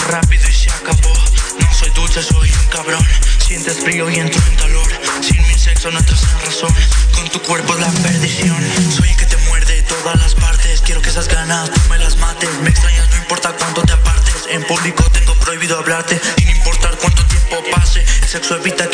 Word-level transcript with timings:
rápido 0.00 0.48
y 0.48 0.52
se 0.52 0.70
acabó. 0.70 1.12
No 1.60 1.72
soy 1.72 1.90
dulce, 1.90 2.22
soy 2.22 2.50
un 2.50 2.66
cabrón. 2.68 3.06
Sientes 3.38 3.78
frío 3.80 4.08
y 4.10 4.16
entro 4.16 4.40
en 4.50 4.56
calor. 4.56 4.86
Sin 5.20 5.46
mi 5.46 5.54
sexo 5.54 5.90
no 5.90 5.98
entras 5.98 6.22
en 6.22 6.40
razón. 6.46 6.74
Con 7.14 7.28
tu 7.30 7.40
cuerpo 7.42 7.74
es 7.74 7.80
la 7.80 7.90
perdición. 7.90 8.62
Soy 8.96 9.08
el 9.08 9.16
que 9.16 9.26
te 9.26 9.36
muerde 9.48 9.82
todas 9.82 10.16
las 10.20 10.34
partes. 10.34 10.80
Quiero 10.82 11.02
que 11.02 11.10
esas 11.10 11.28
ganas 11.28 11.70
tú 11.70 11.80
me 11.88 11.98
las 11.98 12.16
mates. 12.16 12.50
Me 12.62 12.70
extrañas, 12.70 13.08
no 13.10 13.16
importa 13.16 13.52
cuánto 13.58 13.82
te 13.82 13.92
apartes. 13.92 14.46
En 14.50 14.62
público 14.64 15.04
tengo 15.10 15.34
prohibido 15.34 15.78
hablarte. 15.78 16.20
Sin 16.36 16.48
importar 16.50 16.96
cuánto 16.98 17.24
tiempo 17.26 17.62
pase. 17.70 18.04
El 18.22 18.28
sexo 18.28 18.56
evita 18.56 18.87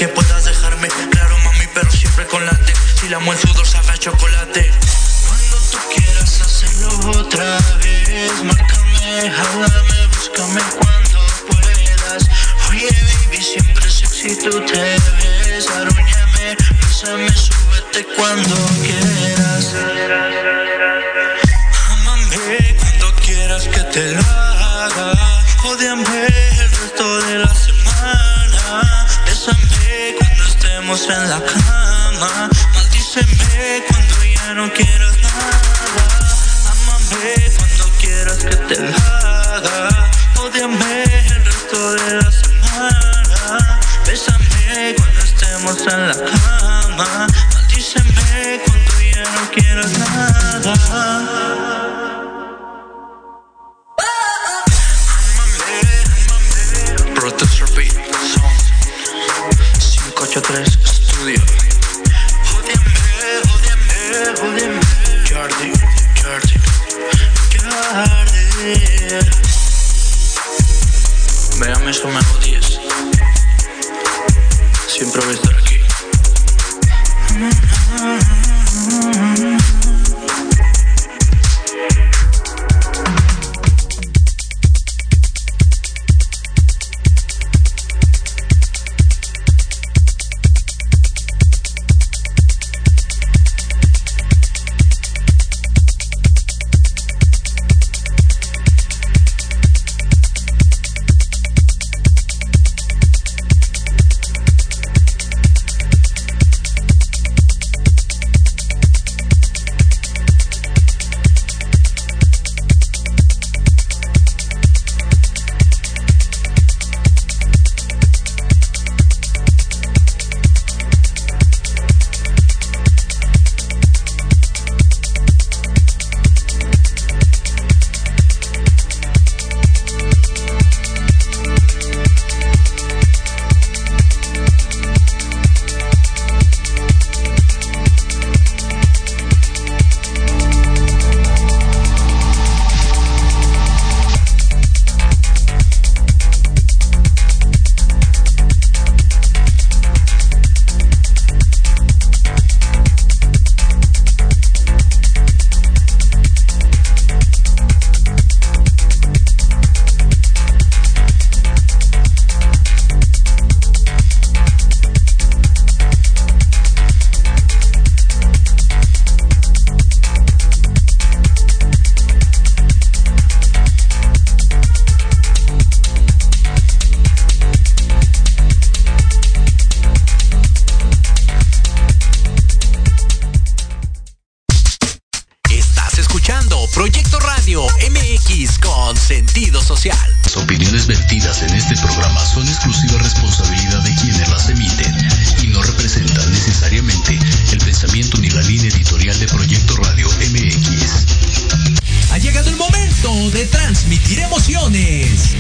social. 189.95 190.15
Las 190.25 190.37
opiniones 190.37 190.87
vertidas 190.87 191.43
en 191.43 191.55
este 191.55 191.77
programa 191.77 192.25
son 192.25 192.49
exclusiva 192.49 192.99
responsabilidad 192.99 193.81
de 193.83 193.95
quienes 193.97 194.29
las 194.29 194.49
emiten 194.49 194.95
y 195.43 195.47
no 195.49 195.63
representan 195.63 196.33
necesariamente 196.33 197.19
el 197.53 197.59
pensamiento 197.59 198.19
ni 198.19 198.31
la 198.31 198.43
línea 198.43 198.71
editorial 198.71 199.19
de 199.19 199.27
Proyecto 199.27 199.77
Radio 199.77 200.09
MX. 200.09 202.11
Ha 202.11 202.19
llegado 202.19 202.49
el 202.49 202.57
momento 202.57 203.31
de 203.31 203.47
transmitir 203.47 204.21
emociones. 204.21 205.35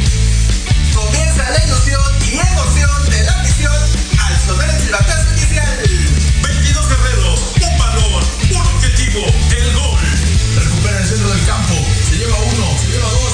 Comienza 0.94 1.50
la 1.50 1.64
ilusión 1.64 2.02
y 2.22 2.38
emoción 2.38 3.10
de 3.10 3.24
la 3.24 3.36
misión 3.42 3.72
al 4.18 4.40
sonar 4.46 4.70
el 4.70 4.80
silbatazo 4.82 5.32
inicial. 5.32 5.78
22 6.42 6.88
guerreros, 6.88 7.40
un 7.62 7.78
balón, 7.78 8.24
un 8.50 8.66
objetivo, 8.76 9.24
el 9.56 9.72
gol. 9.74 9.98
Recupera 10.56 11.00
el 11.00 11.08
centro 11.08 11.28
del 11.30 11.44
campo. 11.46 11.74
Se 12.08 12.16
lleva 12.16 12.36
uno, 12.38 12.78
se 12.78 12.86
lleva 12.88 13.10
dos. 13.10 13.33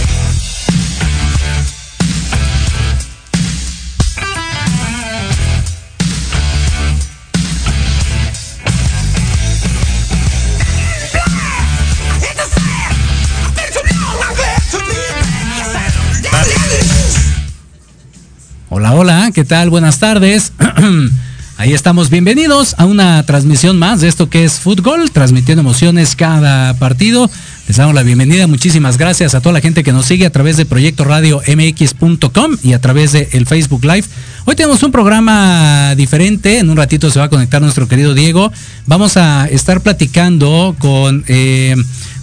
¿Qué 19.33 19.45
tal? 19.45 19.69
Buenas 19.69 19.99
tardes. 19.99 20.51
Ahí 21.57 21.73
estamos, 21.73 22.09
bienvenidos 22.09 22.75
a 22.77 22.85
una 22.85 23.23
transmisión 23.23 23.77
más 23.77 24.01
de 24.01 24.07
esto 24.07 24.29
que 24.29 24.43
es 24.43 24.53
fútbol, 24.53 25.11
transmitiendo 25.11 25.61
emociones 25.61 26.15
cada 26.15 26.73
partido 26.73 27.29
Les 27.67 27.77
damos 27.77 27.93
la 27.93 28.03
bienvenida. 28.03 28.47
Muchísimas 28.47 28.97
gracias 28.97 29.35
a 29.35 29.41
toda 29.41 29.53
la 29.53 29.61
gente 29.61 29.83
que 29.83 29.93
nos 29.93 30.07
sigue 30.07 30.25
a 30.25 30.31
través 30.31 30.57
de 30.57 30.65
Proyecto 30.65 31.03
Radio 31.03 31.41
MX.com 31.47 32.57
y 32.63 32.73
a 32.73 32.81
través 32.81 33.11
de 33.11 33.29
el 33.33 33.45
Facebook 33.45 33.85
Live. 33.85 34.05
Hoy 34.45 34.55
tenemos 34.55 34.81
un 34.83 34.91
programa 34.91 35.93
diferente. 35.95 36.59
En 36.59 36.69
un 36.69 36.77
ratito 36.77 37.11
se 37.11 37.19
va 37.19 37.25
a 37.25 37.29
conectar 37.29 37.61
nuestro 37.61 37.87
querido 37.87 38.13
Diego. 38.13 38.51
Vamos 38.87 39.17
a 39.17 39.47
estar 39.47 39.81
platicando 39.81 40.75
con... 40.79 41.23
Eh, 41.27 41.75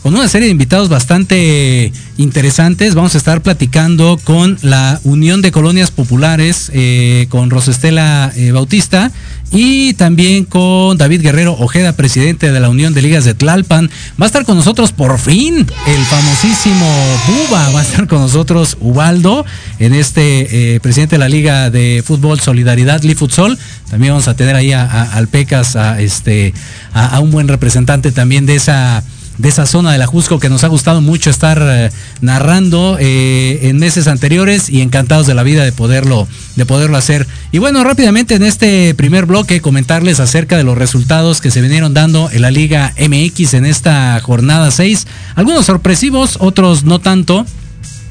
con 0.09 0.17
una 0.17 0.29
serie 0.29 0.47
de 0.47 0.53
invitados 0.53 0.89
bastante 0.89 1.93
interesantes. 2.17 2.95
Vamos 2.95 3.15
a 3.15 3.19
estar 3.19 3.43
platicando 3.43 4.19
con 4.25 4.57
la 4.63 4.99
Unión 5.05 5.43
de 5.43 5.53
Colonias 5.53 5.91
Populares, 5.91 6.71
eh, 6.73 7.27
con 7.29 7.51
Rosestela 7.51 8.33
eh, 8.35 8.53
Bautista 8.53 9.13
y 9.53 9.93
también 9.95 10.47
con 10.47 10.97
David 10.97 11.21
Guerrero 11.21 11.53
Ojeda, 11.53 11.93
presidente 11.93 12.51
de 12.53 12.59
la 12.59 12.71
Unión 12.71 12.95
de 12.95 13.03
Ligas 13.03 13.27
de 13.27 13.35
Tlalpan. 13.35 13.91
Va 14.19 14.25
a 14.25 14.29
estar 14.29 14.47
con 14.47 14.57
nosotros 14.57 14.93
por 14.93 15.19
fin 15.19 15.67
el 15.87 16.05
famosísimo 16.07 16.87
Buba, 17.27 17.69
va 17.73 17.81
a 17.81 17.83
estar 17.83 18.07
con 18.07 18.23
nosotros 18.23 18.79
Ubaldo, 18.81 19.45
en 19.79 19.93
este 19.93 20.75
eh, 20.75 20.81
presidente 20.81 21.17
de 21.17 21.21
la 21.21 21.29
Liga 21.29 21.69
de 21.69 22.03
Fútbol 22.03 22.41
Solidaridad, 22.41 23.03
Lifutsol. 23.03 23.59
También 23.91 24.15
vamos 24.15 24.29
a 24.29 24.35
tener 24.35 24.57
ahí 24.57 24.73
al 24.73 25.29
Pecas, 25.29 25.77
a, 25.77 26.01
este, 26.01 26.55
a 26.95 27.21
un 27.21 27.31
buen 27.31 27.47
representante 27.47 28.11
también 28.11 28.47
de 28.47 28.55
esa 28.55 29.05
de 29.39 29.49
esa 29.49 29.67
zona 29.67 29.93
de 29.93 29.99
la 29.99 30.07
Jusco 30.07 30.39
que 30.39 30.49
nos 30.49 30.65
ha 30.65 30.69
gustado 30.69 31.01
mucho 31.01 31.31
estar 31.31 31.61
eh, 31.63 31.91
narrando 32.21 32.97
eh, 33.01 33.61
en 33.63 33.79
meses 33.79 34.09
anteriores 34.09 34.69
y 34.69 34.83
encantados 34.83 35.27
de 35.27 35.35
la 35.35 35.43
vida 35.43 35.65
de 35.65 35.73
poderlo, 35.73 36.29
de 36.57 36.67
poderlo 36.67 36.97
hacer. 36.97 37.27
Y 37.53 37.59
bueno, 37.59 37.83
rápidamente 37.85 38.35
en 38.35 38.43
este 38.43 38.95
primer 38.95 39.27
bloque 39.27 39.61
comentarles 39.61 40.21
acerca 40.21 40.57
de 40.57 40.65
los 40.65 40.77
resultados 40.77 41.41
que 41.41 41.51
se 41.51 41.61
vinieron 41.61 41.95
dando 41.95 42.31
en 42.31 42.43
la 42.43 42.51
Liga 42.51 42.93
MX 42.99 43.55
en 43.55 43.65
esta 43.65 44.21
jornada 44.21 44.71
6. 44.71 45.07
Algunos 45.37 45.67
sorpresivos, 45.67 46.37
otros 46.41 46.85
no 46.85 46.99
tanto. 46.99 47.47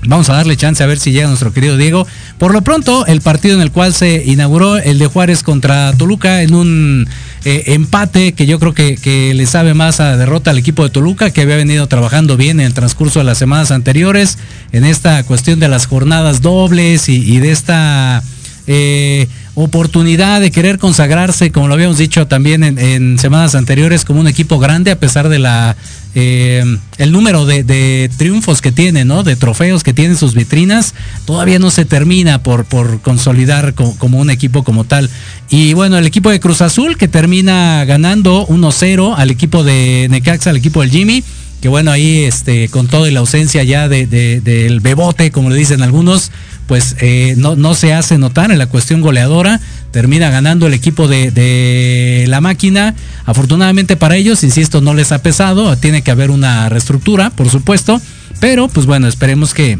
Vamos 0.07 0.29
a 0.29 0.33
darle 0.33 0.55
chance 0.55 0.81
a 0.81 0.87
ver 0.87 0.99
si 0.99 1.11
llega 1.11 1.27
nuestro 1.27 1.51
querido 1.51 1.75
Diego. 1.75 2.07
Por 2.37 2.53
lo 2.53 2.61
pronto, 2.61 3.05
el 3.07 3.19
partido 3.19 3.55
en 3.55 3.61
el 3.61 3.71
cual 3.71 3.93
se 3.93 4.23
inauguró 4.25 4.77
el 4.77 4.99
de 4.99 5.07
Juárez 5.07 5.43
contra 5.43 5.91
Toluca 5.97 6.41
en 6.43 6.53
un 6.53 7.07
eh, 7.43 7.63
empate 7.67 8.31
que 8.31 8.45
yo 8.45 8.57
creo 8.57 8.73
que, 8.73 9.33
le 9.35 9.45
sabe 9.45 9.73
más 9.73 9.99
a 9.99 10.15
derrota 10.15 10.51
al 10.51 10.57
equipo 10.57 10.83
de 10.83 10.91
Toluca, 10.91 11.31
que 11.31 11.41
había 11.41 11.57
venido 11.57 11.87
trabajando 11.87 12.37
bien 12.37 12.61
en 12.61 12.67
el 12.67 12.73
transcurso 12.73 13.19
de 13.19 13.25
las 13.25 13.37
semanas 13.37 13.71
anteriores, 13.71 14.37
en 14.71 14.85
esta 14.85 15.21
cuestión 15.23 15.59
de 15.59 15.67
las 15.67 15.87
jornadas 15.87 16.41
dobles 16.41 17.09
y, 17.09 17.39
de 17.39 17.51
esta 17.51 18.23
eh, 18.65 19.27
oportunidad 19.59 20.39
de 20.39 20.51
querer 20.51 20.77
consagrarse, 20.77 21.51
como 21.51 21.67
lo 21.67 21.73
habíamos 21.73 21.97
dicho 21.97 22.27
también 22.27 22.63
en, 22.63 23.17
semanas 23.17 23.55
anteriores, 23.55 24.05
como 24.05 24.19
un 24.19 24.27
equipo 24.27 24.59
grande, 24.59 24.91
a 24.91 24.99
pesar 24.99 25.29
de 25.29 25.39
la 25.39 25.75
eh, 26.13 26.63
el 26.99 27.11
número 27.11 27.47
de, 27.47 28.11
triunfos 28.17 28.61
que 28.61 28.71
tiene, 28.71 29.03
¿no? 29.03 29.23
De 29.23 29.35
trofeos 29.35 29.83
que 29.83 29.93
tiene 29.93 30.15
sus 30.15 30.35
vitrinas, 30.35 30.93
todavía 31.25 31.57
no 31.57 31.71
se 31.71 31.85
termina 31.85 32.43
por, 32.43 32.65
por 32.65 33.01
consolidar 33.01 33.73
como, 33.73 34.19
un 34.19 34.29
equipo 34.29 34.63
como 34.63 34.83
tal. 34.83 35.09
Y 35.49 35.73
bueno, 35.73 35.97
el 35.97 36.05
equipo 36.05 36.29
de 36.29 36.39
Cruz 36.39 36.61
Azul 36.61 36.95
que 36.95 37.07
termina 37.07 37.83
ganando 37.85 38.45
1-0 38.45 39.15
al 39.17 39.31
equipo 39.31 39.63
de 39.63 40.05
Necaxa, 40.11 40.51
al 40.51 40.57
equipo 40.57 40.81
del 40.81 40.91
Jimmy 40.91 41.23
que 41.61 41.69
bueno, 41.69 41.89
ahí 41.89 42.19
este, 42.25 42.69
con 42.69 42.87
toda 42.87 43.09
la 43.09 43.19
ausencia 43.19 43.63
ya 43.63 43.89
de, 43.89 44.05
del 44.05 44.79
bebote, 44.79 45.31
como 45.31 45.49
le 45.49 45.55
dicen 45.55 45.81
algunos, 45.81 46.31
pues 46.67 46.97
eh, 46.99 47.35
no, 47.37 47.55
no 47.55 47.73
se 47.73 47.93
hace 47.93 48.17
notar 48.17 48.51
en 48.51 48.59
la 48.59 48.67
cuestión 48.67 49.01
goleadora. 49.01 49.59
Termina 49.91 50.29
ganando 50.29 50.67
el 50.67 50.73
equipo 50.73 51.07
de, 51.07 52.25
la 52.27 52.41
máquina. 52.41 52.93
Afortunadamente 53.25 53.95
para 53.95 54.17
ellos, 54.17 54.43
insisto, 54.43 54.81
no 54.81 54.93
les 54.93 55.11
ha 55.11 55.23
pesado, 55.23 55.75
tiene 55.77 56.01
que 56.01 56.11
haber 56.11 56.29
una 56.29 56.69
reestructura, 56.69 57.29
por 57.29 57.49
supuesto, 57.49 58.01
pero 58.39 58.67
pues 58.67 58.85
bueno, 58.85 59.07
esperemos 59.07 59.53
que, 59.53 59.79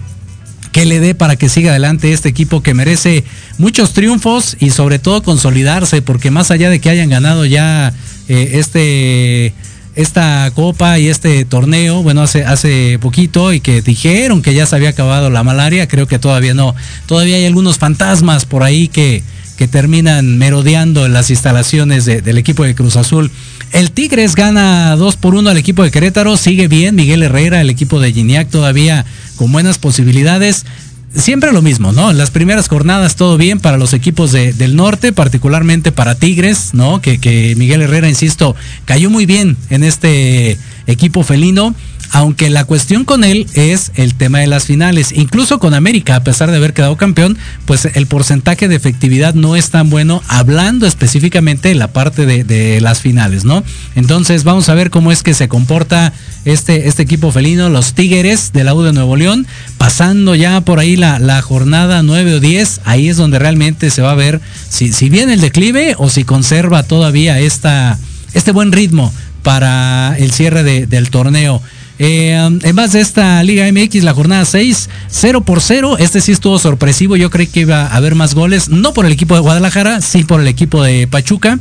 que 0.72 0.86
le 0.86 1.00
dé 1.00 1.14
para 1.14 1.36
que 1.36 1.50
siga 1.50 1.72
adelante 1.72 2.14
este 2.14 2.30
equipo 2.30 2.64
que 2.64 2.74
merece 2.74 3.26
muchos 3.58 3.94
triunfos 3.94 4.56
y 4.60 4.70
sobre 4.70 4.98
todo 4.98 5.22
consolidarse, 5.24 6.02
porque 6.02 6.32
más 6.32 6.52
allá 6.52 6.70
de 6.70 6.80
que 6.80 6.90
hayan 6.90 7.10
ganado 7.10 7.46
ya 7.46 7.94
eh, 8.30 8.52
este 8.54 9.54
esta 9.98 10.50
copa 10.54 11.00
y 11.00 11.08
este 11.08 11.44
torneo, 11.44 12.04
bueno, 12.04 12.22
hace, 12.22 12.46
hace 12.46 13.00
poquito 13.02 13.52
y 13.52 13.60
que 13.60 13.82
dijeron 13.82 14.44
que 14.44 14.54
ya 14.54 14.68
se 14.68 14.76
había 14.76 14.90
acabado 14.90 15.32
la 15.32 15.44
malaria, 15.44 15.88
creo 15.88 16.08
que 16.08 16.20
todavía 16.20 16.54
no. 16.54 16.76
Todavía 17.08 17.38
hay 17.38 17.46
algunos 17.46 17.80
fantasmas 17.80 18.46
por 18.46 18.62
ahí 18.62 18.90
que, 18.90 19.24
que 19.58 19.68
terminan 19.68 20.38
merodeando 20.38 21.08
en 21.08 21.14
las 21.14 21.32
instalaciones 21.32 22.06
del 22.06 22.38
equipo 22.38 22.64
de 22.64 22.76
Cruz 22.76 22.96
Azul. 22.96 23.32
El 23.74 23.92
Tigres 23.92 24.36
gana 24.36 24.96
2 24.96 25.18
por 25.18 25.34
1 25.34 25.50
al 25.50 25.58
equipo 25.58 25.84
de 25.84 25.90
Querétaro, 25.90 26.38
sigue 26.38 26.68
bien 26.68 26.96
Miguel 26.96 27.24
Herrera, 27.24 27.60
el 27.60 27.72
equipo 27.72 28.00
de 28.00 28.14
Gignac 28.14 28.50
todavía 28.50 29.04
con 29.36 29.52
buenas 29.52 29.80
posibilidades. 29.80 30.66
Siempre 31.18 31.52
lo 31.52 31.64
mismo, 31.64 31.92
¿no? 31.92 32.12
En 32.12 32.18
las 32.18 32.30
primeras 32.30 32.68
jornadas 32.68 33.16
todo 33.16 33.38
bien 33.38 33.60
para 33.60 33.78
los 33.78 33.94
equipos 33.94 34.32
del 34.32 34.76
norte, 34.76 35.12
particularmente 35.12 35.92
para 35.92 36.16
Tigres, 36.16 36.74
¿no? 36.74 37.02
Que, 37.02 37.20
que 37.20 37.56
Miguel 37.58 37.82
Herrera, 37.82 38.08
insisto, 38.08 38.56
cayó 38.86 39.10
muy 39.10 39.26
bien 39.26 39.58
en 39.70 39.84
este 39.84 40.58
equipo 40.86 41.24
felino 41.24 41.76
aunque 42.12 42.50
la 42.50 42.66
cuestión 42.66 43.06
con 43.06 43.24
él 43.24 43.48
es 43.54 43.92
el 43.96 44.16
tema 44.16 44.40
de 44.40 44.48
las 44.48 44.66
finales. 44.66 45.12
Incluso 45.12 45.60
con 45.60 45.74
América, 45.74 46.16
a 46.16 46.24
pesar 46.24 46.50
de 46.52 46.58
haber 46.58 46.74
quedado 46.74 46.96
campeón, 46.96 47.38
pues 47.66 47.86
el 47.86 48.08
porcentaje 48.08 48.68
de 48.68 48.76
efectividad 48.76 49.34
no 49.34 49.56
es 49.56 49.70
tan 49.70 49.90
bueno, 49.90 50.22
hablando 50.28 50.88
específicamente 50.88 51.70
de 51.70 51.76
la 51.76 51.90
parte 51.90 52.26
de, 52.26 52.82
las 52.82 53.02
finales, 53.02 53.44
¿no? 53.44 53.64
Entonces 53.96 54.44
vamos 54.44 54.70
a 54.70 54.74
ver 54.74 54.90
cómo 54.90 55.12
es 55.12 55.24
que 55.24 55.34
se 55.34 55.48
comporta 55.48 56.14
este, 56.46 56.88
este 56.88 57.04
equipo 57.04 57.32
felino, 57.32 57.70
los 57.70 57.94
Tigres 57.94 58.52
de 58.54 58.64
la 58.64 58.74
U 58.74 58.84
de 58.84 58.94
Nuevo 58.94 59.16
León, 59.16 59.48
pasando 59.78 60.36
ya 60.36 60.62
por 60.62 60.80
ahí 60.80 60.96
la, 60.96 61.42
jornada 61.42 62.04
9 62.04 62.36
o 62.36 62.40
10, 62.40 62.82
ahí 62.86 63.10
es 63.10 63.18
donde 63.18 63.40
realmente 63.40 63.90
se 63.90 64.02
va 64.02 64.12
a 64.12 64.16
ver 64.16 64.42
si, 64.70 64.92
si 64.94 65.10
viene 65.10 65.34
el 65.34 65.42
declive 65.42 65.96
o 65.98 66.10
si 66.10 66.24
conserva 66.24 66.84
todavía 66.84 67.40
esta, 67.40 67.98
este 68.34 68.52
buen 68.52 68.72
ritmo 68.72 69.14
para 69.44 70.18
el 70.18 70.32
cierre 70.32 70.64
del 70.64 71.10
torneo. 71.10 71.62
Eh, 72.00 72.34
en 72.34 72.76
más 72.76 72.94
de 72.94 73.02
esta 73.02 73.42
Liga 73.44 73.66
MX, 73.72 74.04
la 74.04 74.14
jornada 74.14 74.46
6, 74.46 74.90
0 75.10 75.42
por 75.42 75.62
0. 75.62 75.98
Este 75.98 76.22
sí 76.22 76.32
estuvo 76.32 76.60
sorpresivo. 76.60 77.16
Yo 77.16 77.30
creí 77.30 77.48
que 77.48 77.62
iba 77.62 77.88
a 77.88 77.96
haber 77.96 78.16
más 78.16 78.36
goles, 78.36 78.70
no 78.70 78.94
por 78.94 79.06
el 79.06 79.12
equipo 79.12 79.36
de 79.36 79.42
Guadalajara, 79.42 80.02
sí 80.02 80.24
por 80.24 80.42
el 80.42 80.48
equipo 80.48 80.84
de 80.84 81.08
Pachuca 81.08 81.60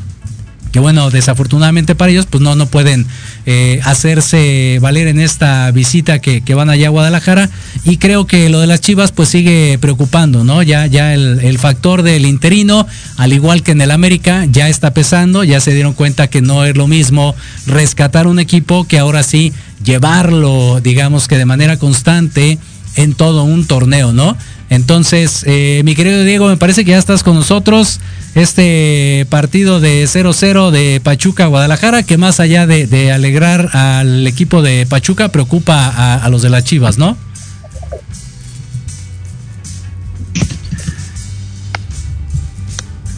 que 0.76 0.80
bueno, 0.80 1.08
desafortunadamente 1.08 1.94
para 1.94 2.10
ellos, 2.12 2.26
pues 2.26 2.42
no, 2.42 2.54
no 2.54 2.66
pueden 2.66 3.06
eh, 3.48 3.80
hacerse 3.84 4.78
valer 4.80 5.06
en 5.06 5.20
esta 5.20 5.70
visita 5.70 6.18
que, 6.18 6.42
van 6.54 6.68
allá 6.68 6.88
a 6.88 6.90
Guadalajara. 6.90 7.48
Y 7.84 7.98
creo 7.98 8.26
que 8.26 8.48
lo 8.48 8.60
de 8.60 8.66
las 8.66 8.80
Chivas, 8.80 9.12
pues 9.12 9.28
sigue 9.28 9.78
preocupando, 9.80 10.42
¿no? 10.42 10.62
Ya, 10.62 10.86
ya 10.86 11.14
el, 11.14 11.38
el, 11.40 11.58
factor 11.58 12.02
del 12.02 12.26
interino, 12.26 12.86
al 13.16 13.32
igual 13.32 13.62
que 13.62 13.70
en 13.70 13.80
el 13.80 13.92
América, 13.92 14.46
ya 14.50 14.68
está 14.68 14.92
pesando, 14.92 15.44
ya 15.44 15.60
se 15.60 15.72
dieron 15.72 15.92
cuenta 15.92 16.28
que 16.28 16.42
no 16.42 16.64
es 16.64 16.76
lo 16.76 16.88
mismo 16.88 17.36
rescatar 17.66 18.26
un 18.26 18.40
equipo 18.40 18.86
que 18.88 18.98
ahora 18.98 19.22
sí 19.22 19.52
llevarlo, 19.84 20.80
digamos 20.82 21.28
que 21.28 21.38
de 21.38 21.44
manera 21.44 21.76
constante 21.78 22.58
en 22.96 23.14
todo 23.14 23.44
un 23.44 23.66
torneo, 23.66 24.12
¿no? 24.12 24.36
Entonces, 24.68 25.44
eh, 25.46 25.82
mi 25.84 25.94
querido 25.94 26.24
Diego, 26.24 26.48
me 26.48 26.56
parece 26.56 26.84
que 26.84 26.90
ya 26.90 26.98
estás 26.98 27.22
con 27.22 27.34
nosotros. 27.34 28.00
Este 28.34 29.26
partido 29.30 29.80
de 29.80 30.04
0-0 30.04 30.70
de 30.70 31.00
Pachuca 31.02 31.46
Guadalajara, 31.46 32.02
que 32.02 32.18
más 32.18 32.40
allá 32.40 32.66
de, 32.66 33.12
alegrar 33.12 33.74
al 33.74 34.26
equipo 34.26 34.60
de 34.60 34.84
Pachuca, 34.86 35.30
preocupa 35.30 36.16
a, 36.22 36.28
los 36.28 36.42
de 36.42 36.50
las 36.50 36.64
Chivas, 36.64 36.98
¿no? 36.98 37.16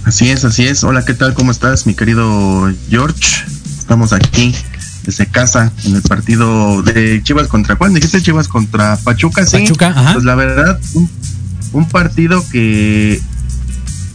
Así 0.05 0.31
es, 0.31 0.45
así 0.45 0.67
es. 0.67 0.85
Hola, 0.85 1.05
¿qué 1.05 1.15
tal? 1.15 1.35
¿Cómo 1.35 1.51
estás, 1.51 1.87
mi 1.87 1.95
querido 1.95 2.73
George? 2.89 3.45
Estamos 3.79 4.13
aquí 4.13 4.55
desde 5.05 5.27
casa 5.27 5.73
en 5.85 5.97
el 5.97 6.03
partido 6.03 6.83
de 6.83 7.23
Chivas 7.23 7.49
contra 7.49 7.77
¿cuál? 7.77 7.95
Dijiste 7.95 8.21
Chivas 8.23 8.47
contra 8.47 8.97
Pachuca, 8.99 9.45
sí. 9.47 9.59
Pachuca, 9.59 9.89
ajá. 9.89 10.13
Pues 10.13 10.25
la 10.25 10.35
verdad, 10.35 10.79
un 10.95 11.11
partido 11.89 12.45
que 12.51 13.21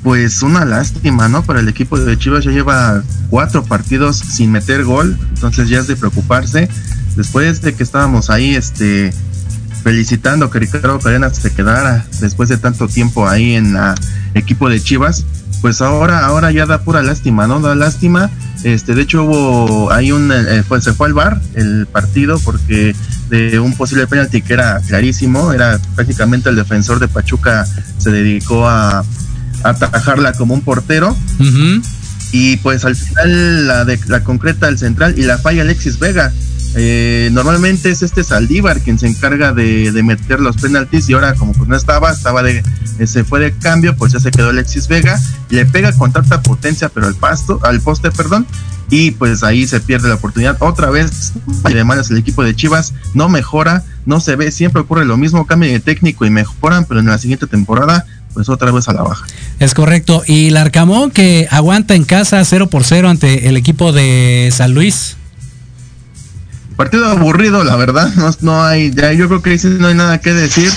pues 0.03 0.43
una 0.43 0.65
lástima, 0.65 1.29
¿no? 1.29 1.43
Para 1.43 1.61
el 1.61 1.69
equipo 1.69 1.97
de 1.97 2.17
Chivas 2.17 2.43
ya 2.43 2.51
lleva 2.51 3.03
cuatro 3.29 3.63
partidos 3.63 4.17
sin 4.17 4.51
meter 4.51 4.83
gol, 4.83 5.17
entonces 5.29 5.69
ya 5.69 5.79
es 5.79 5.87
de 5.87 5.95
preocuparse. 5.95 6.69
Después 7.15 7.61
de 7.61 7.73
que 7.73 7.83
estábamos 7.83 8.29
ahí, 8.29 8.53
este, 8.55 9.13
felicitando 9.83 10.49
que 10.49 10.59
Ricardo 10.59 10.99
Cadenas 10.99 11.37
se 11.37 11.51
quedara 11.51 12.05
después 12.19 12.49
de 12.49 12.57
tanto 12.57 12.87
tiempo 12.87 13.27
ahí 13.27 13.53
en 13.53 13.75
el 13.75 13.95
equipo 14.33 14.69
de 14.69 14.81
Chivas, 14.81 15.25
pues 15.63 15.81
ahora, 15.81 16.25
ahora 16.25 16.51
ya 16.51 16.65
da 16.65 16.81
pura 16.81 17.01
lástima, 17.01 17.47
¿no? 17.47 17.61
Da 17.61 17.73
lástima. 17.73 18.29
Este, 18.65 18.95
de 18.95 19.01
hecho 19.01 19.23
hubo 19.23 19.93
ahí 19.93 20.11
un, 20.11 20.29
eh, 20.29 20.61
pues 20.67 20.83
se 20.83 20.91
fue 20.91 21.07
al 21.07 21.13
bar 21.13 21.41
el 21.53 21.87
partido 21.87 22.37
porque 22.39 22.93
de 23.29 23.61
un 23.61 23.73
posible 23.73 24.05
penalti 24.05 24.41
que 24.41 24.55
era 24.55 24.81
clarísimo, 24.81 25.53
era 25.53 25.79
prácticamente 25.95 26.49
el 26.49 26.57
defensor 26.57 26.99
de 26.99 27.07
Pachuca 27.07 27.65
se 27.97 28.11
dedicó 28.11 28.67
a, 28.67 29.05
atajarla 29.63 30.33
como 30.33 30.53
un 30.53 30.61
portero. 30.63 31.15
Y 32.33 32.57
pues 32.57 32.83
al 32.83 32.97
final 32.97 33.65
la, 33.65 33.85
de, 33.85 33.97
la 34.07 34.21
concreta 34.21 34.67
el 34.67 34.77
central 34.77 35.17
y 35.17 35.21
la 35.21 35.37
falla 35.37 35.61
Alexis 35.61 35.97
Vega. 35.97 36.33
Eh, 36.75 37.29
normalmente 37.31 37.91
es 37.91 38.01
este 38.01 38.23
Saldívar 38.23 38.81
quien 38.81 38.97
se 38.97 39.07
encarga 39.07 39.53
de, 39.53 39.91
meter 40.03 40.39
los 40.39 40.57
penaltis 40.57 41.07
y 41.07 41.13
ahora 41.13 41.35
como 41.35 41.53
pues 41.53 41.69
no 41.69 41.75
estaba, 41.75 42.11
estaba 42.11 42.41
de, 42.41 42.63
eh, 42.99 43.07
se 43.07 43.23
fue 43.23 43.39
de 43.39 43.51
cambio, 43.51 43.95
pues 43.95 44.13
ya 44.13 44.19
se 44.19 44.31
quedó 44.31 44.49
Alexis 44.49 44.87
Vega, 44.87 45.19
le 45.49 45.65
pega 45.65 45.93
con 45.93 46.11
tanta 46.11 46.41
potencia 46.41 46.89
pero 46.89 47.07
al 47.07 47.15
pasto, 47.15 47.59
al 47.63 47.79
poste, 47.79 48.11
perdón, 48.11 48.47
y 48.89 49.11
pues 49.11 49.43
ahí 49.43 49.67
se 49.67 49.79
pierde 49.79 50.09
la 50.09 50.15
oportunidad. 50.15 50.57
Otra 50.59 50.89
vez, 50.89 51.33
además 51.63 52.09
el 52.09 52.17
equipo 52.17 52.43
de 52.43 52.55
Chivas 52.55 52.93
no 53.13 53.29
mejora, 53.29 53.83
no 54.05 54.19
se 54.19 54.35
ve, 54.35 54.51
siempre 54.51 54.81
ocurre 54.81 55.05
lo 55.05 55.17
mismo, 55.17 55.45
cambio 55.45 55.71
de 55.71 55.79
técnico 55.79 56.25
y 56.25 56.29
mejoran, 56.29 56.85
pero 56.85 56.99
en 56.99 57.07
la 57.07 57.17
siguiente 57.17 57.47
temporada 57.47 58.05
pues 58.33 58.49
otra 58.49 58.71
vez 58.71 58.87
a 58.89 58.93
la 58.93 59.03
baja. 59.03 59.25
Es 59.59 59.75
correcto. 59.75 60.23
Y 60.25 60.47
el 60.47 60.57
Arcamón 60.57 61.11
que 61.11 61.47
aguanta 61.51 61.93
en 61.93 62.03
casa 62.03 62.43
0 62.43 62.67
por 62.67 62.83
0 62.83 63.09
ante 63.09 63.47
el 63.47 63.57
equipo 63.57 63.91
de 63.91 64.49
San 64.51 64.73
Luis. 64.73 65.17
Partido 66.75 67.07
aburrido, 67.07 67.63
la 67.63 67.75
verdad. 67.75 68.13
No, 68.15 68.31
no 68.41 68.63
hay, 68.63 68.91
ya 68.91 69.13
yo 69.13 69.27
creo 69.27 69.41
que 69.41 69.59
no 69.79 69.87
hay 69.87 69.95
nada 69.95 70.19
que 70.19 70.33
decir. 70.33 70.71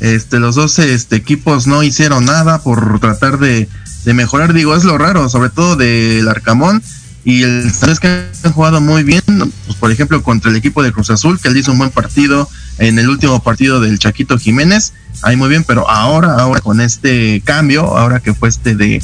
Este, 0.00 0.38
los 0.38 0.54
dos 0.54 0.78
este, 0.78 1.16
equipos 1.16 1.66
no 1.66 1.82
hicieron 1.82 2.24
nada 2.24 2.62
por 2.62 3.00
tratar 3.00 3.38
de, 3.38 3.68
de 4.04 4.14
mejorar. 4.14 4.52
Digo, 4.52 4.76
es 4.76 4.84
lo 4.84 4.98
raro, 4.98 5.28
sobre 5.28 5.50
todo 5.50 5.76
del 5.76 6.28
Arcamón. 6.28 6.82
Y 7.24 7.42
el 7.42 7.72
sabes 7.72 8.00
que 8.00 8.26
han 8.44 8.52
jugado 8.52 8.80
muy 8.80 9.02
bien, 9.02 9.22
pues, 9.26 9.76
por 9.78 9.90
ejemplo, 9.90 10.22
contra 10.22 10.50
el 10.50 10.56
equipo 10.56 10.82
de 10.82 10.92
Cruz 10.92 11.10
Azul, 11.10 11.38
que 11.38 11.48
él 11.48 11.56
hizo 11.56 11.72
un 11.72 11.78
buen 11.78 11.90
partido 11.90 12.48
en 12.78 12.98
el 12.98 13.08
último 13.08 13.42
partido 13.42 13.80
del 13.80 13.98
Chaquito 13.98 14.38
Jiménez 14.38 14.92
ahí 15.22 15.36
muy 15.36 15.48
bien, 15.48 15.64
pero 15.64 15.88
ahora, 15.88 16.34
ahora 16.34 16.60
con 16.60 16.80
este 16.80 17.42
cambio, 17.44 17.96
ahora 17.96 18.20
que 18.20 18.34
fue 18.34 18.48
este 18.48 18.74
de, 18.74 19.02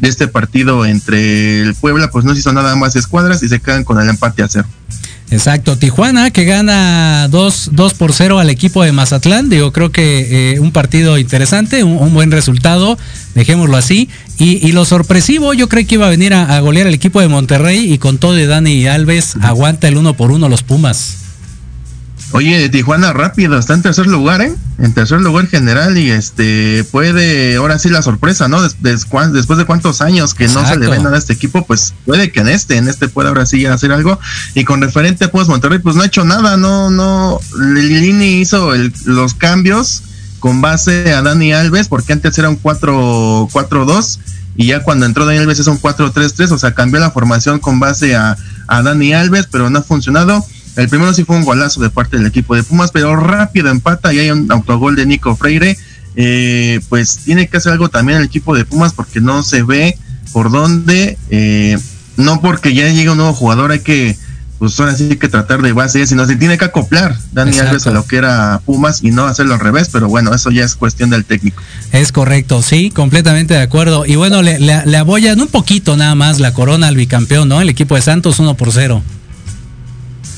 este 0.00 0.28
partido 0.28 0.84
entre 0.84 1.62
el 1.62 1.74
Puebla, 1.74 2.10
pues 2.10 2.24
no 2.24 2.32
se 2.34 2.40
hizo 2.40 2.52
nada 2.52 2.74
más 2.76 2.96
escuadras 2.96 3.42
y 3.42 3.48
se 3.48 3.60
quedan 3.60 3.84
con 3.84 4.00
el 4.00 4.08
empate 4.08 4.42
a 4.42 4.48
cero. 4.48 4.66
Exacto, 5.32 5.78
Tijuana 5.78 6.30
que 6.30 6.44
gana 6.44 7.26
2, 7.28 7.70
por 7.96 8.12
0 8.12 8.38
al 8.38 8.50
equipo 8.50 8.84
de 8.84 8.92
Mazatlán, 8.92 9.48
digo, 9.48 9.72
creo 9.72 9.90
que 9.90 10.52
eh, 10.52 10.60
un 10.60 10.72
partido 10.72 11.16
interesante, 11.16 11.82
un, 11.84 12.12
buen 12.12 12.30
resultado, 12.30 12.98
dejémoslo 13.34 13.78
así. 13.78 14.10
Y, 14.38 14.72
lo 14.72 14.84
sorpresivo, 14.84 15.54
yo 15.54 15.68
creo 15.68 15.86
que 15.86 15.94
iba 15.94 16.06
a 16.06 16.10
venir 16.10 16.34
a, 16.34 16.56
a 16.56 16.60
golear 16.60 16.86
el 16.86 16.94
equipo 16.94 17.20
de 17.20 17.28
Monterrey 17.28 17.92
y 17.92 17.98
con 17.98 18.18
todo 18.18 18.34
de 18.34 18.46
Dani 18.46 18.86
Alves 18.86 19.36
aguanta 19.40 19.88
el 19.88 19.96
uno 19.96 20.14
por 20.14 20.32
uno 20.32 20.50
los 20.50 20.62
Pumas. 20.62 21.21
Oye, 22.34 22.70
Tijuana 22.70 23.12
rápido, 23.12 23.58
está 23.58 23.74
en 23.74 23.82
tercer 23.82 24.06
lugar, 24.06 24.40
¿eh? 24.40 24.54
En 24.78 24.94
tercer 24.94 25.20
lugar 25.20 25.48
general 25.48 25.98
y 25.98 26.10
este 26.10 26.82
puede, 26.90 27.56
ahora 27.56 27.78
sí 27.78 27.90
la 27.90 28.00
sorpresa, 28.00 28.48
¿no? 28.48 28.62
después 28.62 29.58
de 29.58 29.64
cuántos 29.66 30.00
años 30.00 30.32
que 30.32 30.48
no 30.48 30.66
se 30.66 30.78
le 30.78 30.88
ve 30.88 30.98
nada 30.98 31.16
a 31.16 31.18
este 31.18 31.34
equipo, 31.34 31.66
pues 31.66 31.92
puede 32.06 32.32
que 32.32 32.40
en 32.40 32.48
este, 32.48 32.78
en 32.78 32.88
este 32.88 33.08
pueda 33.08 33.28
ahora 33.28 33.44
sí 33.44 33.66
hacer 33.66 33.92
algo. 33.92 34.18
Y 34.54 34.64
con 34.64 34.80
referente 34.80 35.26
a 35.26 35.30
pues 35.30 35.46
Monterrey, 35.46 35.78
pues 35.78 35.94
no 35.94 36.02
ha 36.02 36.06
hecho 36.06 36.24
nada, 36.24 36.56
no, 36.56 36.90
no, 36.90 37.38
Lini 37.58 38.40
hizo 38.40 38.72
los 39.04 39.34
cambios 39.34 40.02
con 40.40 40.62
base 40.62 41.12
a 41.12 41.20
Dani 41.20 41.52
Alves, 41.52 41.88
porque 41.88 42.14
antes 42.14 42.36
era 42.38 42.48
un 42.48 42.60
4-4-2 42.60 44.18
y 44.56 44.66
ya 44.66 44.82
cuando 44.82 45.04
entró 45.04 45.26
Dani 45.26 45.38
Alves 45.38 45.58
es 45.58 45.66
un 45.66 45.80
4-3-3, 45.80 46.50
o 46.50 46.58
sea, 46.58 46.74
cambió 46.74 46.98
la 46.98 47.10
formación 47.10 47.58
con 47.58 47.78
base 47.78 48.16
a, 48.16 48.38
a 48.68 48.82
Dani 48.82 49.12
Alves, 49.12 49.48
pero 49.50 49.68
no 49.68 49.80
ha 49.80 49.82
funcionado 49.82 50.44
el 50.76 50.88
primero 50.88 51.12
sí 51.12 51.24
fue 51.24 51.36
un 51.36 51.44
golazo 51.44 51.80
de 51.80 51.90
parte 51.90 52.16
del 52.16 52.26
equipo 52.26 52.54
de 52.54 52.62
Pumas, 52.62 52.90
pero 52.92 53.14
rápido 53.16 53.68
empata 53.68 54.12
y 54.12 54.20
hay 54.20 54.30
un 54.30 54.50
autogol 54.50 54.96
de 54.96 55.06
Nico 55.06 55.36
Freire. 55.36 55.76
Eh, 56.14 56.80
pues 56.88 57.18
tiene 57.18 57.48
que 57.48 57.56
hacer 57.56 57.72
algo 57.72 57.88
también 57.88 58.18
el 58.18 58.24
equipo 58.24 58.54
de 58.54 58.64
Pumas 58.64 58.92
porque 58.92 59.20
no 59.20 59.42
se 59.42 59.62
ve 59.62 59.98
por 60.32 60.50
dónde. 60.50 61.18
Eh, 61.30 61.78
no 62.16 62.40
porque 62.40 62.74
ya 62.74 62.88
llega 62.88 63.12
un 63.12 63.18
nuevo 63.18 63.32
jugador, 63.32 63.72
hay 63.72 63.80
que, 63.80 64.16
pues 64.58 64.78
ahora 64.78 64.94
sí 64.94 65.08
hay 65.10 65.16
que 65.16 65.28
tratar 65.28 65.62
de 65.62 65.72
base, 65.72 66.06
sino 66.06 66.26
se 66.26 66.36
tiene 66.36 66.58
que 66.58 66.66
acoplar 66.66 67.16
Dani 67.32 67.58
Alves 67.58 67.86
a 67.86 67.90
lo 67.90 68.04
que 68.04 68.16
era 68.16 68.60
Pumas 68.64 69.02
y 69.02 69.10
no 69.10 69.24
hacerlo 69.24 69.54
al 69.54 69.60
revés, 69.60 69.88
pero 69.90 70.08
bueno, 70.08 70.34
eso 70.34 70.50
ya 70.50 70.64
es 70.64 70.74
cuestión 70.74 71.10
del 71.10 71.24
técnico. 71.24 71.62
Es 71.90 72.12
correcto, 72.12 72.62
sí, 72.62 72.90
completamente 72.90 73.54
de 73.54 73.60
acuerdo. 73.60 74.04
Y 74.06 74.16
bueno, 74.16 74.42
le, 74.42 74.58
le, 74.58 74.84
le 74.86 75.02
un 75.02 75.48
poquito 75.48 75.96
nada 75.96 76.14
más 76.14 76.38
la 76.38 76.52
corona 76.52 76.88
al 76.88 76.96
bicampeón, 76.96 77.48
¿no? 77.48 77.60
El 77.60 77.68
equipo 77.68 77.94
de 77.94 78.02
Santos 78.02 78.38
1 78.38 78.54
por 78.54 78.72
0 78.72 79.02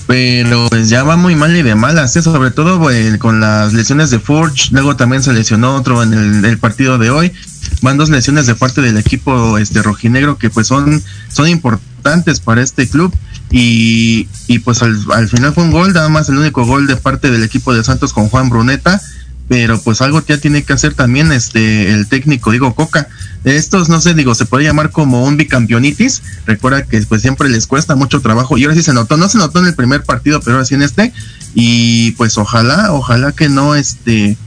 pero 0.06 0.68
pues 0.68 0.88
ya 0.88 1.02
va 1.02 1.16
muy 1.16 1.34
mal 1.34 1.56
y 1.56 1.62
de 1.62 1.74
malas, 1.74 2.14
¿eh? 2.16 2.22
sobre 2.22 2.50
todo 2.50 2.80
con 3.18 3.40
las 3.40 3.72
lesiones 3.72 4.10
de 4.10 4.18
Forge, 4.18 4.68
luego 4.70 4.96
también 4.96 5.22
se 5.22 5.32
lesionó 5.32 5.74
otro 5.76 6.02
en 6.02 6.44
el, 6.44 6.58
partido 6.58 6.98
de 6.98 7.10
hoy, 7.10 7.32
van 7.80 7.96
dos 7.96 8.10
lesiones 8.10 8.46
de 8.46 8.54
parte 8.54 8.82
del 8.82 8.98
equipo 8.98 9.56
este 9.56 9.82
rojinegro 9.82 10.36
que 10.36 10.50
pues 10.50 10.66
son, 10.66 11.02
son 11.28 11.48
importantes 11.48 12.40
para 12.40 12.62
este 12.62 12.88
club. 12.88 13.14
Y, 13.50 14.26
y 14.48 14.58
pues 14.60 14.82
al, 14.82 15.28
final 15.28 15.54
fue 15.54 15.62
un 15.62 15.70
gol, 15.70 15.92
nada 15.92 16.08
más 16.08 16.28
el 16.28 16.38
único 16.38 16.66
gol 16.66 16.88
de 16.88 16.96
parte 16.96 17.30
del 17.30 17.44
equipo 17.44 17.72
de 17.72 17.84
Santos 17.84 18.12
con 18.12 18.28
Juan 18.28 18.50
Bruneta 18.50 19.00
pero 19.48 19.80
pues 19.80 20.00
algo 20.00 20.24
ya 20.24 20.38
tiene 20.38 20.62
que 20.62 20.72
hacer 20.72 20.94
también 20.94 21.30
este 21.32 21.92
el 21.92 22.08
técnico 22.08 22.50
digo 22.50 22.74
Coca 22.74 23.08
estos 23.44 23.88
no 23.88 24.00
sé 24.00 24.14
digo 24.14 24.34
se 24.34 24.46
puede 24.46 24.64
llamar 24.64 24.90
como 24.90 25.24
un 25.24 25.36
bicampeonitis 25.36 26.22
recuerda 26.46 26.84
que 26.84 27.00
pues 27.02 27.20
siempre 27.22 27.48
les 27.50 27.66
cuesta 27.66 27.94
mucho 27.94 28.20
trabajo 28.20 28.56
y 28.56 28.64
ahora 28.64 28.74
sí 28.74 28.82
se 28.82 28.94
notó 28.94 29.16
no 29.16 29.28
se 29.28 29.38
notó 29.38 29.58
en 29.58 29.66
el 29.66 29.74
primer 29.74 30.02
partido 30.02 30.40
pero 30.40 30.56
ahora 30.56 30.64
sí 30.64 30.74
en 30.74 30.82
este 30.82 31.12
y 31.54 32.12
pues 32.12 32.38
ojalá 32.38 32.92
ojalá 32.92 33.32
que 33.32 33.48
no 33.48 33.74
este 33.74 34.38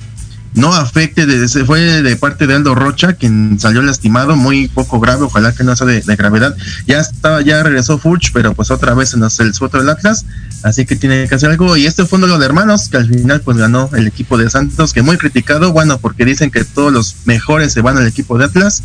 no 0.53 0.73
afecte, 0.73 1.25
de, 1.25 1.47
fue 1.65 2.01
de 2.01 2.15
parte 2.15 2.47
de 2.47 2.55
Aldo 2.55 2.73
Rocha, 2.73 3.13
quien 3.13 3.59
salió 3.59 3.81
lastimado, 3.81 4.35
muy 4.35 4.67
poco 4.67 4.99
grave, 4.99 5.23
ojalá 5.23 5.53
que 5.53 5.63
no 5.63 5.75
sea 5.75 5.87
de, 5.87 6.01
gravedad. 6.01 6.55
Ya 6.87 6.99
estaba, 6.99 7.41
ya 7.41 7.61
regresó 7.63 7.97
Furch, 7.97 8.31
pero 8.33 8.53
pues 8.53 8.71
otra 8.71 8.93
vez 8.93 9.13
en 9.13 9.23
el 9.23 9.53
suelo 9.53 9.79
del 9.79 9.89
Atlas, 9.89 10.25
así 10.63 10.85
que 10.85 10.95
tiene 10.95 11.27
que 11.27 11.35
hacer 11.35 11.51
algo. 11.51 11.77
Y 11.77 11.85
este 11.85 12.05
fue 12.05 12.17
uno 12.19 12.37
de 12.37 12.45
hermanos, 12.45 12.89
que 12.89 12.97
al 12.97 13.07
final 13.07 13.41
pues 13.41 13.57
ganó 13.57 13.89
el 13.93 14.07
equipo 14.07 14.37
de 14.37 14.49
Santos, 14.49 14.93
que 14.93 15.01
muy 15.01 15.17
criticado, 15.17 15.71
bueno, 15.71 15.99
porque 15.99 16.25
dicen 16.25 16.49
que 16.49 16.63
todos 16.63 16.91
los 16.91 17.15
mejores 17.25 17.73
se 17.73 17.81
van 17.81 17.97
al 17.97 18.07
equipo 18.07 18.37
de 18.37 18.45
Atlas, 18.45 18.83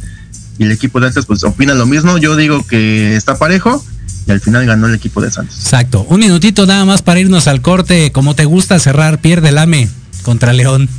y 0.59 0.65
el 0.65 0.73
equipo 0.73 1.01
de 1.01 1.09
Atlas 1.09 1.27
pues 1.27 1.43
opina 1.45 1.75
lo 1.75 1.87
mismo, 1.87 2.19
yo 2.19 2.37
digo 2.37 2.67
que 2.67 3.17
está 3.17 3.39
parejo, 3.39 3.83
y 4.27 4.31
al 4.31 4.41
final 4.41 4.67
ganó 4.67 4.87
el 4.87 4.95
equipo 4.95 5.21
de 5.21 5.31
Santos. 5.31 5.57
Exacto. 5.57 6.07
Un 6.09 6.21
minutito 6.21 6.67
nada 6.67 6.85
más 6.85 7.03
para 7.03 7.19
irnos 7.19 7.49
al 7.49 7.61
corte. 7.61 8.13
Como 8.13 8.37
te 8.37 8.45
gusta 8.45 8.79
cerrar, 8.79 9.21
pierde 9.21 9.49
el 9.49 9.59
AME 9.59 9.89
contra 10.23 10.53
León. 10.53 10.89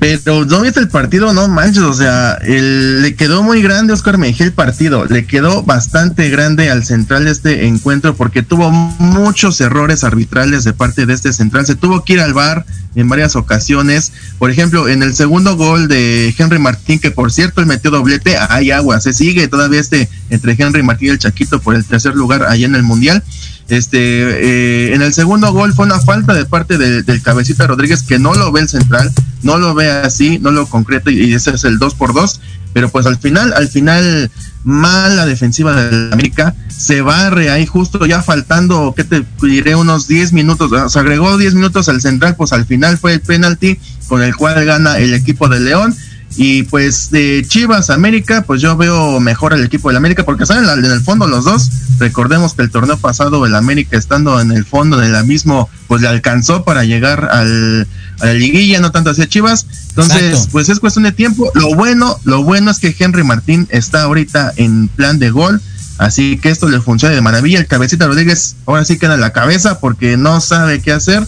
Pero 0.00 0.46
no 0.46 0.62
viste 0.62 0.80
el 0.80 0.88
partido, 0.88 1.34
no 1.34 1.46
manches, 1.46 1.82
o 1.82 1.92
sea, 1.92 2.38
le 2.42 3.14
quedó 3.16 3.42
muy 3.42 3.60
grande 3.60 3.92
Oscar 3.92 4.16
Mejía 4.16 4.46
el 4.46 4.52
partido, 4.54 5.04
le 5.04 5.26
quedó 5.26 5.62
bastante 5.62 6.30
grande 6.30 6.70
al 6.70 6.86
central 6.86 7.26
de 7.26 7.32
este 7.32 7.66
encuentro 7.66 8.16
porque 8.16 8.42
tuvo 8.42 8.70
muchos 8.70 9.60
errores 9.60 10.02
arbitrales 10.02 10.64
de 10.64 10.72
parte 10.72 11.04
de 11.04 11.12
este 11.12 11.34
central, 11.34 11.66
se 11.66 11.74
tuvo 11.74 12.02
que 12.02 12.14
ir 12.14 12.20
al 12.20 12.32
bar 12.32 12.64
en 12.94 13.10
varias 13.10 13.36
ocasiones, 13.36 14.12
por 14.38 14.50
ejemplo, 14.50 14.88
en 14.88 15.02
el 15.02 15.14
segundo 15.14 15.56
gol 15.56 15.86
de 15.86 16.34
Henry 16.36 16.58
Martín, 16.58 16.98
que 16.98 17.10
por 17.10 17.30
cierto 17.30 17.60
él 17.60 17.66
metió 17.66 17.90
doblete, 17.90 18.38
hay 18.38 18.70
agua, 18.70 19.02
se 19.02 19.12
sigue 19.12 19.48
todavía 19.48 19.80
este 19.80 20.08
entre 20.30 20.56
Henry 20.58 20.82
Martín 20.82 21.08
y 21.08 21.10
el 21.10 21.18
Chaquito 21.18 21.60
por 21.60 21.74
el 21.74 21.84
tercer 21.84 22.14
lugar 22.14 22.44
allá 22.44 22.64
en 22.64 22.74
el 22.74 22.82
Mundial, 22.82 23.22
este, 23.70 23.98
eh, 23.98 24.94
en 24.94 25.02
el 25.02 25.12
segundo 25.14 25.52
gol 25.52 25.72
fue 25.72 25.86
una 25.86 26.00
falta 26.00 26.34
de 26.34 26.44
parte 26.44 26.78
del 26.78 27.22
cabecita 27.22 27.66
Rodríguez 27.66 28.02
que 28.02 28.18
no 28.18 28.34
lo 28.34 28.52
ve 28.52 28.60
el 28.60 28.68
central, 28.68 29.12
no 29.42 29.58
lo 29.58 29.74
ve 29.74 29.90
así, 29.90 30.38
no 30.38 30.50
lo 30.50 30.66
concreta 30.66 31.10
y 31.10 31.32
ese 31.32 31.50
es 31.50 31.64
el 31.64 31.78
2 31.78 31.94
por 31.94 32.12
2 32.12 32.40
pero 32.72 32.88
pues 32.88 33.06
al 33.06 33.18
final, 33.18 33.52
al 33.52 33.68
final, 33.68 34.30
mala 34.64 35.26
defensiva 35.26 35.74
de 35.74 36.12
América, 36.12 36.54
se 36.68 37.02
barre 37.02 37.50
ahí 37.50 37.66
justo 37.66 38.06
ya 38.06 38.22
faltando, 38.22 38.94
¿qué 38.96 39.04
te 39.04 39.24
diré? 39.42 39.74
Unos 39.74 40.06
10 40.06 40.32
minutos, 40.32 40.92
se 40.92 40.98
agregó 40.98 41.36
10 41.36 41.54
minutos 41.54 41.88
al 41.88 42.00
central, 42.00 42.36
pues 42.36 42.52
al 42.52 42.66
final 42.66 42.98
fue 42.98 43.14
el 43.14 43.20
penalti 43.20 43.78
con 44.08 44.22
el 44.22 44.36
cual 44.36 44.64
gana 44.64 44.98
el 44.98 45.14
equipo 45.14 45.48
de 45.48 45.60
León 45.60 45.94
y 46.36 46.62
pues 46.64 47.10
de 47.10 47.44
Chivas 47.46 47.90
América, 47.90 48.44
pues 48.46 48.62
yo 48.62 48.76
veo 48.76 49.18
mejor 49.20 49.52
al 49.52 49.64
equipo 49.64 49.88
del 49.88 49.96
América 49.96 50.24
porque 50.24 50.46
salen 50.46 50.84
en 50.84 50.90
el 50.90 51.00
fondo 51.00 51.26
los 51.26 51.44
dos. 51.44 51.70
Recordemos 51.98 52.54
que 52.54 52.62
el 52.62 52.70
torneo 52.70 52.96
pasado 52.98 53.44
el 53.44 53.54
América 53.54 53.96
estando 53.96 54.40
en 54.40 54.52
el 54.52 54.64
fondo 54.64 54.96
de 54.96 55.08
la 55.08 55.24
mismo, 55.24 55.68
pues 55.88 56.00
le 56.02 56.08
alcanzó 56.08 56.64
para 56.64 56.84
llegar 56.84 57.28
al, 57.30 57.86
a 58.20 58.26
la 58.26 58.34
liguilla, 58.34 58.80
no 58.80 58.92
tanto 58.92 59.10
hacia 59.10 59.28
Chivas. 59.28 59.66
Entonces, 59.88 60.48
pues 60.52 60.68
es 60.68 60.78
cuestión 60.78 61.02
de 61.02 61.12
tiempo. 61.12 61.50
Lo 61.54 61.74
bueno, 61.74 62.16
lo 62.24 62.44
bueno 62.44 62.70
es 62.70 62.78
que 62.78 62.94
Henry 62.96 63.24
Martín 63.24 63.66
está 63.70 64.02
ahorita 64.02 64.52
en 64.56 64.88
plan 64.88 65.18
de 65.18 65.30
gol. 65.30 65.60
Así 65.98 66.38
que 66.38 66.48
esto 66.48 66.68
le 66.68 66.80
funciona 66.80 67.14
de 67.14 67.20
maravilla. 67.20 67.58
El 67.58 67.66
cabecita 67.66 68.06
Rodríguez 68.06 68.56
ahora 68.66 68.84
sí 68.84 68.98
queda 68.98 69.14
en 69.14 69.20
la 69.20 69.32
cabeza 69.32 69.80
porque 69.80 70.16
no 70.16 70.40
sabe 70.40 70.80
qué 70.80 70.92
hacer 70.92 71.26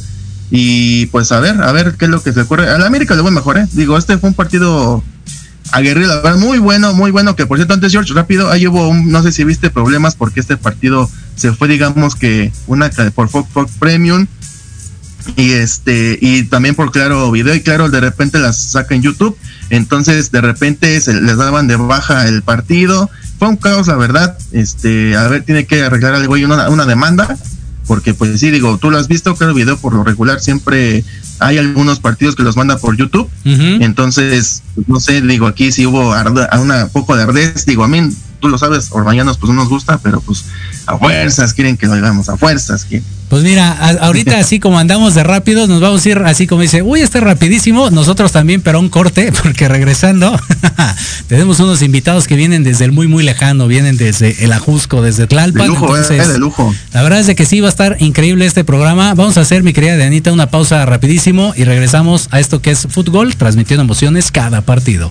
y 0.55 1.07
pues 1.07 1.33
a 1.33 1.41
ver, 1.41 1.63
a 1.63 1.73
ver 1.73 1.95
qué 1.99 2.05
es 2.05 2.11
lo 2.11 2.23
que 2.23 2.31
se 2.31 2.43
ocurre. 2.43 2.69
A 2.69 2.77
la 2.77 2.87
América 2.87 3.15
le 3.15 3.23
voy 3.23 3.33
mejor, 3.33 3.57
¿eh? 3.57 3.67
Digo, 3.73 3.97
este 3.97 4.19
fue 4.19 4.29
un 4.29 4.35
partido 4.35 5.03
aguerrido, 5.73 6.09
la 6.09 6.17
verdad, 6.17 6.39
muy 6.39 6.59
bueno, 6.59 6.93
muy 6.93 7.11
bueno. 7.11 7.35
Que 7.35 7.47
por 7.47 7.57
cierto, 7.57 7.73
antes, 7.73 7.91
George, 7.91 8.13
rápido, 8.13 8.51
ahí 8.51 8.67
hubo 8.67 8.87
un, 8.87 9.11
no 9.11 9.23
sé 9.23 9.33
si 9.33 9.45
viste 9.45 9.71
problemas 9.71 10.15
porque 10.15 10.41
este 10.41 10.59
partido 10.59 11.09
se 11.37 11.53
fue, 11.53 11.69
digamos 11.69 12.17
que, 12.17 12.53
una 12.67 12.91
por 13.15 13.31
Fox, 13.31 13.49
Fox 13.51 13.73
Premium 13.79 14.27
y 15.37 15.53
este 15.53 16.19
y 16.21 16.43
también 16.43 16.75
por 16.75 16.91
claro 16.91 17.31
video 17.31 17.55
y 17.55 17.63
claro 17.63 17.89
de 17.89 18.01
repente 18.01 18.41
las 18.41 18.61
saca 18.61 18.97
en 18.97 19.03
YouTube 19.03 19.39
entonces 19.71 20.33
de 20.33 20.41
repente 20.41 21.01
se 21.01 21.15
les 21.15 21.37
daban 21.37 21.69
de 21.69 21.77
baja 21.77 22.27
el 22.27 22.43
partido 22.43 23.09
fue 23.39 23.47
un 23.47 23.57
caos 23.57 23.87
la 23.87 23.95
verdad 23.95 24.37
este 24.51 25.15
a 25.15 25.29
ver 25.29 25.45
tiene 25.45 25.65
que 25.65 25.81
arreglar 25.81 26.15
algo 26.15 26.37
y 26.37 26.45
una, 26.45 26.69
una 26.71 26.87
demanda 26.87 27.39
porque 27.87 28.15
pues 28.15 28.39
sí, 28.39 28.51
digo, 28.51 28.79
tú 28.79 28.91
lo 28.91 28.99
has 28.99 29.09
visto, 29.09 29.35
que 29.35 29.45
el 29.45 29.55
video 29.55 29.77
por 29.77 29.95
lo 29.95 30.05
regular 30.05 30.41
siempre 30.41 31.05
hay 31.39 31.59
algunos 31.59 32.01
partidos 32.01 32.37
que 32.37 32.43
los 32.43 32.57
manda 32.57 32.79
por 32.79 32.97
YouTube, 32.97 33.29
entonces, 33.45 34.63
no 34.87 35.01
sé, 35.01 35.21
digo, 35.21 35.47
aquí 35.47 35.73
si 35.73 35.87
hubo 35.87 36.13
a 36.15 36.61
una 36.61 36.89
poco 36.89 37.17
de 37.17 37.23
ardez, 37.23 37.67
digo, 37.67 37.85
a 37.85 37.89
mí, 37.89 38.01
tú 38.43 38.49
lo 38.49 38.59
sabes, 38.59 38.89
orbañanos 38.91 39.39
pues 39.39 39.51
no 39.51 39.55
nos 39.55 39.69
gusta, 39.69 39.99
pero 40.03 40.21
pues 40.21 40.45
a 40.87 40.99
fuerzas 40.99 41.55
quieren 41.55 41.77
que 41.77 41.87
lo 41.87 41.95
hagamos, 41.95 42.29
a 42.29 42.37
fuerzas 42.37 42.85
quieren. 42.85 43.07
Pues 43.29 43.45
mira, 43.45 43.73
ahorita 44.01 44.39
así 44.39 44.61
como 44.61 44.79
andamos 44.79 45.15
de 45.15 45.23
rápidos, 45.23 45.67
nos 45.67 45.81
vamos 45.81 46.05
a 46.05 46.09
ir 46.11 46.19
así 46.19 46.47
como 46.47 46.61
dice, 46.61 46.83
uy, 46.83 47.01
está 47.01 47.21
rapidísimo, 47.21 47.89
nosotros 47.89 48.31
también, 48.33 48.61
pero 48.61 48.79
un 48.79 48.91
corte, 48.91 49.33
porque 49.43 49.69
regresando, 49.69 50.39
tenemos 51.29 51.59
unos 51.61 51.81
invitados 51.81 52.27
que 52.27 52.37
vienen 52.37 52.63
desde 52.65 52.85
el 52.85 52.93
muy, 52.93 53.07
muy 53.07 53.23
lejano, 53.23 53.69
vienen 53.69 53.97
desde 53.97 54.45
el 54.45 54.53
Ajusco, 54.53 55.01
desde 55.01 55.27
Tlalpan. 55.27 55.63
De 55.63 55.69
lujo, 55.69 55.97
eh, 55.97 56.29
de 56.29 56.39
lujo. 56.39 56.75
La 56.93 57.03
verdad 57.03 57.21
es 57.21 57.27
de 57.29 57.35
que 57.35 57.47
sí 57.47 57.61
va 57.61 57.69
a 57.69 57.71
estar 57.71 57.97
increíble 58.01 58.45
este 58.45 58.65
programa. 58.65 59.15
Vamos 59.15 59.39
a 59.39 59.43
hacer, 59.43 59.63
mi 59.63 59.73
querida 59.73 60.05
Anita, 60.05 60.33
una 60.33 60.51
pausa 60.51 60.85
rapidísimo 60.85 61.55
y 61.57 61.65
regresamos 61.65 62.29
a 62.33 62.41
esto 62.41 62.61
que 62.61 62.73
es 62.73 62.87
fútbol, 62.91 63.37
transmitiendo 63.37 63.85
emociones 63.85 64.31
cada 64.31 64.61
partido. 64.61 65.11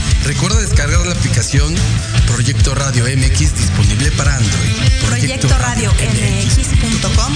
Recuerda 0.25 0.59
descargar 0.61 1.05
la 1.05 1.13
aplicación 1.13 1.73
Proyecto 2.27 2.75
Radio 2.75 3.05
MX 3.05 3.39
disponible 3.55 4.11
para 4.11 4.35
Android. 4.35 4.71
Proyecto, 5.07 5.47
Radio 5.57 5.91
MX.com 5.91 7.33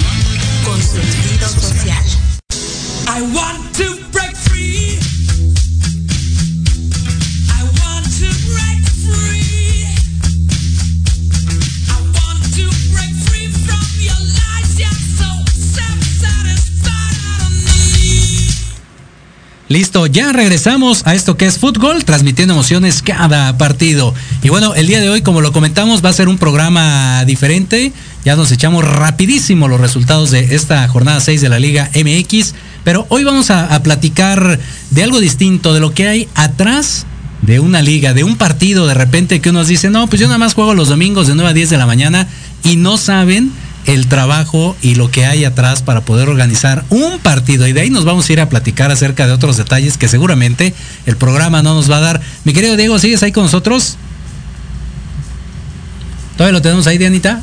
con 0.64 0.80
sentido 0.82 1.48
social. 1.48 2.04
I 3.08 3.22
want 3.34 3.76
to 3.76 3.98
break 4.12 4.36
Listo, 19.68 20.06
ya 20.06 20.32
regresamos 20.32 21.04
a 21.06 21.16
esto 21.16 21.36
que 21.36 21.46
es 21.46 21.58
fútbol, 21.58 22.04
transmitiendo 22.04 22.54
emociones 22.54 23.02
cada 23.02 23.58
partido. 23.58 24.14
Y 24.44 24.48
bueno, 24.48 24.76
el 24.76 24.86
día 24.86 25.00
de 25.00 25.08
hoy, 25.08 25.22
como 25.22 25.40
lo 25.40 25.50
comentamos, 25.50 26.04
va 26.04 26.10
a 26.10 26.12
ser 26.12 26.28
un 26.28 26.38
programa 26.38 27.24
diferente. 27.24 27.92
Ya 28.24 28.36
nos 28.36 28.52
echamos 28.52 28.84
rapidísimo 28.84 29.66
los 29.66 29.80
resultados 29.80 30.30
de 30.30 30.54
esta 30.54 30.86
jornada 30.86 31.18
6 31.18 31.40
de 31.40 31.48
la 31.48 31.58
Liga 31.58 31.90
MX. 31.96 32.54
Pero 32.84 33.06
hoy 33.08 33.24
vamos 33.24 33.50
a, 33.50 33.82
platicar 33.82 34.60
de 34.90 35.02
algo 35.02 35.18
distinto, 35.18 35.74
de 35.74 35.80
lo 35.80 35.92
que 35.92 36.06
hay 36.06 36.28
atrás 36.36 37.04
de 37.42 37.58
una 37.58 37.82
liga, 37.82 38.14
de 38.14 38.22
un 38.22 38.36
partido 38.36 38.86
de 38.86 38.94
repente 38.94 39.40
que 39.40 39.50
uno 39.50 39.64
dice, 39.64 39.90
no, 39.90 40.06
pues 40.06 40.20
yo 40.20 40.28
nada 40.28 40.38
más 40.38 40.54
juego 40.54 40.74
los 40.74 40.88
domingos 40.88 41.26
de 41.26 41.34
9 41.34 41.50
a 41.50 41.54
10 41.54 41.70
de 41.70 41.76
la 41.76 41.86
mañana 41.86 42.28
y 42.62 42.76
no 42.76 42.98
saben 42.98 43.50
el 43.86 44.08
trabajo 44.08 44.76
y 44.82 44.96
lo 44.96 45.10
que 45.10 45.26
hay 45.26 45.44
atrás 45.44 45.82
para 45.82 46.02
poder 46.02 46.28
organizar 46.28 46.84
un 46.90 47.18
partido. 47.20 47.66
Y 47.66 47.72
de 47.72 47.80
ahí 47.80 47.90
nos 47.90 48.04
vamos 48.04 48.28
a 48.28 48.32
ir 48.32 48.40
a 48.40 48.48
platicar 48.48 48.90
acerca 48.90 49.26
de 49.26 49.32
otros 49.32 49.56
detalles 49.56 49.96
que 49.96 50.08
seguramente 50.08 50.74
el 51.06 51.16
programa 51.16 51.62
no 51.62 51.74
nos 51.74 51.90
va 51.90 51.98
a 51.98 52.00
dar. 52.00 52.20
Mi 52.44 52.52
querido 52.52 52.76
Diego, 52.76 52.98
¿sigues 52.98 53.22
ahí 53.22 53.32
con 53.32 53.44
nosotros? 53.44 53.96
¿Todavía 56.36 56.52
lo 56.52 56.62
tenemos 56.62 56.86
ahí, 56.86 56.98
Dianita? 56.98 57.40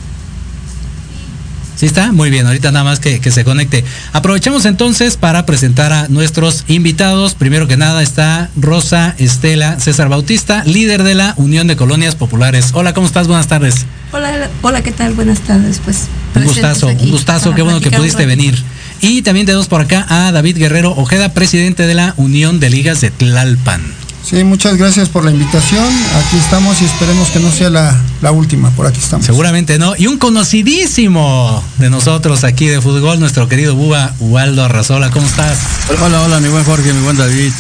¿Sí 1.84 1.88
está? 1.88 2.14
Muy 2.14 2.30
bien, 2.30 2.48
ahorita 2.48 2.72
nada 2.72 2.86
más 2.86 3.02
que, 3.02 3.20
que, 3.20 3.30
se 3.30 3.44
conecte. 3.44 3.84
Aprovechamos 4.14 4.64
entonces 4.64 5.18
para 5.18 5.46
presentar 5.46 5.92
a 5.92 6.08
nuestros 6.08 6.64
invitados. 6.70 7.34
Primero 7.36 7.68
que 7.68 7.76
nada 7.76 8.02
está 8.02 8.50
Rosa 8.56 9.16
Estela 9.18 9.78
César 9.82 10.08
Bautista, 10.08 10.64
líder 10.64 11.04
de 11.04 11.14
la 11.14 11.34
Unión 11.36 11.68
de 11.68 11.76
Colonias 11.76 12.16
Populares. 12.16 12.70
Hola, 12.72 12.94
¿cómo 12.94 13.06
estás? 13.06 13.28
Buenas 13.28 13.50
tardes. 13.50 13.86
Hola, 14.14 14.50
hola, 14.62 14.82
¿qué 14.82 14.94
tal? 14.94 15.14
Buenas 15.14 15.42
tardes, 15.42 15.82
pues. 15.84 16.08
Un 16.36 16.46
gustazo, 16.46 16.88
un 16.88 17.12
gustazo, 17.12 17.54
qué 17.54 17.64
bueno 17.64 17.82
que 17.82 17.92
pudiste 17.92 18.26
venir. 18.26 18.58
Y 19.02 19.22
también 19.22 19.46
tenemos 19.46 19.68
por 19.68 19.82
acá 19.82 20.06
a 20.08 20.32
David 20.32 20.60
Guerrero 20.60 20.92
Ojeda, 20.92 21.34
presidente 21.34 21.86
de 21.86 21.96
la 21.96 22.14
Unión 22.16 22.62
de 22.62 22.70
Ligas 22.70 23.02
de 23.02 23.12
Tlalpan. 23.12 23.82
Sí, 24.24 24.42
muchas 24.46 24.78
gracias 24.78 25.10
por 25.10 25.26
la 25.26 25.32
invitación. 25.32 25.86
Aquí 25.86 26.38
estamos 26.38 26.82
y 26.82 26.86
esperemos 26.86 27.30
que 27.30 27.40
no 27.40 27.52
sea 27.52 27.70
la, 27.70 28.32
última. 28.32 28.72
Por 28.72 28.88
aquí 28.88 29.00
estamos. 29.00 29.26
Seguramente 29.26 29.78
no. 29.78 29.96
Y 29.98 30.08
un 30.08 30.18
conocidísimo 30.18 31.62
de 31.78 31.90
nosotros 31.90 32.46
aquí 32.46 32.68
de 32.68 32.82
fútbol, 32.82 33.20
nuestro 33.20 33.50
querido 33.50 33.76
Buba 33.76 34.14
Ubaldo 34.20 34.64
Arrazola. 34.64 35.12
¿Cómo 35.12 35.28
estás? 35.28 35.60
Hola, 36.02 36.22
hola, 36.22 36.40
mi 36.40 36.48
buen 36.48 36.64
Jorge, 36.64 36.94
mi 36.94 37.02
buen 37.04 37.18
David, 37.18 37.52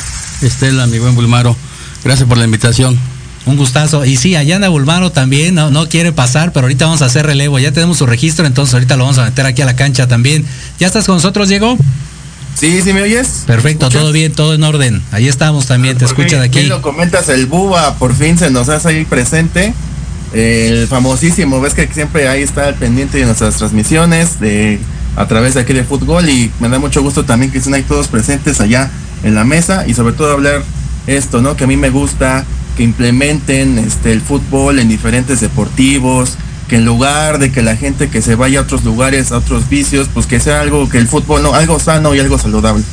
Estela, 0.41 0.87
mi 0.87 0.99
buen 0.99 1.15
Bulmaro. 1.15 1.55
Gracias 2.05 2.29
por 2.29 2.37
la 2.37 2.45
invitación. 2.45 2.97
Un 3.45 3.57
gustazo. 3.57 4.05
Y 4.05 4.15
sí, 4.15 4.37
Ayana 4.37 4.69
Bulmaro 4.69 5.11
también 5.11 5.55
no, 5.55 5.69
no 5.69 5.89
quiere 5.89 6.13
pasar, 6.13 6.53
pero 6.53 6.63
ahorita 6.65 6.85
vamos 6.85 7.01
a 7.01 7.05
hacer 7.05 7.25
relevo. 7.25 7.59
Ya 7.59 7.73
tenemos 7.73 7.97
su 7.97 8.05
registro, 8.05 8.45
entonces 8.45 8.73
ahorita 8.73 8.95
lo 8.95 9.03
vamos 9.03 9.17
a 9.17 9.25
meter 9.25 9.45
aquí 9.45 9.61
a 9.61 9.65
la 9.65 9.75
cancha 9.75 10.07
también. 10.07 10.45
¿Ya 10.79 10.87
estás 10.87 11.05
con 11.05 11.15
nosotros, 11.15 11.49
Diego? 11.49 11.77
Sí, 12.55 12.81
¿sí 12.81 12.93
me 12.93 13.01
oyes? 13.01 13.43
Perfecto, 13.45 13.89
todo 13.89 14.11
bien, 14.11 14.31
todo 14.31 14.53
en 14.53 14.63
orden. 14.63 15.01
Ahí 15.11 15.27
estamos 15.27 15.65
también, 15.65 15.97
te 15.97 16.05
escuchan 16.05 16.41
aquí. 16.41 16.63
lo 16.63 16.81
comentas, 16.81 17.29
el 17.29 17.45
Buba 17.45 17.95
por 17.95 18.15
fin 18.15 18.37
se 18.37 18.49
nos 18.51 18.69
hace 18.69 18.89
ahí 18.89 19.05
presente. 19.05 19.73
El 20.33 20.87
famosísimo, 20.87 21.61
ves 21.61 21.75
que 21.75 21.87
siempre 21.87 22.27
ahí 22.27 22.41
está 22.41 22.67
al 22.67 22.75
pendiente 22.75 23.19
de 23.19 23.25
nuestras 23.25 23.55
transmisiones 23.57 24.39
de 24.39 24.79
a 25.15 25.27
través 25.27 25.53
de 25.53 25.61
aquí 25.61 25.73
de 25.73 25.83
fútbol 25.83 26.27
y 26.27 26.51
me 26.59 26.69
da 26.69 26.79
mucho 26.79 27.03
gusto 27.03 27.23
también 27.23 27.51
que 27.51 27.59
estén 27.59 27.75
ahí 27.75 27.83
todos 27.83 28.07
presentes 28.07 28.59
allá 28.59 28.89
en 29.23 29.35
la 29.35 29.43
mesa 29.43 29.85
y 29.87 29.93
sobre 29.93 30.13
todo 30.13 30.31
hablar 30.31 30.63
esto, 31.05 31.41
¿no? 31.41 31.55
Que 31.55 31.65
a 31.65 31.67
mí 31.67 31.77
me 31.77 31.89
gusta 31.89 32.45
que 32.75 32.83
implementen 32.83 33.77
este 33.77 34.11
el 34.11 34.21
fútbol 34.21 34.79
en 34.79 34.89
diferentes 34.89 35.39
deportivos, 35.41 36.37
que 36.67 36.77
en 36.77 36.85
lugar 36.85 37.39
de 37.39 37.51
que 37.51 37.61
la 37.61 37.75
gente 37.75 38.09
que 38.09 38.21
se 38.21 38.35
vaya 38.35 38.59
a 38.59 38.61
otros 38.63 38.83
lugares, 38.83 39.31
a 39.31 39.37
otros 39.37 39.69
vicios, 39.69 40.07
pues 40.13 40.25
que 40.25 40.39
sea 40.39 40.61
algo 40.61 40.89
que 40.89 40.97
el 40.97 41.07
fútbol, 41.07 41.43
no, 41.43 41.53
algo 41.53 41.79
sano 41.79 42.15
y 42.15 42.19
algo 42.19 42.37
saludable. 42.37 42.83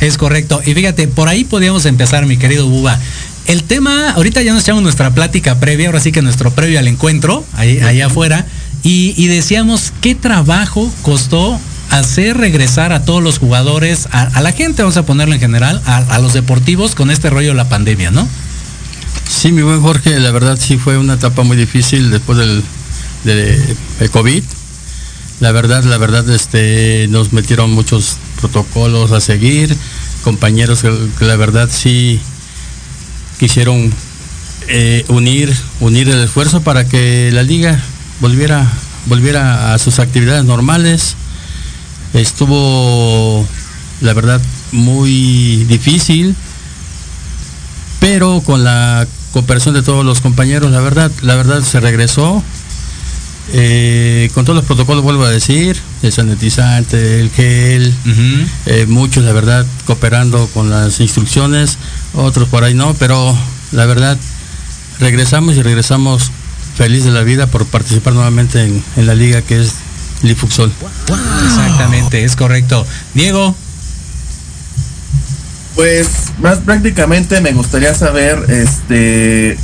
Es 0.00 0.16
correcto. 0.16 0.60
Y 0.64 0.74
fíjate, 0.74 1.08
por 1.08 1.28
ahí 1.28 1.44
podríamos 1.44 1.84
empezar, 1.86 2.26
mi 2.26 2.36
querido 2.36 2.68
Buba. 2.68 2.98
El 3.46 3.64
tema, 3.64 4.10
ahorita 4.10 4.42
ya 4.42 4.52
nos 4.52 4.62
echamos 4.62 4.82
nuestra 4.82 5.10
plática 5.10 5.58
previa, 5.58 5.86
ahora 5.86 6.00
sí 6.00 6.12
que 6.12 6.22
nuestro 6.22 6.50
previo 6.50 6.78
al 6.78 6.86
encuentro, 6.86 7.44
ahí, 7.54 7.80
allá 7.80 8.06
afuera, 8.06 8.46
y, 8.82 9.26
decíamos 9.26 9.92
qué 10.00 10.14
trabajo 10.14 10.90
costó 11.02 11.58
hacer 11.90 12.36
regresar 12.36 12.92
a 12.92 13.04
todos 13.04 13.22
los 13.22 13.38
jugadores, 13.38 14.08
a, 14.12 14.40
la 14.40 14.52
gente, 14.52 14.82
vamos 14.82 14.96
a 14.96 15.04
ponerlo 15.04 15.34
en 15.34 15.40
general, 15.40 15.82
a, 15.84 16.18
los 16.18 16.32
deportivos 16.32 16.94
con 16.94 17.10
este 17.10 17.30
rollo 17.30 17.48
de 17.48 17.54
la 17.54 17.68
pandemia, 17.68 18.10
¿no? 18.10 18.28
Sí, 19.28 19.52
mi 19.52 19.62
buen 19.62 19.80
Jorge, 19.80 20.18
la 20.20 20.30
verdad 20.30 20.58
sí 20.60 20.78
fue 20.78 20.96
una 20.96 21.14
etapa 21.14 21.42
muy 21.42 21.56
difícil 21.56 22.10
después 22.10 22.38
del, 22.38 22.62
de, 23.24 23.76
COVID. 24.10 24.42
La 25.40 25.52
verdad, 25.52 25.84
la 25.84 25.98
verdad, 25.98 26.28
este, 26.30 27.06
nos 27.10 27.32
metieron 27.32 27.70
muchos 27.70 28.16
protocolos 28.40 29.12
a 29.12 29.20
seguir, 29.20 29.76
compañeros 30.24 30.82
que 30.82 31.24
la 31.24 31.36
verdad 31.36 31.68
sí 31.70 32.20
quisieron 33.38 33.92
eh, 34.68 35.04
unir, 35.08 35.54
unir 35.80 36.08
el 36.08 36.22
esfuerzo 36.22 36.60
para 36.60 36.86
que 36.86 37.30
la 37.32 37.42
liga 37.42 37.80
volviera, 38.20 38.70
volviera 39.06 39.72
a 39.72 39.78
sus 39.78 39.98
actividades 39.98 40.44
normales. 40.44 41.14
Estuvo, 42.14 43.46
la 44.00 44.12
verdad, 44.12 44.40
muy 44.72 45.64
difícil, 45.64 46.34
pero 48.00 48.42
con 48.44 48.64
la 48.64 49.06
cooperación 49.32 49.74
de 49.74 49.82
todos 49.82 50.04
los 50.04 50.20
compañeros, 50.20 50.70
la 50.70 50.80
verdad, 50.80 51.10
la 51.22 51.36
verdad 51.36 51.62
se 51.62 51.80
regresó. 51.80 52.42
Eh, 53.52 54.30
con 54.34 54.44
todos 54.44 54.56
los 54.56 54.64
protocolos, 54.66 55.02
vuelvo 55.02 55.24
a 55.24 55.30
decir, 55.30 55.76
el 56.02 56.12
sanitizante, 56.12 57.20
el 57.20 57.30
gel, 57.30 57.94
eh, 58.66 58.86
muchos, 58.86 59.24
la 59.24 59.32
verdad, 59.32 59.64
cooperando 59.86 60.46
con 60.48 60.68
las 60.70 61.00
instrucciones, 61.00 61.78
otros 62.14 62.48
por 62.48 62.64
ahí 62.64 62.74
no, 62.74 62.94
pero 62.94 63.36
la 63.72 63.86
verdad, 63.86 64.18
regresamos 65.00 65.56
y 65.56 65.62
regresamos 65.62 66.30
feliz 66.76 67.04
de 67.04 67.10
la 67.10 67.22
vida 67.22 67.46
por 67.46 67.64
participar 67.66 68.12
nuevamente 68.12 68.62
en, 68.62 69.06
la 69.06 69.14
liga 69.14 69.42
que 69.42 69.60
es 69.60 69.74
Lifuxol. 70.22 70.72
Exactamente, 71.44 72.24
es 72.24 72.36
correcto. 72.36 72.86
Diego. 73.14 73.54
Pues 75.74 76.08
más 76.40 76.58
prácticamente 76.58 77.40
me 77.40 77.52
gustaría 77.52 77.94
saber, 77.94 78.46
este, 78.48 79.56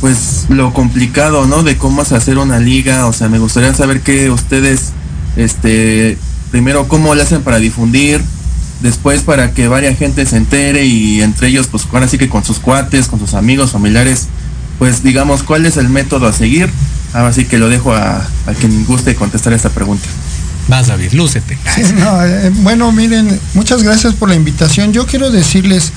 pues 0.00 0.46
lo 0.48 0.72
complicado, 0.72 1.46
¿no? 1.46 1.62
De 1.62 1.76
cómo 1.76 2.02
es 2.02 2.12
hacer 2.12 2.38
una 2.38 2.58
liga, 2.58 3.06
o 3.06 3.12
sea, 3.12 3.28
me 3.28 3.38
gustaría 3.38 3.74
saber 3.74 4.00
que 4.00 4.30
ustedes, 4.30 4.92
este, 5.36 6.16
primero 6.50 6.88
cómo 6.88 7.14
le 7.14 7.22
hacen 7.22 7.42
para 7.42 7.58
difundir, 7.58 8.22
después 8.80 9.22
para 9.22 9.52
que 9.52 9.68
varias 9.68 9.98
gente 9.98 10.24
se 10.24 10.36
entere 10.36 10.86
y 10.86 11.20
entre 11.20 11.48
ellos, 11.48 11.66
pues 11.66 11.86
ahora 11.92 12.08
sí 12.08 12.16
que 12.16 12.28
con 12.28 12.44
sus 12.44 12.58
cuates, 12.58 13.08
con 13.08 13.18
sus 13.18 13.34
amigos, 13.34 13.72
familiares, 13.72 14.28
pues 14.78 15.02
digamos, 15.02 15.42
¿cuál 15.42 15.66
es 15.66 15.76
el 15.76 15.90
método 15.90 16.26
a 16.26 16.32
seguir? 16.32 16.70
Ahora 17.12 17.32
sí 17.32 17.44
que 17.44 17.58
lo 17.58 17.68
dejo 17.68 17.92
a, 17.92 18.26
quien 18.58 18.84
guste 18.86 19.14
contestar 19.14 19.52
esta 19.52 19.68
pregunta. 19.68 20.08
Vas, 20.68 20.86
David, 20.86 21.12
lúcete. 21.12 21.58
Eh, 21.76 22.50
bueno, 22.56 22.92
miren, 22.92 23.40
muchas 23.54 23.82
gracias 23.82 24.14
por 24.14 24.28
la 24.28 24.36
invitación. 24.36 24.92
Yo 24.92 25.04
quiero 25.04 25.30
decirles 25.30 25.92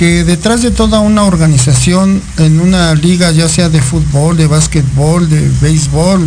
que 0.00 0.24
detrás 0.24 0.62
de 0.62 0.70
toda 0.70 1.00
una 1.00 1.24
organización 1.24 2.22
en 2.38 2.58
una 2.58 2.94
liga, 2.94 3.32
ya 3.32 3.50
sea 3.50 3.68
de 3.68 3.82
fútbol, 3.82 4.34
de 4.34 4.46
básquetbol, 4.46 5.28
de 5.28 5.46
béisbol, 5.60 6.26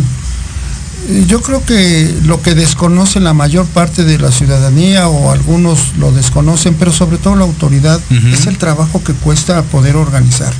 yo 1.26 1.42
creo 1.42 1.66
que 1.66 2.14
lo 2.24 2.40
que 2.40 2.54
desconoce 2.54 3.18
la 3.18 3.34
mayor 3.34 3.66
parte 3.66 4.04
de 4.04 4.16
la 4.20 4.30
ciudadanía 4.30 5.08
o 5.08 5.32
algunos 5.32 5.96
lo 5.98 6.12
desconocen, 6.12 6.76
pero 6.78 6.92
sobre 6.92 7.18
todo 7.18 7.34
la 7.34 7.46
autoridad, 7.46 8.00
es 8.32 8.46
el 8.46 8.58
trabajo 8.58 9.02
que 9.02 9.12
cuesta 9.12 9.60
poder 9.64 9.96
organizar. 9.96 10.52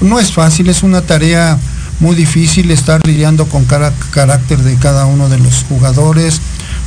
No 0.00 0.20
es 0.20 0.32
fácil, 0.32 0.68
es 0.68 0.84
una 0.84 1.00
tarea 1.02 1.58
muy 1.98 2.14
difícil 2.14 2.70
estar 2.70 3.04
lidiando 3.04 3.46
con 3.46 3.64
cada 3.64 3.92
carácter 4.12 4.58
de 4.58 4.76
cada 4.76 5.06
uno 5.06 5.28
de 5.28 5.38
los 5.38 5.64
jugadores, 5.68 6.40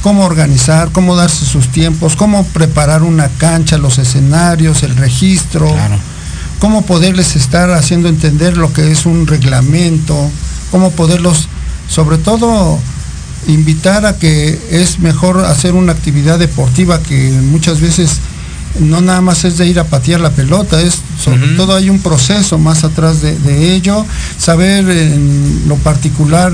cómo 0.06 0.24
organizar, 0.24 0.91
cómo 0.91 1.15
darse 1.15 1.46
sus 1.46 1.70
tiempos, 1.70 2.15
cómo 2.15 2.44
preparar 2.44 3.02
una 3.02 3.28
cancha, 3.28 3.80
los 3.80 3.98
escenarios, 3.98 4.84
el 4.84 4.96
registro, 4.98 5.68
cómo 6.60 6.86
poderles 6.86 7.36
estar 7.36 7.72
haciendo 7.72 8.08
entender 8.08 8.56
lo 8.56 8.72
que 8.72 8.91
es 8.91 9.08
un 9.08 9.26
reglamento, 9.26 10.15
cómo 10.70 10.91
poderlos, 10.91 11.48
sobre 11.89 12.20
todo, 12.20 12.78
invitar 13.48 14.06
a 14.06 14.20
que 14.20 14.62
es 14.70 15.00
mejor 15.00 15.44
hacer 15.44 15.74
una 15.74 15.94
actividad 15.94 16.38
deportiva 16.38 17.02
que 17.02 17.32
muchas 17.41 17.82
veces 17.82 18.20
no 18.80 19.02
nada 19.02 19.22
más 19.22 19.44
es 19.44 19.58
de 19.58 19.65
ir 19.65 19.80
a 19.80 19.86
patear 19.86 20.20
la 20.20 20.30
pelota, 20.30 20.80
es 20.82 21.00
sobre 21.20 21.48
todo 21.56 21.76
hay 21.76 21.89
un 21.89 21.98
proceso 21.98 22.60
más 22.60 22.84
atrás 22.84 23.24
de, 23.24 23.74
ello, 23.74 24.06
saber 24.38 24.88
en 24.88 25.63
lo 25.68 25.78
particular 25.78 26.54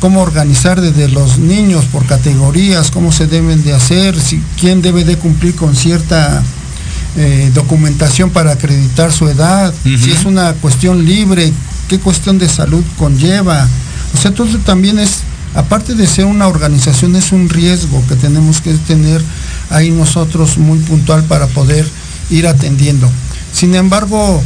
cómo 0.00 0.20
organizar 0.20 0.80
desde 0.80 1.08
los 1.08 1.38
niños 1.38 1.84
por 1.86 2.04
categorías, 2.06 2.90
cómo 2.90 3.12
se 3.12 3.26
deben 3.26 3.64
de 3.64 3.72
hacer, 3.72 4.18
si, 4.20 4.42
quién 4.60 4.82
debe 4.82 5.04
de 5.04 5.16
cumplir 5.16 5.54
con 5.54 5.74
cierta 5.74 6.42
eh, 7.16 7.50
documentación 7.54 8.30
para 8.30 8.52
acreditar 8.52 9.12
su 9.12 9.28
edad, 9.28 9.72
si 9.82 10.10
es 10.10 10.24
una 10.24 10.52
cuestión 10.54 11.04
libre, 11.04 11.52
qué 11.88 11.98
cuestión 11.98 12.38
de 12.38 12.48
salud 12.48 12.84
conlleva. 12.98 13.66
O 14.14 14.18
sea, 14.18 14.32
todo 14.32 14.58
también 14.58 14.98
es, 14.98 15.20
aparte 15.54 15.94
de 15.94 16.06
ser 16.06 16.26
una 16.26 16.46
organización, 16.46 17.16
es 17.16 17.32
un 17.32 17.48
riesgo 17.48 18.02
que 18.08 18.16
tenemos 18.16 18.60
que 18.60 18.74
tener 18.74 19.22
ahí 19.70 19.90
nosotros 19.90 20.58
muy 20.58 20.78
puntual 20.80 21.24
para 21.24 21.46
poder 21.46 21.88
ir 22.30 22.46
atendiendo. 22.46 23.10
Sin 23.52 23.74
embargo, 23.74 24.42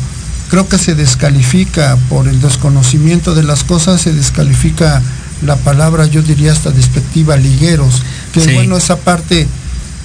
creo 0.49 0.69
que 0.69 0.79
se 0.79 0.95
descalifica 0.95 1.97
por 2.09 2.29
el 2.29 2.41
desconocimiento 2.41 3.35
de 3.35 3.43
las 3.43 3.65
cosas, 3.65 4.01
se 4.01 4.13
descalifica 4.13 5.03
la 5.43 5.57
palabra, 5.57 6.07
yo 6.07 6.23
diría 6.23 6.53
hasta 6.53 6.71
despectiva, 6.71 7.37
ligueros, 7.37 8.03
que 8.33 8.55
bueno, 8.55 8.77
esa 8.77 8.97
parte 8.97 9.47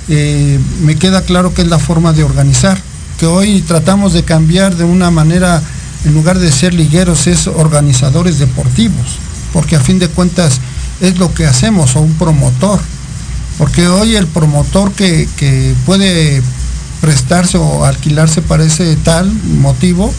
eh, 0.07 0.59
me 0.81 0.95
queda 0.95 1.21
claro 1.21 1.53
que 1.53 1.61
es 1.63 1.67
la 1.67 1.79
forma 1.79 2.13
de 2.13 2.23
organizar, 2.23 2.79
que 3.19 3.25
hoy 3.25 3.61
tratamos 3.61 4.13
de 4.13 4.23
cambiar 4.23 4.75
de 4.75 4.83
una 4.83 5.11
manera, 5.11 5.61
en 6.05 6.13
lugar 6.13 6.39
de 6.39 6.51
ser 6.51 6.73
ligueros, 6.73 7.27
es 7.27 7.47
organizadores 7.47 8.39
deportivos, 8.39 9.17
porque 9.53 9.75
a 9.75 9.79
fin 9.79 9.99
de 9.99 10.07
cuentas 10.07 10.59
es 11.01 11.17
lo 11.17 11.33
que 11.33 11.45
hacemos, 11.45 11.95
o 11.95 12.01
un 12.01 12.13
promotor. 12.13 12.79
Porque 13.57 13.87
hoy 13.87 14.15
el 14.15 14.27
promotor 14.27 14.91
que, 14.91 15.27
puede 15.85 16.41
prestarse 17.01 17.57
o 17.57 17.85
alquilarse 17.85 18.41
para 18.41 18.65
ese 18.65 18.95
tal 18.97 19.31
motivo, 19.59 20.13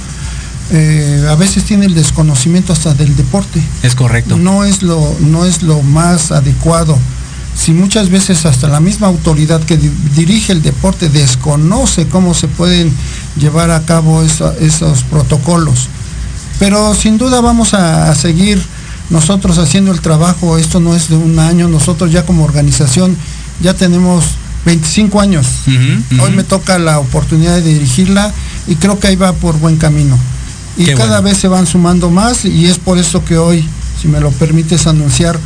eh, 0.70 1.26
a 1.28 1.34
veces 1.36 1.64
tiene 1.64 1.86
el 1.86 1.94
desconocimiento 1.94 2.72
hasta 2.72 2.94
del 2.94 3.14
deporte. 3.16 3.62
Es 3.82 3.94
correcto. 3.94 4.36
No 4.36 4.64
es 4.64 4.82
lo, 4.82 5.16
no 5.20 5.44
es 5.44 5.62
lo 5.62 5.82
más 5.82 6.32
adecuado. 6.32 6.98
Si 7.56 7.72
muchas 7.72 8.10
veces 8.10 8.44
hasta 8.44 8.68
la 8.68 8.80
misma 8.80 9.06
autoridad 9.06 9.62
que 9.62 9.78
dirige 10.14 10.52
el 10.52 10.62
deporte 10.62 11.08
desconoce 11.08 12.06
cómo 12.06 12.34
se 12.34 12.48
pueden 12.48 12.92
llevar 13.38 13.70
a 13.70 13.84
cabo 13.84 14.22
esos 14.22 15.02
protocolos. 15.04 15.88
Pero 16.58 16.94
sin 16.94 17.16
duda 17.16 17.40
vamos 17.40 17.72
a 17.72 18.14
seguir 18.14 18.62
nosotros 19.08 19.58
haciendo 19.58 19.92
el 19.92 20.00
trabajo, 20.00 20.58
esto 20.58 20.80
no 20.80 20.94
es 20.94 21.08
de 21.08 21.16
un 21.16 21.38
año, 21.38 21.68
nosotros 21.68 22.10
ya 22.10 22.26
como 22.26 22.44
organización 22.44 23.16
ya 23.62 23.74
tenemos 23.74 24.24
25 24.64 25.20
años. 25.20 25.46
Hoy 26.20 26.32
me 26.32 26.44
toca 26.44 26.78
la 26.78 26.98
oportunidad 26.98 27.54
de 27.54 27.62
dirigirla 27.62 28.32
y 28.66 28.74
creo 28.74 28.98
que 28.98 29.06
ahí 29.06 29.16
va 29.16 29.32
por 29.32 29.58
buen 29.58 29.76
camino. 29.76 30.18
Y 30.76 30.86
cada 30.94 31.20
vez 31.20 31.38
se 31.38 31.48
van 31.48 31.66
sumando 31.66 32.10
más 32.10 32.44
y 32.44 32.66
es 32.66 32.78
por 32.78 32.98
eso 32.98 33.24
que 33.24 33.38
hoy, 33.38 33.64
si 34.00 34.08
me 34.08 34.20
lo 34.20 34.30
permites 34.30 34.86
anunciar, 34.86 35.38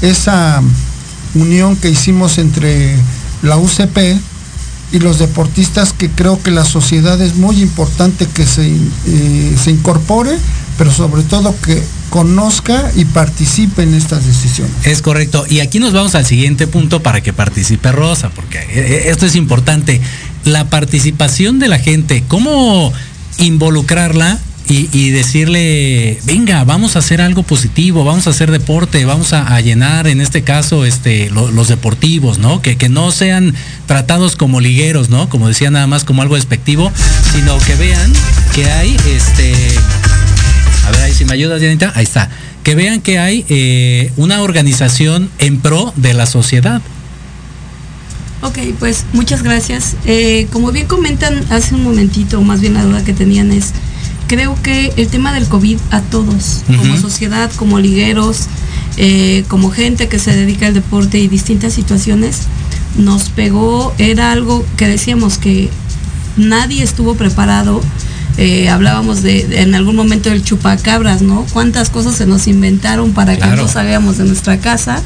esa 0.00 0.60
unión 1.34 1.76
que 1.76 1.88
hicimos 1.88 2.38
entre 2.38 2.96
la 3.42 3.56
UCP 3.56 4.18
y 4.92 4.98
los 4.98 5.18
deportistas, 5.18 5.92
que 5.92 6.10
creo 6.10 6.42
que 6.42 6.50
la 6.50 6.64
sociedad 6.64 7.20
es 7.22 7.36
muy 7.36 7.62
importante 7.62 8.26
que 8.26 8.44
se, 8.44 8.66
eh, 8.66 9.56
se 9.62 9.70
incorpore, 9.70 10.36
pero 10.76 10.92
sobre 10.92 11.22
todo 11.22 11.54
que 11.64 11.82
conozca 12.10 12.90
y 12.94 13.06
participe 13.06 13.84
en 13.84 13.94
estas 13.94 14.26
decisiones. 14.26 14.74
Es 14.84 15.00
correcto. 15.00 15.46
Y 15.48 15.60
aquí 15.60 15.78
nos 15.78 15.94
vamos 15.94 16.14
al 16.14 16.26
siguiente 16.26 16.66
punto 16.66 17.02
para 17.02 17.22
que 17.22 17.32
participe 17.32 17.90
Rosa, 17.90 18.28
porque 18.30 18.58
eh, 18.58 18.66
eh, 18.74 19.02
esto 19.06 19.24
es 19.24 19.34
importante. 19.34 20.00
La 20.44 20.68
participación 20.68 21.58
de 21.58 21.68
la 21.68 21.78
gente, 21.78 22.24
cómo 22.28 22.92
involucrarla 23.38 24.38
y, 24.68 25.10
decirle, 25.10 26.18
venga, 26.24 26.64
vamos 26.64 26.96
a 26.96 27.00
hacer 27.00 27.20
algo 27.20 27.42
positivo, 27.42 28.04
vamos 28.04 28.26
a 28.26 28.30
hacer 28.30 28.50
deporte, 28.50 29.04
vamos 29.04 29.32
a, 29.32 29.60
llenar 29.60 30.06
en 30.06 30.20
este 30.20 30.42
caso 30.42 30.84
este, 30.86 31.30
los 31.30 31.68
deportivos, 31.68 32.38
¿no? 32.38 32.62
Que, 32.62 32.76
que 32.76 32.88
no 32.88 33.12
sean 33.12 33.54
tratados 33.86 34.36
como 34.36 34.60
ligueros, 34.60 35.10
¿no? 35.10 35.28
Como 35.28 35.48
decía 35.48 35.70
nada 35.70 35.86
más 35.86 36.04
como 36.04 36.22
algo 36.22 36.36
despectivo, 36.36 36.90
sino 37.32 37.58
que 37.58 37.74
vean 37.74 38.12
que 38.54 38.70
hay 38.70 38.96
este 39.06 39.52
a 40.86 40.90
ver 40.90 41.00
ahí 41.02 41.14
si 41.14 41.24
me 41.24 41.34
ayudas, 41.34 41.60
Janita. 41.60 41.92
Ahí 41.94 42.04
está. 42.04 42.28
Que 42.64 42.74
vean 42.74 43.00
que 43.00 43.18
hay 43.18 43.44
eh, 43.48 44.12
una 44.16 44.42
organización 44.42 45.30
en 45.38 45.60
pro 45.60 45.92
de 45.96 46.14
la 46.14 46.26
sociedad. 46.26 46.80
Ok, 48.42 48.58
pues 48.78 49.04
muchas 49.12 49.42
gracias. 49.42 49.94
Eh, 50.04 50.48
como 50.52 50.72
bien 50.72 50.86
comentan 50.86 51.44
hace 51.50 51.74
un 51.74 51.84
momentito, 51.84 52.40
más 52.42 52.60
bien 52.60 52.74
la 52.74 52.82
duda 52.82 53.04
que 53.04 53.12
tenían 53.12 53.52
es, 53.52 53.72
creo 54.32 54.56
que 54.62 54.94
el 54.96 55.08
tema 55.08 55.34
del 55.34 55.46
COVID 55.46 55.78
a 55.90 56.00
todos, 56.00 56.62
como 56.66 56.96
sociedad, 56.96 57.52
como 57.56 57.78
ligueros, 57.78 58.46
eh, 58.96 59.44
como 59.46 59.70
gente 59.70 60.08
que 60.08 60.18
se 60.18 60.34
dedica 60.34 60.68
al 60.68 60.72
deporte 60.72 61.18
y 61.18 61.28
distintas 61.28 61.74
situaciones, 61.74 62.44
nos 62.96 63.28
pegó, 63.28 63.92
era 63.98 64.32
algo 64.32 64.64
que 64.78 64.88
decíamos 64.88 65.36
que 65.36 65.68
nadie 66.38 66.82
estuvo 66.82 67.14
preparado. 67.14 67.82
Eh, 68.38 68.70
hablábamos 68.70 69.20
de, 69.20 69.60
en 69.60 69.74
algún 69.74 69.96
momento 69.96 70.30
del 70.30 70.42
chupacabras, 70.42 71.20
¿no? 71.20 71.44
Cuántas 71.52 71.90
cosas 71.90 72.14
se 72.16 72.24
nos 72.24 72.46
inventaron 72.46 73.12
para 73.12 73.36
que 73.36 73.46
no 73.48 73.68
salgamos 73.68 74.16
de 74.16 74.24
nuestra 74.24 74.56
casa 74.56 75.02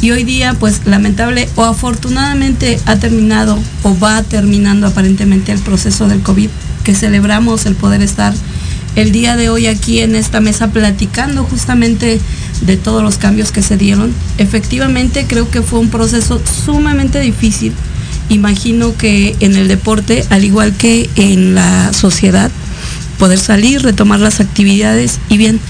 y 0.00 0.10
hoy 0.10 0.24
día 0.24 0.54
pues 0.58 0.86
lamentable 0.86 1.50
o 1.56 1.64
afortunadamente 1.64 2.80
ha 2.86 2.96
terminado 2.96 3.58
o 3.82 3.98
va 3.98 4.22
terminando 4.22 4.86
aparentemente 4.86 5.52
el 5.52 5.58
proceso 5.58 6.08
del 6.08 6.22
COVID 6.22 6.48
que 6.82 6.94
celebramos 6.94 7.66
el 7.66 7.74
poder 7.74 8.02
estar 8.02 8.32
el 8.96 9.12
día 9.12 9.36
de 9.36 9.48
hoy 9.48 9.66
aquí 9.66 10.00
en 10.00 10.14
esta 10.14 10.40
mesa 10.40 10.68
platicando 10.68 11.44
justamente 11.44 12.20
de 12.62 12.76
todos 12.76 13.02
los 13.02 13.18
cambios 13.18 13.52
que 13.52 13.62
se 13.62 13.76
dieron. 13.76 14.12
Efectivamente 14.38 15.26
creo 15.28 15.50
que 15.50 15.62
fue 15.62 15.80
un 15.80 15.88
proceso 15.88 16.40
sumamente 16.64 17.20
difícil. 17.20 17.72
Imagino 18.28 18.96
que 18.96 19.36
en 19.40 19.56
el 19.56 19.68
deporte, 19.68 20.24
al 20.30 20.44
igual 20.44 20.74
que 20.76 21.10
en 21.16 21.54
la 21.54 21.92
sociedad, 21.92 22.50
poder 23.18 23.38
salir, 23.38 23.82
retomar 23.82 24.20
las 24.20 24.40
actividades 24.40 25.18
y 25.28 25.36
bien, 25.36 25.60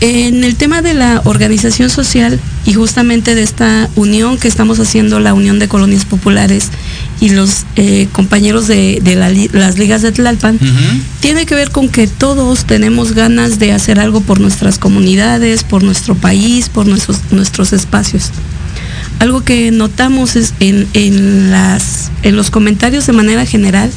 en 0.00 0.44
el 0.44 0.56
tema 0.56 0.82
de 0.82 0.92
la 0.92 1.22
organización 1.24 1.88
social 1.88 2.40
y 2.66 2.74
justamente 2.74 3.34
de 3.34 3.42
esta 3.42 3.88
unión 3.94 4.38
que 4.38 4.48
estamos 4.48 4.78
haciendo, 4.80 5.20
la 5.20 5.34
Unión 5.34 5.58
de 5.58 5.68
Colonias 5.68 6.04
Populares 6.04 6.70
y 7.24 7.30
los 7.30 7.64
eh, 7.76 8.06
compañeros 8.12 8.66
de, 8.66 9.48
las 9.54 9.78
ligas 9.78 10.02
de 10.02 10.12
Tlalpan, 10.12 10.58
tiene 11.20 11.46
que 11.46 11.54
ver 11.54 11.70
con 11.70 11.88
que 11.88 12.06
todos 12.06 12.66
tenemos 12.66 13.14
ganas 13.14 13.58
de 13.58 13.72
hacer 13.72 13.98
algo 13.98 14.20
por 14.20 14.40
nuestras 14.40 14.78
comunidades, 14.78 15.64
por 15.64 15.82
nuestro 15.82 16.14
país, 16.14 16.68
por 16.68 16.84
nuestros, 16.86 17.20
nuestros 17.30 17.72
espacios. 17.72 18.30
Algo 19.20 19.42
que 19.42 19.70
notamos 19.70 20.36
es 20.36 20.52
en, 20.60 20.86
en, 20.92 21.50
las, 21.50 22.10
en 22.24 22.36
los 22.36 22.50
comentarios 22.50 23.06
de 23.06 23.14
manera 23.14 23.46
general, 23.46 23.90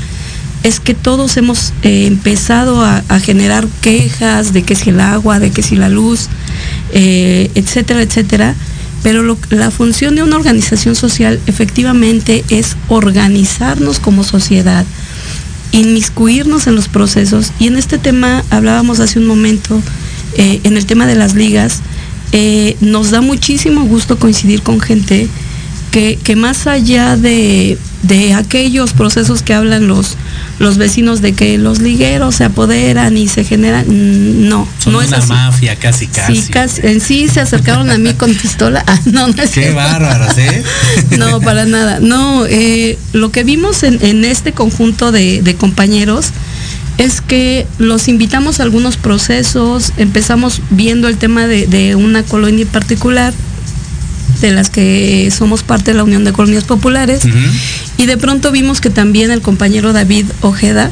es 0.63 0.79
que 0.79 0.93
todos 0.93 1.35
hemos 1.35 1.73
eh, 1.83 2.05
empezado 2.07 2.81
a, 2.81 3.01
generar 3.19 3.67
quejas 3.81 4.53
de 4.53 4.63
que 4.63 4.75
si 4.75 4.91
el 4.91 5.01
agua, 5.01 5.41
de 5.41 5.51
que 5.51 5.63
si 5.63 5.75
la 5.75 5.89
luz, 5.89 6.29
eh, 6.93 7.51
etcétera, 7.55 8.01
etcétera. 8.01 8.55
Pero 9.03 9.37
la 9.49 9.71
función 9.71 10.15
de 10.15 10.23
una 10.23 10.35
organización 10.37 10.95
social 10.95 11.39
efectivamente 11.45 12.43
es 12.49 12.75
organizarnos 12.87 13.99
como 13.99 14.23
sociedad, 14.23 14.85
inmiscuirnos 15.71 16.67
en 16.67 16.75
los 16.75 16.87
procesos. 16.87 17.51
Y 17.59 17.67
en 17.67 17.77
este 17.77 17.97
tema 17.97 18.43
hablábamos 18.49 18.99
hace 18.99 19.19
un 19.19 19.27
momento, 19.27 19.81
eh, 20.35 20.59
en 20.63 20.77
el 20.77 20.85
tema 20.85 21.05
de 21.05 21.15
las 21.15 21.35
ligas, 21.35 21.81
nos 22.81 23.09
da 23.09 23.21
muchísimo 23.21 23.85
gusto 23.85 24.19
coincidir 24.19 24.61
con 24.61 24.79
gente 24.79 25.27
que, 25.91 26.19
que 26.23 26.35
más 26.35 26.67
allá 26.67 27.15
de, 27.15 27.77
de 28.03 28.33
aquellos 28.33 28.93
procesos 28.93 29.41
que 29.41 29.53
hablan 29.53 29.87
los, 29.87 30.17
los 30.59 30.77
vecinos 30.77 31.21
de 31.21 31.33
que 31.33 31.57
los 31.57 31.79
ligueros 31.79 32.35
se 32.35 32.43
apoderan 32.43 33.17
y 33.17 33.27
se 33.27 33.43
generan. 33.43 33.85
Mm, 33.87 34.49
no, 34.49 34.67
no 34.87 35.01
es 35.01 35.09
una 35.09 35.25
mafia 35.25 35.75
casi 35.75 36.07
casi. 36.07 36.35
Sí, 36.35 36.51
casi. 36.51 36.81
En 36.83 36.99
sí 36.99 37.27
se 37.27 37.41
acercaron 37.41 37.89
a 37.91 37.97
mí 37.97 38.13
con 38.13 38.33
pistola. 38.33 38.83
Ah, 38.97 38.99
no, 39.05 39.27
no 39.27 39.43
es 39.43 39.49
Qué 39.51 39.71
bárbaros, 39.71 40.37
¿eh? 40.37 40.63
No, 41.17 41.41
para 41.41 41.65
nada. 41.65 41.99
No, 41.99 42.45
eh, 42.45 42.97
lo 43.11 43.31
que 43.31 43.43
vimos 43.43 43.83
en, 43.83 44.23
este 44.23 44.53
conjunto 44.53 45.11
de, 45.11 45.55
compañeros 45.59 46.27
es 46.97 47.19
que 47.19 47.67
los 47.79 48.07
invitamos 48.07 48.59
a 48.59 48.63
algunos 48.63 48.95
procesos, 48.95 49.91
empezamos 49.97 50.61
viendo 50.69 51.09
el 51.09 51.17
tema 51.17 51.47
de, 51.47 51.67
de 51.67 51.95
una 51.95 52.23
colonia 52.23 52.61
en 52.61 52.69
particular 52.69 53.33
de 54.41 54.51
las 54.51 54.69
que 54.69 55.29
somos 55.35 55.63
parte 55.63 55.91
de 55.91 55.97
la 55.97 56.03
Unión 56.03 56.23
de 56.23 56.33
Colonias 56.33 56.63
Populares. 56.63 57.23
Y 57.97 58.05
de 58.05 58.17
pronto 58.17 58.51
vimos 58.51 58.81
que 58.81 58.89
también 58.89 59.31
el 59.31 59.41
compañero 59.41 59.93
David 59.93 60.25
Ojeda, 60.41 60.91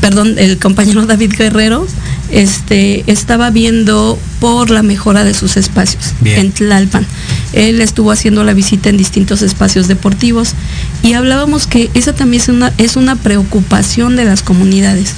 perdón, 0.00 0.34
el 0.38 0.58
compañero 0.58 1.06
David 1.06 1.32
Guerrero, 1.36 1.86
este, 2.30 3.04
estaba 3.06 3.50
viendo 3.50 4.18
por 4.40 4.70
la 4.70 4.82
mejora 4.82 5.24
de 5.24 5.34
sus 5.34 5.56
espacios 5.56 6.14
en 6.24 6.52
Tlalpan. 6.52 7.06
Él 7.52 7.80
estuvo 7.80 8.10
haciendo 8.10 8.42
la 8.44 8.54
visita 8.54 8.88
en 8.88 8.96
distintos 8.96 9.42
espacios 9.42 9.86
deportivos 9.88 10.54
y 11.02 11.12
hablábamos 11.12 11.66
que 11.66 11.90
esa 11.94 12.14
también 12.14 12.42
es 12.42 12.48
una, 12.48 12.72
es 12.78 12.96
una 12.96 13.16
preocupación 13.16 14.16
de 14.16 14.24
las 14.24 14.42
comunidades 14.42 15.14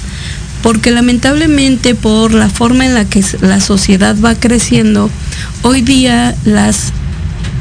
porque 0.65 0.89
lamentablemente 0.89 1.93
por 1.93 2.33
la 2.33 2.49
forma 2.49 2.87
en 2.87 2.95
la 2.95 3.05
que 3.05 3.23
la 3.41 3.61
sociedad 3.61 4.15
va 4.19 4.33
creciendo, 4.33 5.11
hoy 5.61 5.81
día 5.81 6.35
las 6.43 6.91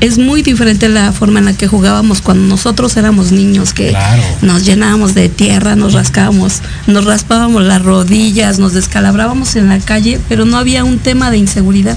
es 0.01 0.19
muy 0.19 0.43
diferente 0.43 0.89
la 0.89 1.13
forma 1.13 1.39
en 1.39 1.47
la 1.47 1.57
que 1.57 1.67
jugábamos 1.67 2.21
cuando 2.21 2.47
nosotros 2.47 2.97
éramos 2.97 3.33
niños, 3.33 3.73
que 3.73 3.97
nos 4.43 4.65
llenábamos 4.65 5.15
de 5.15 5.29
tierra, 5.29 5.77
nos 5.77 5.93
rascábamos, 5.93 6.61
nos 6.87 7.05
raspábamos 7.05 7.63
las 7.63 7.83
rodillas, 7.83 8.59
nos 8.59 8.75
descalabrábamos 8.75 9.57
en 9.57 9.69
la 9.69 9.79
calle, 9.79 10.21
pero 10.29 10.45
no 10.45 10.59
había 10.59 10.85
un 10.85 10.99
tema 10.99 11.31
de 11.31 11.39
inseguridad. 11.39 11.97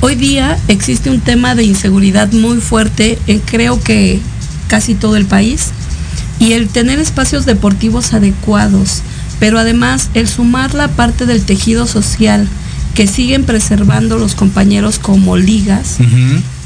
Hoy 0.00 0.14
día 0.14 0.58
existe 0.68 1.10
un 1.10 1.20
tema 1.20 1.54
de 1.54 1.64
inseguridad 1.64 2.32
muy 2.32 2.58
fuerte 2.60 3.18
en 3.26 3.40
creo 3.40 3.80
que 3.82 4.20
casi 4.68 4.94
todo 4.94 5.16
el 5.16 5.26
país 5.26 5.70
y 6.38 6.52
el 6.52 6.68
tener 6.68 7.00
espacios 7.00 7.46
deportivos 7.46 8.14
adecuados, 8.14 9.02
pero 9.40 9.58
además 9.58 10.10
el 10.14 10.28
sumar 10.28 10.74
la 10.74 10.88
parte 10.88 11.26
del 11.26 11.44
tejido 11.44 11.86
social 11.86 12.48
que 12.94 13.06
siguen 13.06 13.44
preservando 13.44 14.18
los 14.18 14.34
compañeros 14.34 14.98
como 14.98 15.36
ligas, 15.36 15.98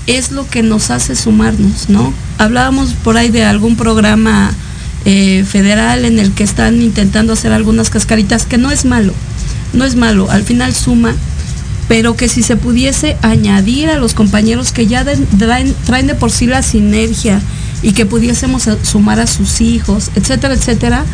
es 0.06 0.32
lo 0.32 0.48
que 0.48 0.62
nos 0.62 0.90
hace 0.90 1.14
sumarnos, 1.14 1.88
¿no? 1.88 2.12
Hablábamos 2.38 2.94
por 2.94 3.16
ahí 3.16 3.28
de 3.28 3.44
algún 3.44 3.76
programa 3.76 4.52
eh, 5.04 5.44
federal 5.44 6.04
en 6.04 6.18
el 6.18 6.32
que 6.32 6.44
están 6.44 6.82
intentando 6.82 7.32
hacer 7.32 7.52
algunas 7.52 7.90
cascaritas, 7.90 8.46
que 8.46 8.58
no 8.58 8.70
es 8.70 8.84
malo, 8.84 9.12
no 9.72 9.84
es 9.84 9.96
malo, 9.96 10.30
al 10.30 10.42
final 10.42 10.74
suma, 10.74 11.14
pero 11.88 12.16
que 12.16 12.28
si 12.28 12.42
se 12.42 12.56
pudiese 12.56 13.16
añadir 13.22 13.90
a 13.90 13.96
los 13.96 14.14
compañeros 14.14 14.72
que 14.72 14.86
ya 14.86 15.04
traen, 15.38 16.06
de 16.06 16.14
por 16.14 16.30
sí 16.30 16.46
la 16.46 16.62
sinergia 16.62 17.40
y 17.82 17.92
que 17.92 18.06
pudiésemos 18.06 18.68
sumar 18.82 19.20
a 19.20 19.26
sus 19.26 19.60
hijos, 19.60 20.10
etcétera, 20.14 20.54
etcétera, 20.54 21.04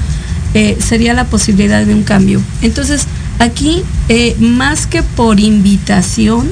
eh, 0.54 0.78
sería 0.80 1.14
la 1.14 1.24
posibilidad 1.24 1.84
de 1.84 1.94
un 1.94 2.04
cambio. 2.04 2.40
Entonces, 2.62 3.06
aquí, 3.38 3.82
eh, 4.08 4.36
más 4.38 4.86
que 4.86 5.02
por 5.02 5.40
invitación, 5.40 6.48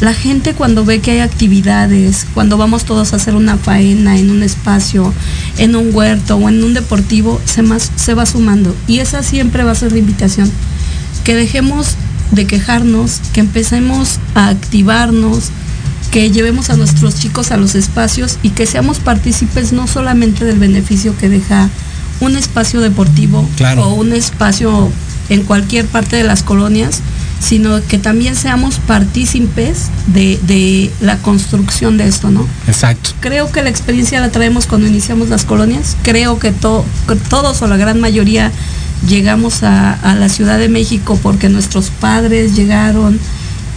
la 0.00 0.14
gente 0.14 0.54
cuando 0.54 0.84
ve 0.84 1.00
que 1.00 1.10
hay 1.12 1.18
actividades, 1.20 2.26
cuando 2.34 2.56
vamos 2.56 2.84
todos 2.84 3.12
a 3.12 3.16
hacer 3.16 3.34
una 3.34 3.56
faena 3.56 4.16
en 4.16 4.30
un 4.30 4.42
espacio, 4.42 5.12
en 5.56 5.74
un 5.74 5.94
huerto 5.94 6.36
o 6.36 6.48
en 6.48 6.62
un 6.62 6.74
deportivo, 6.74 7.40
se, 7.44 7.62
más, 7.62 7.90
se 7.96 8.14
va 8.14 8.24
sumando. 8.24 8.74
Y 8.86 9.00
esa 9.00 9.22
siempre 9.22 9.64
va 9.64 9.72
a 9.72 9.76
ser 9.76 9.92
la 9.92 9.98
invitación. 9.98 10.50
Que 11.24 11.34
dejemos 11.34 11.96
de 12.30 12.46
quejarnos, 12.46 13.20
que 13.32 13.40
empecemos 13.40 14.20
a 14.34 14.48
activarnos, 14.48 15.50
que 16.12 16.30
llevemos 16.30 16.70
a 16.70 16.76
nuestros 16.76 17.16
chicos 17.16 17.50
a 17.50 17.56
los 17.56 17.74
espacios 17.74 18.38
y 18.42 18.50
que 18.50 18.66
seamos 18.66 18.98
partícipes 18.98 19.72
no 19.72 19.86
solamente 19.86 20.44
del 20.44 20.58
beneficio 20.58 21.16
que 21.16 21.28
deja 21.28 21.68
un 22.20 22.36
espacio 22.36 22.80
deportivo 22.80 23.48
o 23.78 23.94
un 23.94 24.12
espacio 24.12 24.90
en 25.28 25.42
cualquier 25.42 25.86
parte 25.86 26.16
de 26.16 26.24
las 26.24 26.42
colonias, 26.42 27.00
sino 27.40 27.82
que 27.86 27.98
también 27.98 28.34
seamos 28.34 28.78
partícipes 28.78 29.88
de, 30.06 30.90
la 31.00 31.18
construcción 31.18 31.96
de 31.96 32.08
esto, 32.08 32.30
¿no? 32.30 32.46
Exacto. 32.66 33.10
Creo 33.20 33.50
que 33.50 33.62
la 33.62 33.70
experiencia 33.70 34.20
la 34.20 34.30
traemos 34.30 34.66
cuando 34.66 34.86
iniciamos 34.86 35.28
las 35.28 35.44
colonias, 35.44 35.96
creo 36.02 36.38
que, 36.38 36.52
todos 36.52 37.62
o 37.62 37.66
la 37.66 37.76
gran 37.76 38.00
mayoría 38.00 38.50
llegamos 39.06 39.62
a, 39.62 39.98
la 40.18 40.28
Ciudad 40.28 40.58
de 40.58 40.68
México 40.68 41.18
porque 41.22 41.48
nuestros 41.48 41.90
padres 41.90 42.56
llegaron 42.56 43.18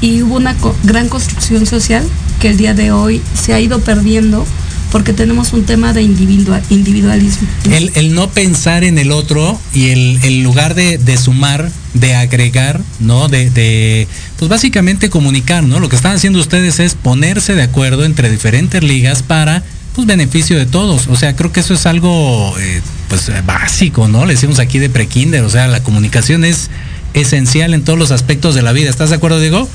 y 0.01 0.23
hubo 0.23 0.35
una 0.35 0.55
gran 0.83 1.09
construcción 1.09 1.65
social 1.65 2.03
que 2.39 2.49
el 2.49 2.57
día 2.57 2.73
de 2.73 2.91
hoy 2.91 3.21
se 3.39 3.53
ha 3.53 3.59
ido 3.59 3.79
perdiendo 3.79 4.45
porque 4.91 5.13
tenemos 5.13 5.53
un 5.53 5.63
tema 5.63 5.93
de 5.93 6.01
individualismo. 6.01 7.47
El, 7.71 8.13
no 8.13 8.29
pensar 8.29 8.83
en 8.83 8.97
el 8.97 9.11
otro 9.11 9.59
y 9.73 9.89
el, 9.89 10.43
lugar 10.43 10.75
de, 10.75 11.17
sumar, 11.17 11.71
de 11.93 12.15
agregar, 12.15 12.81
¿no? 12.99 13.29
De, 13.29 14.07
pues 14.37 14.49
básicamente 14.49 15.09
comunicar, 15.09 15.63
¿no? 15.63 15.79
Lo 15.79 15.87
que 15.87 15.95
están 15.95 16.15
haciendo 16.15 16.39
ustedes 16.39 16.79
es 16.79 16.95
ponerse 16.95 17.55
de 17.55 17.63
acuerdo 17.63 18.03
entre 18.03 18.29
diferentes 18.29 18.83
ligas 18.83 19.23
para 19.23 19.63
pues 19.95 20.05
beneficio 20.07 20.57
de 20.57 20.65
todos. 20.65 21.07
O 21.07 21.15
sea, 21.15 21.35
creo 21.35 21.53
que 21.53 21.61
eso 21.61 21.73
es 21.73 21.85
algo 21.85 22.53
eh, 22.59 22.81
pues 23.07 23.31
básico, 23.45 24.09
¿no? 24.09 24.25
Le 24.25 24.33
decimos 24.33 24.59
aquí 24.59 24.77
de 24.77 24.89
prekinder, 24.89 25.43
o 25.43 25.49
sea, 25.49 25.67
la 25.67 25.83
comunicación 25.83 26.43
es 26.43 26.69
esencial 27.13 27.73
en 27.73 27.83
todos 27.83 27.97
los 27.97 28.11
aspectos 28.11 28.55
de 28.55 28.61
la 28.61 28.73
vida. 28.73 28.89
¿Estás 28.89 29.09
de 29.09 29.15
acuerdo, 29.15 29.39
Diego? 29.39 29.69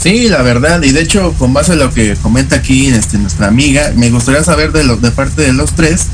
Sí, 0.00 0.28
la 0.28 0.42
verdad, 0.42 0.80
y 0.82 0.92
de 0.92 1.00
hecho, 1.00 1.34
con 1.38 1.52
base 1.52 1.72
a 1.72 1.76
lo 1.76 1.92
que 1.92 2.14
comenta 2.16 2.56
aquí 2.56 2.86
este, 2.86 3.18
nuestra 3.18 3.48
amiga, 3.48 3.92
me 3.96 4.10
gustaría 4.10 4.44
saber 4.44 4.70
de, 4.70 4.84
lo, 4.84 4.96
de 4.96 5.10
parte 5.10 5.42
de 5.42 5.52
los 5.52 5.72
tres, 5.72 6.06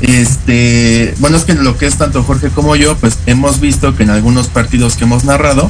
este, 0.00 1.14
bueno, 1.18 1.36
es 1.36 1.44
que 1.44 1.54
lo 1.54 1.76
que 1.76 1.86
es 1.86 1.96
tanto 1.96 2.22
Jorge 2.22 2.50
como 2.50 2.76
yo, 2.76 2.96
pues 2.96 3.18
hemos 3.26 3.58
visto 3.58 3.96
que 3.96 4.04
en 4.04 4.10
algunos 4.10 4.46
partidos 4.46 4.94
que 4.96 5.04
hemos 5.04 5.24
narrado, 5.24 5.68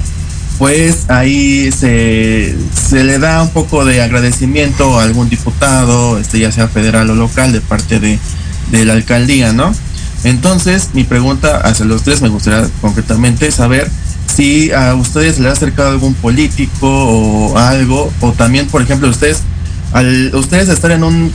pues 0.59 1.09
ahí 1.09 1.71
se, 1.73 2.55
se 2.75 3.05
le 3.05 3.19
da 3.19 3.43
un 3.43 3.51
poco 3.51 3.87
de 3.87 4.03
agradecimiento 4.03 4.99
a 4.99 5.05
algún 5.05 5.31
diputado, 5.31 6.19
este, 6.19 6.41
ya 6.41 6.53
sea 6.53 6.69
federal 6.69 7.09
o 7.09 7.15
local, 7.15 7.53
de 7.53 7.63
parte 7.63 7.99
de, 7.99 8.19
de 8.71 8.85
la 8.85 8.93
alcaldía, 8.93 9.55
¿no? 9.55 9.73
Entonces, 10.25 10.91
mi 10.93 11.05
pregunta 11.05 11.59
hacia 11.59 11.87
los 11.87 12.03
tres 12.03 12.21
me 12.21 12.29
gustaría 12.29 12.69
concretamente 12.81 13.51
saber 13.53 13.89
si 14.35 14.71
a 14.73 14.95
ustedes 14.95 15.39
le 15.39 15.49
ha 15.49 15.53
acercado 15.53 15.91
algún 15.91 16.15
político 16.15 16.89
o 16.89 17.59
algo, 17.59 18.13
o 18.21 18.33
también, 18.33 18.69
por 18.69 18.83
ejemplo, 18.83 19.09
ustedes, 19.09 19.43
al 19.93 20.35
ustedes 20.35 20.69
estar 20.69 20.91
en 20.91 21.03
un, 21.03 21.33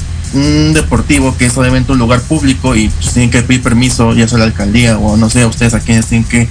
deportivo 0.74 1.38
que 1.38 1.46
es 1.46 1.56
obviamente 1.58 1.92
un 1.92 2.00
lugar 2.00 2.20
público 2.22 2.76
y 2.76 2.90
pues, 2.90 3.14
tienen 3.14 3.30
que 3.30 3.44
pedir 3.44 3.62
permiso, 3.62 4.16
ya 4.16 4.28
sea 4.28 4.40
la 4.40 4.46
alcaldía 4.46 4.98
o 4.98 5.16
no 5.16 5.30
sé, 5.30 5.44
a 5.44 5.48
ustedes 5.48 5.76
a 5.76 5.80
quienes 5.80 6.08
tienen 6.08 6.28
que, 6.28 6.48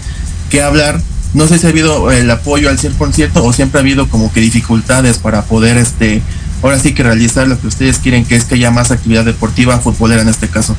que 0.50 0.62
hablar, 0.62 1.00
no 1.34 1.48
sé 1.48 1.58
si 1.58 1.66
ha 1.66 1.70
habido 1.70 2.12
el 2.12 2.30
apoyo 2.30 2.68
al 2.68 2.78
100% 2.78 3.30
o 3.34 3.52
siempre 3.52 3.80
ha 3.80 3.82
habido 3.82 4.08
como 4.08 4.32
que 4.32 4.40
dificultades 4.40 5.18
para 5.18 5.42
poder, 5.42 5.78
este, 5.78 6.22
ahora 6.62 6.78
sí 6.78 6.94
que 6.94 7.02
realizar 7.02 7.48
lo 7.48 7.60
que 7.60 7.66
ustedes 7.66 7.98
quieren, 7.98 8.24
que 8.24 8.36
es 8.36 8.44
que 8.44 8.54
haya 8.54 8.70
más 8.70 8.92
actividad 8.92 9.24
deportiva, 9.24 9.78
futbolera 9.80 10.22
en 10.22 10.28
este 10.28 10.48
caso. 10.48 10.76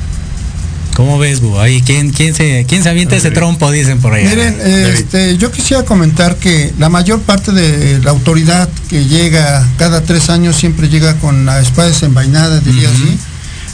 ¿Cómo 0.94 1.18
ves, 1.18 1.40
Bu? 1.40 1.58
Ahí, 1.58 1.82
¿quién, 1.82 2.10
quién, 2.10 2.34
se, 2.34 2.64
¿Quién 2.68 2.84
se 2.84 2.88
avienta 2.88 3.16
ese 3.16 3.32
trompo, 3.32 3.70
dicen 3.70 4.00
por 4.00 4.12
ahí? 4.12 4.24
Miren, 4.24 4.56
este, 4.60 5.36
yo 5.36 5.50
quisiera 5.50 5.84
comentar 5.84 6.36
que 6.36 6.72
la 6.78 6.88
mayor 6.88 7.20
parte 7.20 7.50
de 7.50 7.98
la 7.98 8.10
autoridad 8.10 8.68
que 8.88 9.04
llega 9.04 9.66
cada 9.76 10.02
tres 10.02 10.30
años 10.30 10.54
siempre 10.54 10.88
llega 10.88 11.16
con 11.16 11.46
la 11.46 11.60
espada 11.60 11.88
desenvainada, 11.88 12.60
diría 12.60 12.88
así. 12.88 13.18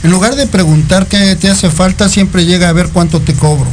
En 0.03 0.09
lugar 0.09 0.35
de 0.35 0.47
preguntar 0.47 1.05
qué 1.07 1.35
te 1.35 1.49
hace 1.49 1.69
falta, 1.69 2.09
siempre 2.09 2.45
llega 2.45 2.69
a 2.69 2.73
ver 2.73 2.89
cuánto 2.89 3.21
te 3.21 3.33
cobro. 3.33 3.67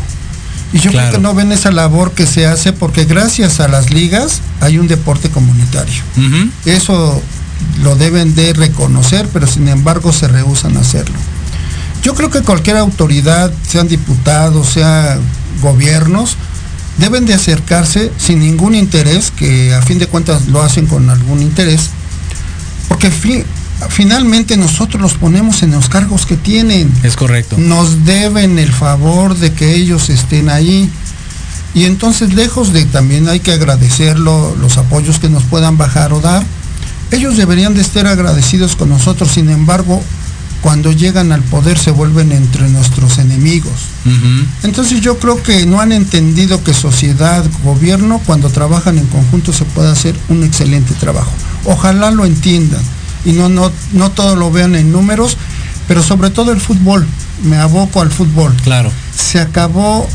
Y 0.75 0.81
yo 0.81 0.91
creo 0.91 1.11
que 1.11 1.19
no 1.19 1.35
ven 1.35 1.51
esa 1.51 1.71
labor 1.71 2.13
que 2.13 2.27
se 2.27 2.47
hace 2.47 2.75
porque 2.75 3.07
gracias 3.07 3.61
a 3.61 3.69
las 3.69 3.91
ligas 3.91 4.43
hay 4.61 4.79
un 4.79 4.89
deporte 4.89 5.31
comunitario. 5.31 6.03
Eso 6.67 7.23
lo 7.83 7.97
deben 7.97 8.35
de 8.35 8.53
reconocer, 8.53 9.27
pero 9.33 9.47
sin 9.47 9.69
embargo 9.69 10.13
se 10.13 10.29
rehusan 10.29 10.77
a 10.77 10.81
hacerlo. 10.81 11.17
Yo 12.03 12.15
creo 12.15 12.31
que 12.31 12.43
cualquier 12.43 12.77
autoridad, 12.77 13.53
sean 13.67 13.89
diputados, 13.89 14.69
sean 14.69 15.21
gobiernos, 15.61 16.37
deben 16.99 17.27
de 17.27 17.35
acercarse 17.35 18.13
sin 18.19 18.41
ningún 18.41 18.75
interés, 18.75 19.31
que 19.31 19.75
a 19.75 19.83
fin 19.83 19.99
de 19.99 20.07
cuentas 20.07 20.47
lo 20.49 20.63
hacen 20.63 20.87
con 20.87 21.11
algún 21.11 21.43
interés, 21.43 21.91
porque 22.89 23.11
finalmente 23.89 24.57
nosotros 24.57 25.01
los 25.01 25.15
ponemos 25.15 25.63
en 25.63 25.73
los 25.73 25.89
cargos 25.89 26.27
que 26.27 26.37
tienen. 26.37 26.93
Es 27.03 27.17
correcto. 27.17 27.57
Nos 27.59 28.05
deben 28.05 28.59
el 28.59 28.73
favor 28.73 29.37
de 29.37 29.53
que 29.53 29.75
ellos 29.75 30.11
estén 30.11 30.51
ahí. 30.51 30.91
Y 31.75 31.85
entonces, 31.85 32.35
lejos 32.35 32.73
de 32.73 32.87
también 32.87 33.29
hay 33.29 33.41
que 33.41 33.53
agradecerlo, 33.53 34.57
los 34.61 34.79
apoyos 34.79 35.19
que 35.19 35.29
nos 35.29 35.45
puedan 35.45 35.77
bajar 35.77 36.13
o 36.13 36.21
dar, 36.21 36.43
ellos 37.13 37.37
deberían 37.37 37.75
de 37.75 37.83
estar 37.83 38.07
agradecidos 38.07 38.75
con 38.75 38.89
nosotros. 38.89 39.31
Sin 39.31 39.51
embargo, 39.51 40.03
cuando 40.63 40.93
llegan 40.93 41.33
al 41.33 41.43
poder 41.43 41.79
se 41.79 41.91
vuelven 41.91 42.33
entre 42.33 42.69
nuestros 42.69 43.19
enemigos. 43.19 43.73
Entonces 44.63 45.01
yo 45.01 45.19
creo 45.19 45.43
que 45.43 45.67
no 45.67 45.81
han 45.81 45.93
entendido 45.93 46.65
que 46.65 46.75
sociedad, 46.75 47.45
gobierno, 47.63 48.21
cuando 48.27 48.49
trabajan 48.49 48.99
en 48.99 49.07
conjunto 49.07 49.53
se 49.53 49.65
puede 49.65 49.91
hacer 49.91 50.17
un 50.29 50.43
excelente 50.43 50.95
trabajo. 50.95 51.31
Ojalá 51.65 52.11
lo 52.11 52.25
entiendan 52.25 52.83
y 53.25 53.33
no, 53.33 53.49
no, 53.49 53.71
no 53.93 54.11
todo 54.11 54.37
lo 54.37 54.51
vean 54.51 54.75
en 54.75 54.91
números, 54.91 55.37
pero 55.87 56.03
sobre 56.03 56.31
todo 56.31 56.53
el 56.53 56.61
fútbol. 56.61 57.07
Me 57.45 57.57
aboco 57.57 58.01
al 58.01 58.11
fútbol. 58.11 58.53
Claro. 58.65 58.91
Se 59.17 59.39
acabó 59.39 60.09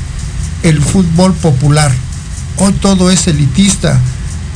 el 0.63 0.81
fútbol 0.81 1.33
popular. 1.33 1.91
Hoy 2.57 2.73
todo 2.73 3.09
es 3.11 3.27
elitista. 3.27 3.99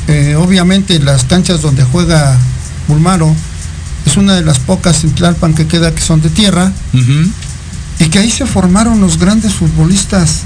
Eh, 0.07 0.35
obviamente 0.35 0.99
las 0.99 1.25
canchas 1.25 1.61
donde 1.61 1.83
juega 1.83 2.37
Bulmaro, 2.87 3.33
es 4.07 4.17
una 4.17 4.35
de 4.35 4.41
las 4.41 4.59
pocas 4.59 5.03
en 5.03 5.13
Tlalpan 5.13 5.53
que 5.53 5.67
queda 5.67 5.93
que 5.93 6.01
son 6.01 6.21
de 6.21 6.29
tierra, 6.29 6.71
y 7.99 8.05
que 8.09 8.19
ahí 8.19 8.31
se 8.31 8.45
formaron 8.45 9.01
los 9.01 9.17
grandes 9.17 9.53
futbolistas, 9.53 10.41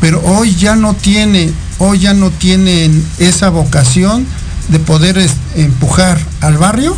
pero 0.00 0.20
hoy 0.24 0.54
ya 0.54 0.76
no 0.76 0.94
tiene, 0.94 1.50
hoy 1.78 2.00
ya 2.00 2.14
no 2.14 2.30
tienen 2.30 3.04
esa 3.18 3.48
vocación 3.48 4.26
de 4.68 4.78
poder 4.78 5.18
empujar 5.56 6.18
al 6.40 6.58
barrio 6.58 6.96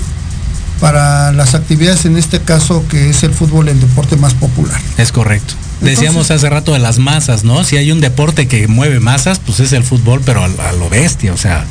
para 0.81 1.31
las 1.33 1.55
actividades, 1.55 2.05
en 2.05 2.17
este 2.17 2.41
caso 2.41 2.85
que 2.89 3.11
es 3.11 3.23
el 3.23 3.33
fútbol, 3.33 3.69
el 3.69 3.81
deporte 3.81 4.17
más 4.17 4.35
popular. 4.35 4.81
Es 4.99 5.13
correcto. 5.13 5.55
Decíamos 5.81 6.31
hace 6.31 6.49
rato 6.49 6.73
de 6.73 6.79
las 6.79 6.99
masas, 6.99 7.45
¿no? 7.45 7.65
Si 7.65 7.77
hay 7.77 7.91
un 7.93 8.01
deporte 8.01 8.47
que 8.47 8.69
mueve 8.69 9.01
masas, 9.01 9.41
pues 9.41 9.61
es 9.61 9.73
el 9.73 9.83
fútbol, 9.85 10.21
pero 10.25 10.43
a, 10.43 10.47
a 10.47 10.73
lo 10.73 10.89
bestia, 10.89 11.33
o 11.33 11.37
sea, 11.37 11.65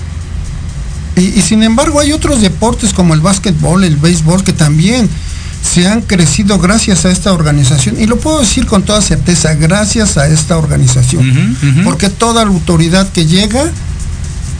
y, 1.15 1.41
sin 1.41 1.63
embargo 1.63 1.99
hay 1.99 2.13
otros 2.13 2.41
deportes 2.41 2.93
como 2.93 3.13
el 3.13 3.21
básquetbol, 3.21 3.83
el 3.83 3.97
béisbol, 3.97 4.43
que 4.43 4.53
también 4.53 5.09
se 5.61 5.87
han 5.87 6.01
crecido 6.01 6.57
gracias 6.57 7.05
a 7.05 7.11
esta 7.11 7.33
organización. 7.33 7.99
Y 7.99 8.05
lo 8.05 8.17
puedo 8.17 8.39
decir 8.39 8.65
con 8.65 8.83
toda 8.83 9.01
certeza, 9.01 9.53
gracias 9.53 10.17
a 10.17 10.27
esta 10.27 10.57
organización. 10.57 11.57
Porque 11.83 12.09
toda 12.09 12.45
la 12.45 12.51
autoridad 12.51 13.09
que 13.09 13.25
llega 13.25 13.69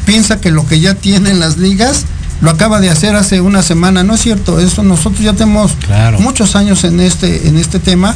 piensa 0.05 0.41
que 0.41 0.51
lo 0.51 0.65
que 0.67 0.79
ya 0.79 0.93
tienen 0.93 1.39
las 1.39 1.57
ligas 1.57 2.05
lo 2.41 2.49
acaba 2.49 2.79
de 2.79 2.89
hacer 2.89 3.15
hace 3.15 3.39
una 3.39 3.61
semana. 3.61 4.03
No 4.03 4.15
es 4.15 4.21
cierto, 4.21 4.59
eso 4.59 4.83
nosotros 4.83 5.23
ya 5.23 5.33
tenemos 5.33 5.71
muchos 6.19 6.55
años 6.55 6.83
en 6.83 6.99
este, 6.99 7.47
en 7.47 7.57
este 7.57 7.79
tema, 7.79 8.15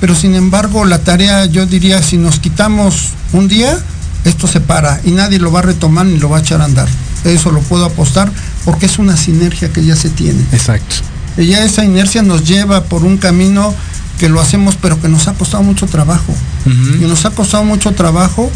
pero 0.00 0.14
sin 0.14 0.34
embargo 0.34 0.84
la 0.84 1.00
tarea, 1.00 1.46
yo 1.46 1.66
diría, 1.66 2.02
si 2.02 2.16
nos 2.16 2.38
quitamos 2.38 3.08
un 3.32 3.48
día, 3.48 3.76
esto 4.24 4.46
se 4.46 4.60
para 4.60 5.00
y 5.04 5.10
nadie 5.10 5.40
lo 5.40 5.50
va 5.50 5.60
a 5.60 5.62
retomar 5.62 6.06
ni 6.06 6.18
lo 6.18 6.28
va 6.28 6.38
a 6.38 6.40
echar 6.40 6.60
a 6.60 6.64
andar 6.64 6.86
eso 7.24 7.50
lo 7.50 7.60
puedo 7.60 7.84
apostar, 7.84 8.30
porque 8.64 8.86
es 8.86 8.98
una 8.98 9.16
sinergia 9.16 9.72
que 9.72 9.84
ya 9.84 9.96
se 9.96 10.10
tiene. 10.10 10.40
Exacto. 10.52 10.96
Y 11.36 11.46
ya 11.46 11.64
esa 11.64 11.84
inercia 11.84 12.22
nos 12.22 12.46
lleva 12.46 12.84
por 12.84 13.04
un 13.04 13.16
camino 13.16 13.74
que 14.18 14.28
lo 14.28 14.40
hacemos, 14.40 14.76
pero 14.80 15.00
que 15.00 15.08
nos 15.08 15.28
ha 15.28 15.34
costado 15.34 15.62
mucho 15.62 15.86
trabajo. 15.86 16.34
Y 16.64 17.04
nos 17.06 17.24
ha 17.24 17.30
costado 17.30 17.64
mucho 17.64 17.90
trabajo 17.92 18.50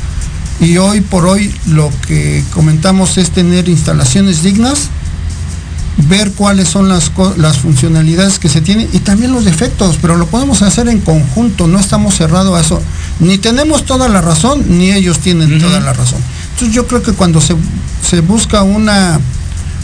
y 0.61 0.79
hoy 0.79 1.01
por 1.01 1.27
hoy 1.27 1.53
lo 1.67 1.91
que 2.07 2.43
comentamos 2.55 3.19
es 3.19 3.31
tener 3.31 3.69
instalaciones 3.69 4.43
dignas, 4.43 4.89
ver 6.09 6.33
cuáles 6.33 6.69
son 6.69 6.89
las, 6.89 7.11
las 7.37 7.59
funcionalidades 7.59 8.39
que 8.39 8.49
se 8.49 8.61
tienen 8.61 8.89
y 8.93 9.01
también 9.01 9.33
los 9.33 9.45
defectos, 9.45 9.99
pero 10.01 10.17
lo 10.17 10.27
podemos 10.27 10.63
hacer 10.63 10.89
en 10.89 11.01
conjunto, 11.01 11.67
no 11.67 11.79
estamos 11.79 12.15
cerrados 12.15 12.57
a 12.57 12.61
eso. 12.61 12.81
Ni 13.21 13.39
tenemos 13.39 13.85
toda 13.85 14.09
la 14.09 14.21
razón, 14.21 14.65
ni 14.79 14.93
ellos 14.93 15.19
tienen 15.19 15.59
toda 15.59 15.81
la 15.81 15.93
razón. 15.93 16.21
Entonces 16.57 16.75
yo 16.75 16.87
creo 16.87 17.03
que 17.03 17.12
cuando 17.12 17.42
se, 17.42 18.21
busca 18.23 18.62
una, 18.62 19.21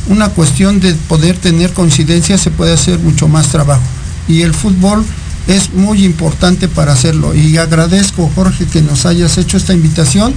una 0.08 0.30
cuestión 0.30 0.80
de 0.80 0.94
poder 0.94 1.36
tener 1.36 1.70
coincidencia, 1.74 2.38
se 2.38 2.50
puede 2.50 2.72
hacer 2.72 2.98
mucho 2.98 3.28
más 3.28 3.48
trabajo. 3.48 3.82
Y 4.26 4.40
el 4.40 4.54
fútbol 4.54 5.04
es 5.48 5.74
muy 5.74 6.02
importante 6.02 6.68
para 6.68 6.94
hacerlo. 6.94 7.34
Y 7.34 7.58
agradezco, 7.58 8.30
Jorge, 8.34 8.64
que 8.64 8.80
nos 8.80 9.04
hayas 9.04 9.36
hecho 9.36 9.58
esta 9.58 9.74
invitación. 9.74 10.32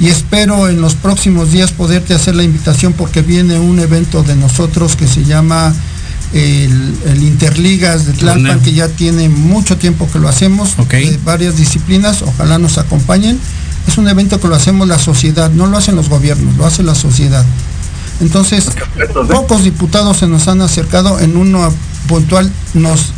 Y 0.00 0.08
espero 0.08 0.68
en 0.68 0.80
los 0.80 0.96
próximos 0.96 1.52
días 1.52 1.70
poderte 1.70 2.12
hacer 2.12 2.34
la 2.34 2.42
invitación 2.42 2.92
porque 2.92 3.22
viene 3.22 3.60
un 3.60 3.78
evento 3.78 4.24
de 4.24 4.34
nosotros 4.34 4.96
que 4.96 5.06
se 5.06 5.22
llama 5.22 5.72
el, 6.32 7.22
Interligas 7.22 8.04
de 8.04 8.14
Tlalpan, 8.14 8.58
que 8.62 8.72
ya 8.72 8.88
tiene 8.88 9.28
mucho 9.28 9.76
tiempo 9.76 10.08
que 10.12 10.18
lo 10.18 10.28
hacemos, 10.28 10.76
de 10.76 11.20
varias 11.24 11.56
disciplinas, 11.56 12.22
ojalá 12.22 12.58
nos 12.58 12.78
acompañen 12.78 13.38
es 13.88 13.98
un 13.98 14.08
evento 14.08 14.38
que 14.38 14.48
lo 14.48 14.54
hacemos 14.54 14.86
la 14.86 14.98
sociedad, 14.98 15.50
no 15.50 15.66
lo 15.66 15.78
hacen 15.78 15.96
los 15.96 16.08
gobiernos, 16.08 16.56
lo 16.56 16.66
hace 16.66 16.82
la 16.82 16.94
sociedad. 16.94 17.44
Entonces, 18.20 18.68
pocos 19.30 19.64
diputados 19.64 20.18
se 20.18 20.26
nos 20.26 20.46
han 20.48 20.60
acercado 20.60 21.18
en 21.20 21.36
uno 21.36 21.72
puntual, 22.06 22.50
nos 22.74 23.12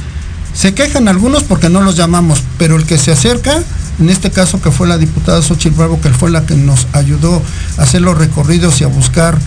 se 0.54 0.74
quejan 0.74 1.08
algunos 1.08 1.44
porque 1.44 1.68
no 1.68 1.80
los 1.80 1.96
llamamos, 1.96 2.42
pero 2.58 2.76
el 2.76 2.84
que 2.84 2.98
se 2.98 3.12
acerca, 3.12 3.62
en 3.98 4.10
este 4.10 4.30
caso 4.30 4.60
que 4.60 4.70
fue 4.70 4.88
la 4.88 4.98
diputada 4.98 5.42
Xochitl 5.42 5.76
Bravo, 5.76 6.00
que 6.00 6.10
fue 6.10 6.30
la 6.30 6.44
que 6.44 6.54
nos 6.54 6.86
ayudó 6.92 7.40
a 7.78 7.82
hacer 7.82 8.02
los 8.02 8.18
recorridos 8.18 8.80
y 8.80 8.84
a 8.84 8.88
buscar 8.88 9.38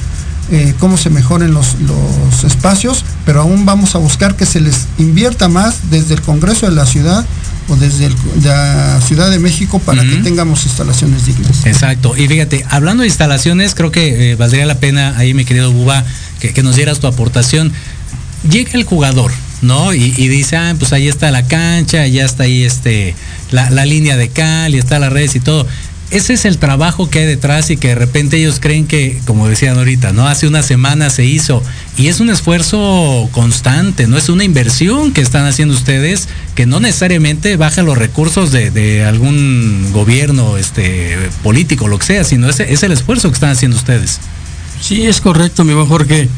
eh, 0.52 0.74
cómo 0.80 0.98
se 0.98 1.10
mejoren 1.10 1.54
los, 1.54 1.76
los 1.82 2.44
espacios, 2.44 3.06
pero 3.26 3.42
aún 3.42 3.66
vamos 3.66 3.96
a 3.96 3.98
buscar 3.98 4.36
que 4.36 4.46
se 4.46 4.60
les 4.60 4.88
invierta 4.98 5.48
más 5.48 5.90
desde 5.90 6.16
el 6.16 6.22
Congreso 6.22 6.68
de 6.68 6.76
la 6.76 6.86
ciudad 6.86 7.26
o 7.68 7.76
desde 7.76 8.10
la 8.44 9.00
Ciudad 9.02 9.30
de 9.30 9.40
México 9.40 9.80
para 9.80 10.04
que 10.04 10.18
tengamos 10.18 10.66
instalaciones 10.66 11.26
dignas. 11.26 11.66
Exacto. 11.66 12.16
Y 12.18 12.28
fíjate, 12.28 12.66
hablando 12.70 13.02
de 13.02 13.08
instalaciones, 13.08 13.76
creo 13.76 13.92
que 13.92 14.32
eh, 14.32 14.36
valdría 14.36 14.66
la 14.66 14.80
pena 14.80 15.18
ahí, 15.18 15.34
mi 15.34 15.46
querido 15.46 15.72
Buba, 15.72 16.04
que, 16.40 16.64
nos 16.64 16.76
dieras 16.76 17.00
tu 17.00 17.08
aportación. 17.08 17.72
Llega 18.50 18.72
el 18.74 18.84
jugador, 18.84 19.32
¿no? 19.62 19.94
Y, 19.94 20.10
dice, 20.28 20.58
ah, 20.58 20.76
pues 20.78 20.92
ahí 20.92 21.08
está 21.08 21.32
la 21.32 21.48
cancha, 21.48 22.06
ya 22.08 22.26
está 22.26 22.44
ahí 22.44 22.64
este, 22.64 23.16
la, 23.52 23.86
línea 23.86 24.18
de 24.18 24.30
cal 24.30 24.76
y 24.76 24.78
está 24.78 25.00
las 25.00 25.14
redes 25.14 25.36
y 25.36 25.40
todo. 25.40 25.66
Ese 26.14 26.34
es 26.34 26.46
el 26.46 26.60
trabajo 26.60 27.10
que 27.10 27.20
hay 27.20 27.26
detrás 27.26 27.72
y 27.72 27.78
que 27.78 27.90
de 27.90 27.96
repente 27.96 28.38
ellos 28.38 28.60
creen 28.60 28.86
que, 28.86 29.20
como 29.26 29.48
decían 29.48 29.78
ahorita, 29.78 30.14
¿no? 30.14 30.28
Hace 30.28 30.48
una 30.48 30.62
semana 30.62 31.10
se 31.10 31.26
hizo 31.26 31.64
y 31.98 32.08
es 32.08 32.20
un 32.20 32.30
esfuerzo 32.30 33.28
constante, 33.32 34.08
no 34.08 34.18
es 34.18 34.30
una 34.30 34.44
inversión 34.44 35.12
que 35.12 35.22
están 35.22 35.46
haciendo 35.46 35.74
ustedes 35.74 36.30
que 36.54 36.68
no 36.68 36.80
necesariamente 36.80 37.58
baja 37.58 37.82
los 37.82 37.98
recursos 37.98 38.52
de, 38.52 39.04
algún 39.04 39.90
gobierno 39.92 40.58
este, 40.58 41.18
político, 41.42 41.88
lo 41.88 41.98
que 41.98 42.06
sea, 42.06 42.24
sino 42.24 42.48
es, 42.48 42.60
es 42.60 42.84
el 42.84 42.92
esfuerzo 42.92 43.30
que 43.30 43.34
están 43.34 43.52
haciendo 43.52 43.76
ustedes. 43.76 44.20
Sí, 44.80 45.04
es 45.08 45.20
correcto, 45.20 45.64
mi 45.64 45.74
buen 45.74 45.88
Jorge. 45.88 46.30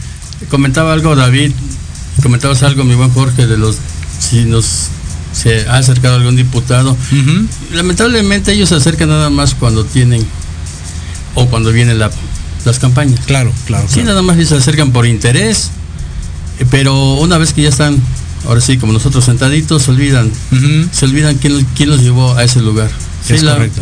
Comentaba 0.49 0.93
algo 0.93 1.15
David, 1.15 1.51
comentabas 2.23 2.63
algo, 2.63 2.85
mi 2.85 2.95
buen 2.95 3.11
Jorge, 3.11 3.45
de 3.45 3.57
los, 3.57 3.77
si 4.19 4.45
nos 4.45 4.89
se 5.35 5.67
ha 5.67 5.77
acercado 5.77 6.15
algún 6.15 6.35
diputado. 6.35 6.95
Lamentablemente 7.73 8.53
ellos 8.53 8.69
se 8.69 8.75
acercan 8.75 9.09
nada 9.09 9.29
más 9.29 9.53
cuando 9.53 9.83
tienen 9.83 10.25
o 11.35 11.47
cuando 11.47 11.71
vienen 11.71 11.99
las 11.99 12.79
campañas. 12.79 13.19
Claro, 13.25 13.51
claro. 13.65 13.85
Sí, 13.89 14.01
nada 14.03 14.21
más 14.21 14.37
se 14.47 14.55
acercan 14.55 14.91
por 14.91 15.05
interés, 15.05 15.71
eh, 16.59 16.65
pero 16.71 17.15
una 17.15 17.37
vez 17.37 17.53
que 17.53 17.63
ya 17.63 17.69
están, 17.69 18.01
ahora 18.47 18.61
sí, 18.61 18.77
como 18.77 18.93
nosotros 18.93 19.25
sentaditos, 19.25 19.83
se 19.83 19.91
olvidan, 19.91 20.31
se 20.91 21.05
olvidan 21.05 21.35
quién, 21.35 21.65
quién 21.75 21.89
los 21.89 22.01
llevó 22.01 22.35
a 22.35 22.43
ese 22.43 22.61
lugar. 22.61 22.89
Sí, 23.25 23.35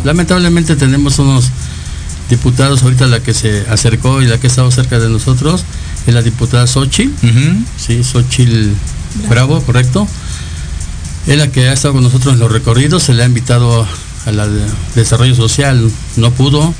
lamentablemente 0.04 0.74
tenemos 0.74 1.18
unos 1.18 1.50
diputados, 2.30 2.82
ahorita 2.82 3.06
la 3.06 3.20
que 3.20 3.32
se 3.32 3.64
acercó 3.68 4.22
y 4.22 4.26
la 4.26 4.38
que 4.38 4.48
ha 4.48 4.50
estado 4.50 4.70
cerca 4.70 4.98
de 4.98 5.08
nosotros, 5.08 5.64
es 6.06 6.14
la 6.14 6.22
diputada 6.22 6.66
Xochitl, 6.66 7.12
sí, 7.76 8.02
Xochitl 8.02 8.70
Bravo, 9.28 9.60
correcto 9.62 10.08
es 11.26 11.38
la 11.38 11.50
que 11.50 11.68
ha 11.68 11.72
estado 11.72 11.94
con 11.94 12.02
nosotros 12.02 12.34
en 12.34 12.40
los 12.40 12.52
recorridos, 12.52 13.02
se 13.02 13.14
le 13.14 13.22
ha 13.22 13.26
invitado 13.26 13.82
a 13.82 14.48
desarrollo 14.94 15.34
social, 15.34 15.90
no 16.16 16.30
pudo, 16.32 16.74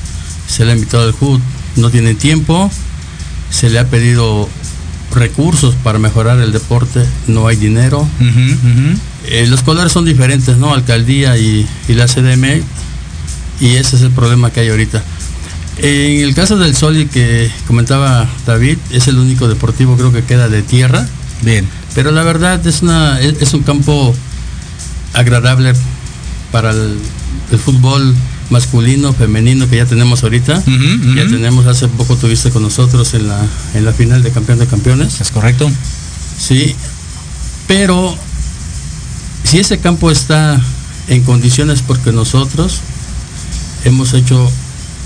se 0.46 0.64
le 0.64 0.72
ha 0.72 0.74
invitado 0.74 1.04
al 1.04 1.14
HUD, 1.18 1.40
no 1.76 1.90
tiene 1.90 2.14
tiempo, 2.14 2.70
se 3.50 3.70
le 3.70 3.78
ha 3.78 3.88
pedido 3.88 4.48
recursos 5.12 5.74
para 5.82 5.98
mejorar 5.98 6.40
el 6.40 6.52
deporte, 6.52 7.04
no 7.26 7.46
hay 7.46 7.56
dinero. 7.56 8.06
Eh, 9.26 9.46
los 9.46 9.62
colores 9.62 9.92
son 9.92 10.04
diferentes, 10.04 10.56
¿no? 10.56 10.74
Alcaldía 10.74 11.38
y, 11.38 11.66
la 11.88 12.06
CDM, 12.06 12.62
y 13.60 13.76
ese 13.76 13.96
es 13.96 14.02
el 14.02 14.10
problema 14.10 14.50
que 14.50 14.60
hay 14.60 14.68
ahorita. 14.68 15.02
En 15.78 16.22
el 16.22 16.34
caso 16.34 16.56
del 16.56 16.76
Soli 16.76 17.06
que 17.06 17.50
comentaba 17.66 18.28
David, 18.46 18.78
es 18.90 19.08
el 19.08 19.18
único 19.18 19.48
deportivo 19.48 19.96
creo 19.96 20.12
que 20.12 20.22
queda 20.22 20.48
de 20.48 20.62
tierra. 20.62 21.06
Bien. 21.42 21.66
Pero 21.94 22.10
la 22.10 22.22
verdad 22.22 22.64
es, 22.66 22.82
una, 22.82 23.20
es 23.20 23.54
un 23.54 23.62
campo 23.62 24.14
agradable 25.14 25.72
para 26.52 26.70
el, 26.70 26.98
fútbol 27.58 28.14
masculino, 28.50 29.12
femenino 29.12 29.68
que 29.68 29.76
ya 29.76 29.86
tenemos 29.86 30.22
ahorita. 30.22 30.62
Ya 31.16 31.26
tenemos, 31.26 31.66
hace 31.66 31.88
poco 31.88 32.16
tuviste 32.16 32.50
con 32.50 32.62
nosotros 32.62 33.14
en 33.14 33.28
la, 33.28 33.40
en 33.74 33.84
la 33.84 33.92
final 33.92 34.22
de 34.22 34.30
campeón 34.30 34.58
de 34.58 34.66
campeones. 34.66 35.20
Es 35.20 35.30
correcto. 35.30 35.70
Sí, 36.38 36.74
pero 37.66 38.16
si 39.44 39.58
ese 39.58 39.78
campo 39.78 40.10
está 40.10 40.60
en 41.08 41.22
condiciones 41.22 41.82
porque 41.82 42.12
nosotros 42.12 42.80
hemos 43.84 44.14
hecho 44.14 44.50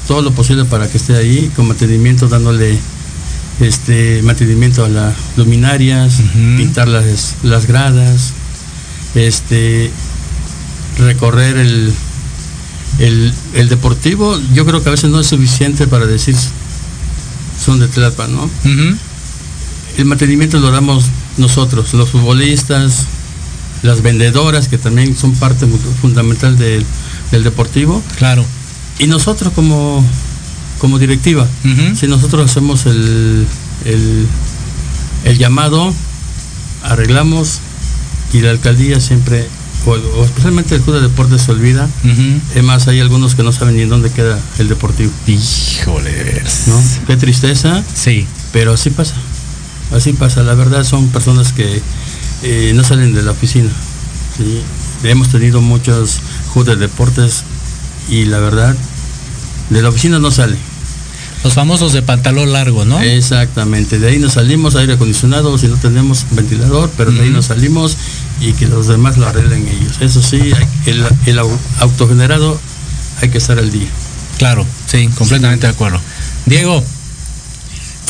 todo 0.07 0.23
lo 0.23 0.33
posible 0.33 0.65
para 0.65 0.89
que 0.89 0.97
esté 0.97 1.17
ahí, 1.17 1.51
con 1.55 1.69
mantenimiento, 1.69 2.29
dándole 2.29 2.79
este 3.61 4.23
mantenimiento 4.23 4.85
a 4.85 4.89
las 4.89 5.15
luminarias, 5.37 6.21
pintar 6.57 6.89
las, 6.89 7.35
las 7.43 7.67
gradas, 7.67 8.33
este, 9.15 9.91
recorrer 10.99 11.57
el, 11.57 11.93
el, 12.99 13.69
deportivo, 13.69 14.39
yo 14.55 14.65
creo 14.67 14.83
que 14.83 14.89
a 14.89 14.93
veces 14.93 15.11
no 15.11 15.21
es 15.21 15.27
suficiente 15.27 15.87
para 15.87 16.07
decir 16.07 16.35
son 17.65 17.81
de 17.81 17.89
Tlalpan, 17.89 18.33
¿no? 18.33 18.51
El 19.97 20.05
mantenimiento 20.05 20.59
lo 20.61 20.71
damos 20.71 21.05
nosotros, 21.39 21.93
los 21.95 22.11
futbolistas, 22.11 23.07
las 23.83 24.03
vendedoras, 24.03 24.69
que 24.69 24.79
también 24.79 25.17
son 25.17 25.35
parte 25.35 25.67
fundamental 26.01 26.57
del 26.57 26.85
deportivo. 27.45 28.03
Claro. 28.17 28.45
Y 28.99 29.07
nosotros 29.07 29.53
como, 29.55 30.05
como 30.79 30.99
directiva, 30.99 31.47
si 31.99 32.07
nosotros 32.07 32.49
hacemos 32.51 32.87
el, 32.87 33.47
el, 33.85 34.27
el 35.25 35.39
llamado, 35.39 35.93
arreglamos, 36.83 37.61
y 38.33 38.41
la 38.41 38.51
alcaldía 38.51 39.01
siempre, 39.01 39.47
o, 39.87 40.25
especialmente 40.25 40.75
el 40.75 40.83
Club 40.83 40.97
de 40.97 41.03
Deportes 41.03 41.43
se 41.43 41.53
olvida. 41.53 41.89
Es 42.55 42.63
más, 42.63 42.89
hay 42.89 43.01
algunos 43.01 43.35
que 43.35 43.43
no 43.43 43.53
saben 43.53 43.77
ni 43.77 43.83
en 43.83 43.89
dónde 43.89 44.11
queda 44.11 44.39
el 44.59 44.69
deportivo. 44.69 45.11
Híjole, 45.27 46.43
¿no? 46.67 46.83
Qué 47.07 47.17
tristeza. 47.17 47.83
Sí. 47.95 48.27
Pero 48.53 48.75
así 48.75 48.91
pasa. 48.91 49.15
Así 49.93 50.13
pasa. 50.13 50.43
La 50.43 50.55
verdad 50.55 50.85
son 50.85 51.09
personas 51.09 51.53
que 51.53 51.81
eh, 52.43 52.73
no 52.75 52.85
salen 52.85 53.15
de 53.15 53.23
la 53.23 53.31
oficina. 53.33 53.71
Hemos 55.03 55.29
tenido 55.31 55.61
muchos 55.61 56.21
Club 56.53 56.67
de 56.67 56.77
Deportes 56.77 57.45
y 58.09 58.25
la 58.25 58.39
verdad, 58.39 58.77
de 59.71 59.83
la 59.83 59.89
oficina 59.89 60.19
no 60.19 60.31
sale. 60.31 60.57
Los 61.45 61.55
famosos 61.55 61.93
de 61.93 62.03
pantalón 62.03 62.53
largo, 62.53 62.85
¿no? 62.85 63.01
Exactamente, 63.01 63.99
de 63.99 64.09
ahí 64.09 64.19
nos 64.19 64.35
salimos, 64.35 64.75
aire 64.75 64.95
acondicionado, 64.95 65.57
si 65.57 65.69
no 65.69 65.77
tenemos 65.77 66.27
ventilador, 66.33 66.91
pero 66.97 67.13
de 67.13 67.23
ahí 67.23 67.31
nos 67.31 67.47
salimos 67.47 67.97
y 68.41 68.53
que 68.53 68.67
los 68.67 68.89
demás 68.89 69.19
lo 69.19 69.29
arreglen 69.29 69.67
ellos. 69.69 69.99
Eso 70.01 70.21
sí, 70.21 70.53
el, 70.87 71.07
el 71.27 71.39
autogenerado 71.79 72.59
hay 73.21 73.29
que 73.31 73.39
estar 73.39 73.59
al 73.59 73.71
día. 73.71 73.89
Claro, 74.39 74.65
sí, 74.87 75.09
completamente 75.17 75.67
de 75.67 75.73
acuerdo. 75.73 76.01
Diego. 76.47 76.83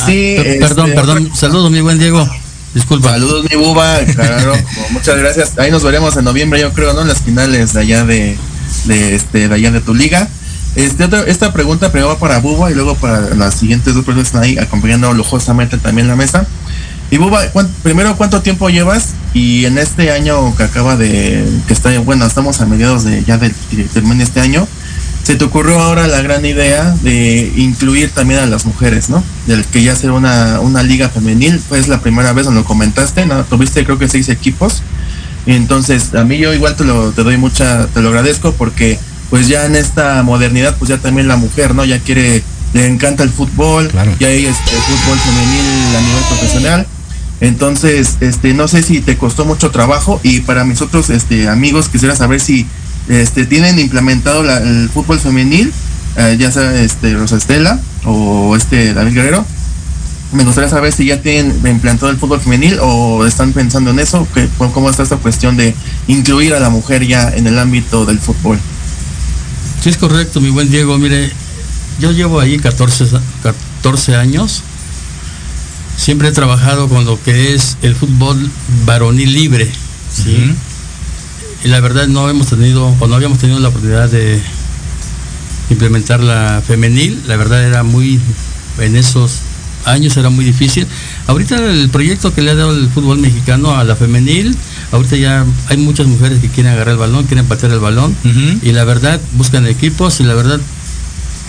Sí, 0.06 0.36
ah, 0.38 0.42
perdón, 0.60 0.90
este, 0.90 1.00
perdón. 1.00 1.30
Saludos, 1.34 1.70
mi 1.70 1.80
buen 1.80 1.98
Diego. 1.98 2.28
Disculpa. 2.74 3.10
Saludos, 3.10 3.46
mi 3.50 3.56
buba. 3.56 3.98
Claro, 4.14 4.54
muchas 4.90 5.18
gracias. 5.18 5.58
Ahí 5.58 5.70
nos 5.70 5.82
veremos 5.82 6.16
en 6.16 6.24
noviembre, 6.24 6.60
yo 6.60 6.72
creo, 6.72 6.92
¿no? 6.92 7.02
En 7.02 7.08
las 7.08 7.22
finales 7.22 7.72
de 7.72 7.80
allá 7.80 8.04
de, 8.04 8.36
de, 8.84 9.14
este, 9.14 9.48
de 9.48 9.54
allá 9.54 9.70
de 9.70 9.80
tu 9.80 9.94
liga. 9.94 10.28
Este, 10.78 11.08
esta 11.26 11.52
pregunta 11.52 11.90
primero 11.90 12.10
va 12.10 12.20
para 12.20 12.38
Buba 12.38 12.70
y 12.70 12.74
luego 12.74 12.94
para 12.94 13.34
las 13.34 13.54
siguientes 13.54 13.96
dos 13.96 14.04
personas 14.04 14.28
están 14.28 14.44
ahí 14.44 14.58
acompañando 14.58 15.12
lujosamente 15.12 15.76
también 15.76 16.06
la 16.06 16.14
mesa. 16.14 16.46
Y 17.10 17.16
Buba, 17.16 17.42
primero, 17.82 18.16
¿cuánto 18.16 18.42
tiempo 18.42 18.70
llevas? 18.70 19.08
Y 19.34 19.64
en 19.64 19.76
este 19.76 20.12
año 20.12 20.56
que 20.56 20.62
acaba 20.62 20.96
de, 20.96 21.44
que 21.66 21.72
está, 21.72 21.98
bueno, 21.98 22.24
estamos 22.26 22.60
a 22.60 22.66
mediados 22.66 23.02
de 23.02 23.24
ya 23.24 23.38
del 23.38 23.52
termine 23.92 24.22
este 24.22 24.38
año, 24.38 24.68
se 25.24 25.34
te 25.34 25.44
ocurrió 25.44 25.80
ahora 25.80 26.06
la 26.06 26.22
gran 26.22 26.46
idea 26.46 26.94
de 27.02 27.52
incluir 27.56 28.10
también 28.10 28.38
a 28.38 28.46
las 28.46 28.64
mujeres, 28.64 29.10
¿no? 29.10 29.24
Del 29.48 29.64
que 29.64 29.82
ya 29.82 29.96
sea 29.96 30.12
una, 30.12 30.60
una 30.60 30.84
liga 30.84 31.08
femenil, 31.08 31.60
pues 31.68 31.88
la 31.88 32.00
primera 32.00 32.32
vez 32.32 32.44
donde 32.44 32.60
lo 32.60 32.64
comentaste, 32.64 33.26
¿no? 33.26 33.42
Tuviste 33.42 33.84
creo 33.84 33.98
que 33.98 34.08
seis 34.08 34.28
equipos. 34.28 34.84
Entonces, 35.44 36.14
a 36.14 36.22
mí 36.22 36.38
yo 36.38 36.54
igual 36.54 36.76
te 36.76 36.84
lo 36.84 37.10
te 37.10 37.24
doy 37.24 37.36
mucha, 37.36 37.88
te 37.88 38.00
lo 38.00 38.10
agradezco 38.10 38.52
porque 38.52 39.00
pues 39.30 39.48
ya 39.48 39.66
en 39.66 39.76
esta 39.76 40.22
modernidad, 40.22 40.76
pues 40.78 40.88
ya 40.88 40.98
también 40.98 41.28
la 41.28 41.36
mujer, 41.36 41.74
¿no? 41.74 41.84
Ya 41.84 41.98
quiere, 41.98 42.42
le 42.72 42.86
encanta 42.86 43.22
el 43.22 43.30
fútbol, 43.30 43.90
ya 44.18 44.28
hay 44.28 44.46
este 44.46 44.70
fútbol 44.70 45.18
femenil 45.18 45.96
a 45.96 46.00
nivel 46.00 46.24
profesional. 46.28 46.86
Entonces, 47.40 48.16
este, 48.20 48.52
no 48.54 48.66
sé 48.66 48.82
si 48.82 49.00
te 49.00 49.16
costó 49.16 49.44
mucho 49.44 49.70
trabajo 49.70 50.20
y 50.22 50.40
para 50.40 50.64
mis 50.64 50.80
otros 50.80 51.08
este, 51.10 51.48
amigos 51.48 51.88
quisiera 51.88 52.16
saber 52.16 52.40
si 52.40 52.66
este, 53.08 53.46
tienen 53.46 53.78
implementado 53.78 54.42
el 54.42 54.88
fútbol 54.88 55.20
femenil, 55.20 55.72
eh, 56.16 56.36
ya 56.38 56.50
sea 56.50 56.80
este, 56.80 57.14
Rosa 57.14 57.36
Estela 57.36 57.78
o 58.04 58.56
este 58.56 58.92
David 58.92 59.14
Guerrero. 59.14 59.44
Me 60.32 60.44
gustaría 60.44 60.68
saber 60.68 60.92
si 60.92 61.06
ya 61.06 61.22
tienen 61.22 61.66
implantado 61.66 62.10
el 62.10 62.18
fútbol 62.18 62.40
femenil 62.40 62.78
o 62.82 63.24
están 63.24 63.52
pensando 63.52 63.90
en 63.92 64.00
eso, 64.00 64.26
que, 64.34 64.48
cómo 64.58 64.90
está 64.90 65.02
esta 65.02 65.16
cuestión 65.16 65.56
de 65.56 65.74
incluir 66.06 66.54
a 66.54 66.60
la 66.60 66.68
mujer 66.70 67.06
ya 67.06 67.30
en 67.30 67.46
el 67.46 67.58
ámbito 67.58 68.04
del 68.04 68.18
fútbol. 68.18 68.58
Sí, 69.82 69.90
es 69.90 69.96
correcto, 69.96 70.40
mi 70.40 70.50
buen 70.50 70.70
Diego. 70.70 70.98
Mire, 70.98 71.30
yo 72.00 72.12
llevo 72.12 72.40
ahí 72.40 72.58
14, 72.58 73.06
14 73.42 74.16
años. 74.16 74.62
Siempre 75.96 76.28
he 76.28 76.32
trabajado 76.32 76.88
con 76.88 77.04
lo 77.04 77.20
que 77.22 77.54
es 77.54 77.76
el 77.82 77.94
fútbol 77.94 78.50
varonil 78.84 79.32
libre. 79.32 79.70
¿sí? 80.12 80.54
Y 81.64 81.68
la 81.68 81.80
verdad 81.80 82.06
no 82.06 82.28
hemos 82.30 82.48
tenido, 82.48 82.94
o 82.98 83.06
no 83.06 83.14
habíamos 83.14 83.38
tenido 83.38 83.58
la 83.58 83.68
oportunidad 83.68 84.08
de 84.08 84.40
implementar 85.70 86.20
la 86.20 86.62
femenil. 86.66 87.22
La 87.26 87.36
verdad 87.36 87.64
era 87.64 87.82
muy, 87.82 88.20
en 88.78 88.96
esos 88.96 89.40
años 89.84 90.16
era 90.16 90.30
muy 90.30 90.44
difícil. 90.44 90.86
Ahorita 91.28 91.56
el 91.56 91.90
proyecto 91.90 92.34
que 92.34 92.40
le 92.40 92.50
ha 92.50 92.54
dado 92.54 92.76
el 92.76 92.88
fútbol 92.88 93.18
mexicano 93.18 93.76
a 93.76 93.84
la 93.84 93.94
femenil, 93.96 94.56
ahorita 94.92 95.16
ya 95.16 95.44
hay 95.68 95.76
muchas 95.76 96.06
mujeres 96.06 96.40
que 96.40 96.48
quieren 96.48 96.72
agarrar 96.72 96.94
el 96.94 96.98
balón, 96.98 97.26
quieren 97.26 97.44
patear 97.46 97.70
el 97.72 97.80
balón 97.80 98.16
y 98.62 98.72
la 98.72 98.84
verdad 98.84 99.20
buscan 99.34 99.66
equipos 99.66 100.20
y 100.20 100.24
la 100.24 100.34
verdad 100.34 100.58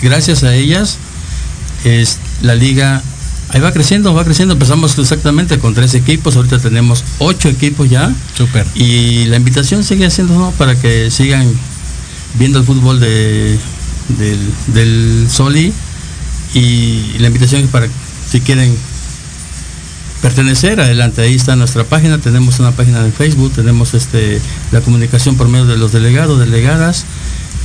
gracias 0.02 0.44
a 0.44 0.54
ellas 0.54 0.98
es 1.84 2.18
la 2.42 2.54
liga 2.54 3.02
ahí 3.48 3.60
va 3.60 3.72
creciendo, 3.72 4.14
va 4.14 4.24
creciendo. 4.24 4.52
Empezamos 4.52 4.98
exactamente 4.98 5.58
con 5.58 5.74
tres 5.74 5.94
equipos, 5.94 6.36
ahorita 6.36 6.58
tenemos 6.58 7.02
ocho 7.18 7.48
equipos 7.48 7.88
ya. 7.88 8.12
Súper. 8.36 8.66
Y 8.74 9.24
la 9.26 9.36
invitación 9.36 9.82
sigue 9.82 10.06
haciendo 10.06 10.52
para 10.58 10.74
que 10.78 11.10
sigan 11.10 11.50
viendo 12.38 12.58
el 12.58 12.64
fútbol 12.64 13.00
de 13.00 13.58
del, 14.18 14.38
del 14.68 15.26
Soli 15.30 15.72
y 16.54 17.18
la 17.18 17.28
invitación 17.28 17.62
es 17.62 17.68
para 17.68 17.86
si 18.28 18.40
quieren 18.40 18.76
pertenecer, 20.22 20.80
adelante, 20.80 21.22
ahí 21.22 21.34
está 21.34 21.56
nuestra 21.56 21.84
página, 21.84 22.18
tenemos 22.18 22.58
una 22.60 22.72
página 22.72 23.02
de 23.02 23.10
Facebook, 23.10 23.52
tenemos 23.54 23.94
este 23.94 24.40
la 24.72 24.80
comunicación 24.80 25.36
por 25.36 25.48
medio 25.48 25.66
de 25.66 25.76
los 25.76 25.92
delegados, 25.92 26.38
delegadas, 26.38 27.04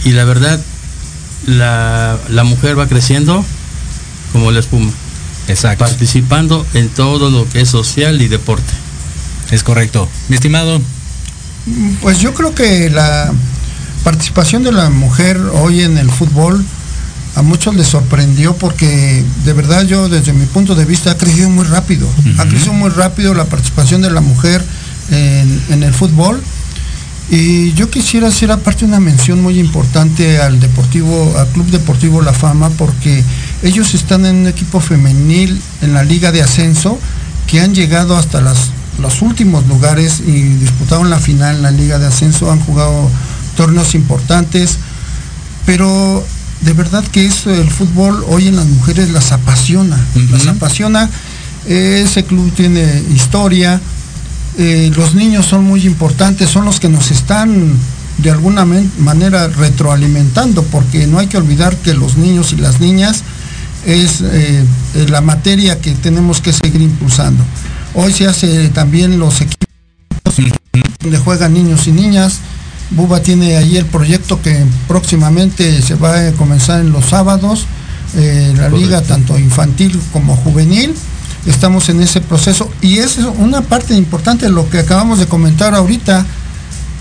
y 0.03 0.11
la 0.11 0.25
verdad 0.25 0.59
la, 1.45 2.17
la 2.29 2.43
mujer 2.43 2.77
va 2.77 2.87
creciendo 2.87 3.43
como 4.31 4.51
la 4.51 4.59
espuma. 4.59 4.91
Exacto. 5.47 5.85
Participando 5.85 6.65
en 6.73 6.89
todo 6.89 7.29
lo 7.29 7.47
que 7.49 7.61
es 7.61 7.69
social 7.69 8.21
y 8.21 8.27
deporte. 8.27 8.73
Es 9.51 9.63
correcto. 9.63 10.09
Mi 10.27 10.35
estimado. 10.35 10.81
Pues 12.01 12.19
yo 12.19 12.33
creo 12.33 12.55
que 12.55 12.89
la 12.89 13.31
participación 14.03 14.63
de 14.63 14.71
la 14.71 14.89
mujer 14.89 15.39
hoy 15.53 15.81
en 15.81 15.97
el 15.97 16.09
fútbol 16.09 16.63
a 17.35 17.41
muchos 17.41 17.75
les 17.75 17.87
sorprendió 17.87 18.55
porque 18.55 19.23
de 19.43 19.53
verdad 19.53 19.83
yo 19.83 20.07
desde 20.07 20.31
mi 20.31 20.45
punto 20.45 20.73
de 20.73 20.85
vista 20.85 21.11
ha 21.11 21.17
crecido 21.17 21.49
muy 21.49 21.65
rápido. 21.65 22.07
Ha 22.37 22.45
crecido 22.45 22.73
muy 22.73 22.89
rápido 22.89 23.33
la 23.33 23.45
participación 23.45 24.01
de 24.01 24.09
la 24.09 24.21
mujer 24.21 24.63
en, 25.11 25.83
el 25.83 25.93
fútbol. 25.93 26.41
Y 27.29 27.73
yo 27.73 27.89
quisiera 27.89 28.27
hacer 28.27 28.51
aparte 28.51 28.85
una 28.85 28.99
mención 28.99 29.41
muy 29.41 29.59
importante 29.59 30.39
al 30.39 30.59
Deportivo, 30.59 31.33
al 31.37 31.47
Club 31.47 31.67
Deportivo 31.71 32.21
La 32.21 32.33
Fama, 32.33 32.69
porque 32.69 33.23
ellos 33.63 33.95
están 33.95 34.25
en 34.25 34.35
un 34.37 34.47
equipo 34.47 34.79
femenil 34.79 35.59
en 35.81 35.93
la 35.93 36.03
Liga 36.03 36.31
de 36.31 36.41
Ascenso 36.41 36.99
que 37.47 37.61
han 37.61 37.75
llegado 37.75 38.15
hasta 38.15 38.41
los 38.41 39.21
últimos 39.21 39.67
lugares 39.67 40.21
y 40.25 40.41
disputaron 40.41 41.09
la 41.09 41.19
final 41.19 41.57
en 41.57 41.61
la 41.63 41.71
Liga 41.71 41.99
de 41.99 42.07
Ascenso, 42.07 42.51
han 42.51 42.59
jugado 42.59 43.09
torneos 43.57 43.95
importantes, 43.95 44.77
pero 45.65 46.23
de 46.61 46.73
verdad 46.73 47.03
que 47.05 47.25
eso, 47.25 47.53
el 47.53 47.69
fútbol 47.69 48.23
hoy 48.27 48.47
en 48.47 48.55
las 48.55 48.65
mujeres 48.65 49.11
las 49.11 49.31
apasiona, 49.31 49.97
las 50.31 50.47
apasiona. 50.47 51.09
Ese 51.67 52.23
club 52.23 52.51
tiene 52.53 53.03
historia, 53.13 53.81
eh, 54.57 54.91
los 54.95 55.15
niños 55.15 55.45
son 55.45 55.63
muy 55.63 55.85
importantes, 55.85 56.49
son 56.49 56.65
los 56.65 56.79
que 56.79 56.89
nos 56.89 57.11
están 57.11 57.73
de 58.19 58.31
alguna 58.31 58.65
manera 58.99 59.47
retroalimentando, 59.47 60.63
porque 60.63 61.07
no 61.07 61.19
hay 61.19 61.27
que 61.27 61.37
olvidar 61.37 61.75
que 61.77 61.93
los 61.93 62.17
niños 62.17 62.53
y 62.53 62.57
las 62.57 62.79
niñas 62.79 63.23
es 63.85 64.21
eh, 64.21 64.63
la 65.09 65.21
materia 65.21 65.79
que 65.81 65.91
tenemos 65.91 66.41
que 66.41 66.53
seguir 66.53 66.81
impulsando. 66.81 67.43
Hoy 67.93 68.13
se 68.13 68.25
hace 68.25 68.69
también 68.69 69.19
los 69.19 69.41
equipos 69.41 69.65
donde 71.01 71.17
juegan 71.19 71.53
niños 71.53 71.87
y 71.87 71.91
niñas, 71.91 72.39
Buba 72.91 73.21
tiene 73.21 73.57
ahí 73.57 73.77
el 73.77 73.85
proyecto 73.85 74.41
que 74.41 74.63
próximamente 74.87 75.81
se 75.81 75.95
va 75.95 76.27
a 76.27 76.31
comenzar 76.33 76.79
en 76.81 76.91
los 76.91 77.05
sábados, 77.05 77.65
eh, 78.15 78.53
la 78.55 78.69
liga 78.69 79.01
tanto 79.01 79.37
infantil 79.39 79.99
como 80.13 80.35
juvenil. 80.35 80.93
Estamos 81.45 81.89
en 81.89 82.01
ese 82.01 82.21
proceso 82.21 82.71
y 82.81 82.99
es 82.99 83.17
una 83.17 83.61
parte 83.61 83.95
importante 83.95 84.45
de 84.45 84.51
lo 84.51 84.69
que 84.69 84.79
acabamos 84.79 85.19
de 85.19 85.27
comentar 85.27 85.75
ahorita. 85.75 86.25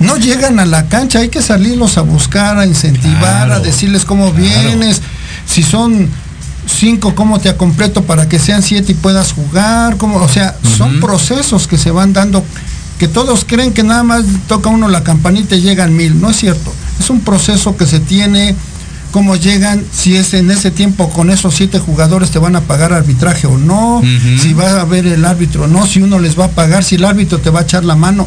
No 0.01 0.17
llegan 0.17 0.59
a 0.59 0.67
la 0.67 0.89
cancha, 0.89 1.21
hay 1.21 1.29
que 1.29 1.41
salirlos 1.41 1.99
a 1.99 2.03
buscar, 2.03 2.59
a 2.59 2.67
incentivar, 2.67 3.53
a 3.53 3.61
decirles 3.61 4.05
cómo 4.05 4.33
vienes, 4.33 5.01
si 5.47 5.63
son 5.63 6.09
cinco, 6.67 7.15
cómo 7.15 7.41
te 7.41 7.55
completo 7.57 8.03
para 8.03 8.29
que 8.29 8.39
sean 8.39 8.63
siete 8.63 8.93
y 8.93 8.95
puedas 8.95 9.33
jugar, 9.33 9.97
como, 9.97 10.17
o 10.17 10.29
sea, 10.29 10.57
son 10.77 11.01
procesos 11.01 11.69
que 11.69 11.79
se 11.79 11.91
van 11.91 12.13
dando 12.13 12.45
que 12.99 13.09
todos 13.09 13.45
creen 13.45 13.73
que 13.73 13.83
nada 13.83 14.03
más 14.03 14.25
toca 14.47 14.69
uno 14.69 14.89
la 14.89 15.03
campanita 15.03 15.57
y 15.57 15.63
llegan 15.63 15.95
mil. 15.97 16.21
No 16.21 16.31
es 16.31 16.37
cierto. 16.37 16.73
Es 17.01 17.11
un 17.11 17.21
proceso 17.21 17.77
que 17.77 17.87
se 17.87 18.01
tiene, 18.01 18.55
cómo 19.11 19.37
llegan, 19.37 19.85
si 19.93 20.17
es 20.17 20.35
en 20.35 20.51
ese 20.51 20.71
tiempo 20.71 21.11
con 21.11 21.31
esos 21.31 21.55
siete 21.55 21.79
jugadores 21.79 22.31
te 22.31 22.39
van 22.39 22.57
a 22.57 22.63
pagar 22.63 22.93
arbitraje 22.93 23.47
o 23.47 23.59
no, 23.59 24.03
si 24.41 24.53
va 24.55 24.71
a 24.71 24.81
haber 24.81 25.07
el 25.07 25.25
árbitro 25.25 25.65
o 25.65 25.67
no, 25.67 25.87
si 25.87 26.03
uno 26.03 26.19
les 26.19 26.39
va 26.39 26.47
a 26.47 26.51
pagar, 26.51 26.85
si 26.85 26.97
el 26.97 27.05
árbitro 27.05 27.39
te 27.39 27.51
va 27.51 27.61
a 27.61 27.63
echar 27.63 27.85
la 27.85 27.97
mano. 27.97 28.27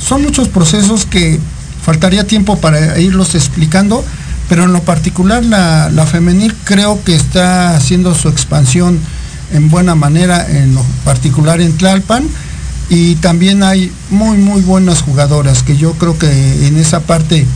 Son 0.00 0.22
muchos 0.22 0.48
procesos 0.48 1.04
que 1.04 1.38
faltaría 1.84 2.26
tiempo 2.26 2.58
para 2.58 2.98
irlos 2.98 3.34
explicando, 3.34 4.04
pero 4.48 4.64
en 4.64 4.72
lo 4.72 4.82
particular 4.82 5.44
la, 5.44 5.90
la 5.90 6.06
femenil 6.06 6.54
creo 6.64 7.02
que 7.04 7.14
está 7.14 7.76
haciendo 7.76 8.14
su 8.14 8.28
expansión 8.28 8.98
en 9.52 9.68
buena 9.68 9.94
manera, 9.94 10.46
en 10.48 10.74
lo 10.74 10.82
particular 11.04 11.60
en 11.60 11.76
Tlalpan 11.76 12.24
y 12.90 13.14
también 13.16 13.62
hay 13.62 13.90
muy 14.10 14.36
muy 14.36 14.60
buenas 14.60 15.00
jugadoras 15.00 15.62
que 15.62 15.76
yo 15.76 15.92
creo 15.94 16.18
que 16.18 16.66
en 16.66 16.76
esa 16.76 17.00
parte 17.00 17.46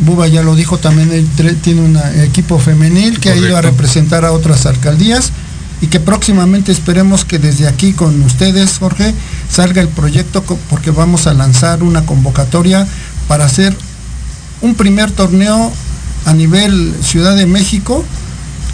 Buba 0.00 0.26
ya 0.28 0.42
lo 0.42 0.56
dijo 0.56 0.78
también 0.78 1.12
él 1.12 1.56
tiene 1.62 1.82
un 1.82 1.98
equipo 2.22 2.58
femenil 2.58 3.20
que 3.20 3.30
ha 3.30 3.36
ido 3.36 3.56
a 3.56 3.60
representar 3.62 4.24
a 4.24 4.32
otras 4.32 4.64
alcaldías 4.64 5.32
y 5.80 5.88
que 5.88 6.00
próximamente 6.00 6.72
esperemos 6.72 7.24
que 7.24 7.38
desde 7.38 7.68
aquí 7.68 7.92
con 7.92 8.20
ustedes 8.22 8.78
Jorge 8.78 9.14
salga 9.50 9.82
el 9.82 9.88
proyecto 9.88 10.42
porque 10.70 10.90
vamos 10.90 11.26
a 11.26 11.34
lanzar 11.34 11.82
una 11.82 12.06
convocatoria 12.06 12.86
para 13.28 13.44
hacer 13.44 13.76
un 14.62 14.74
primer 14.74 15.10
torneo 15.10 15.70
a 16.24 16.32
nivel 16.32 16.94
Ciudad 17.02 17.36
de 17.36 17.46
México 17.46 18.04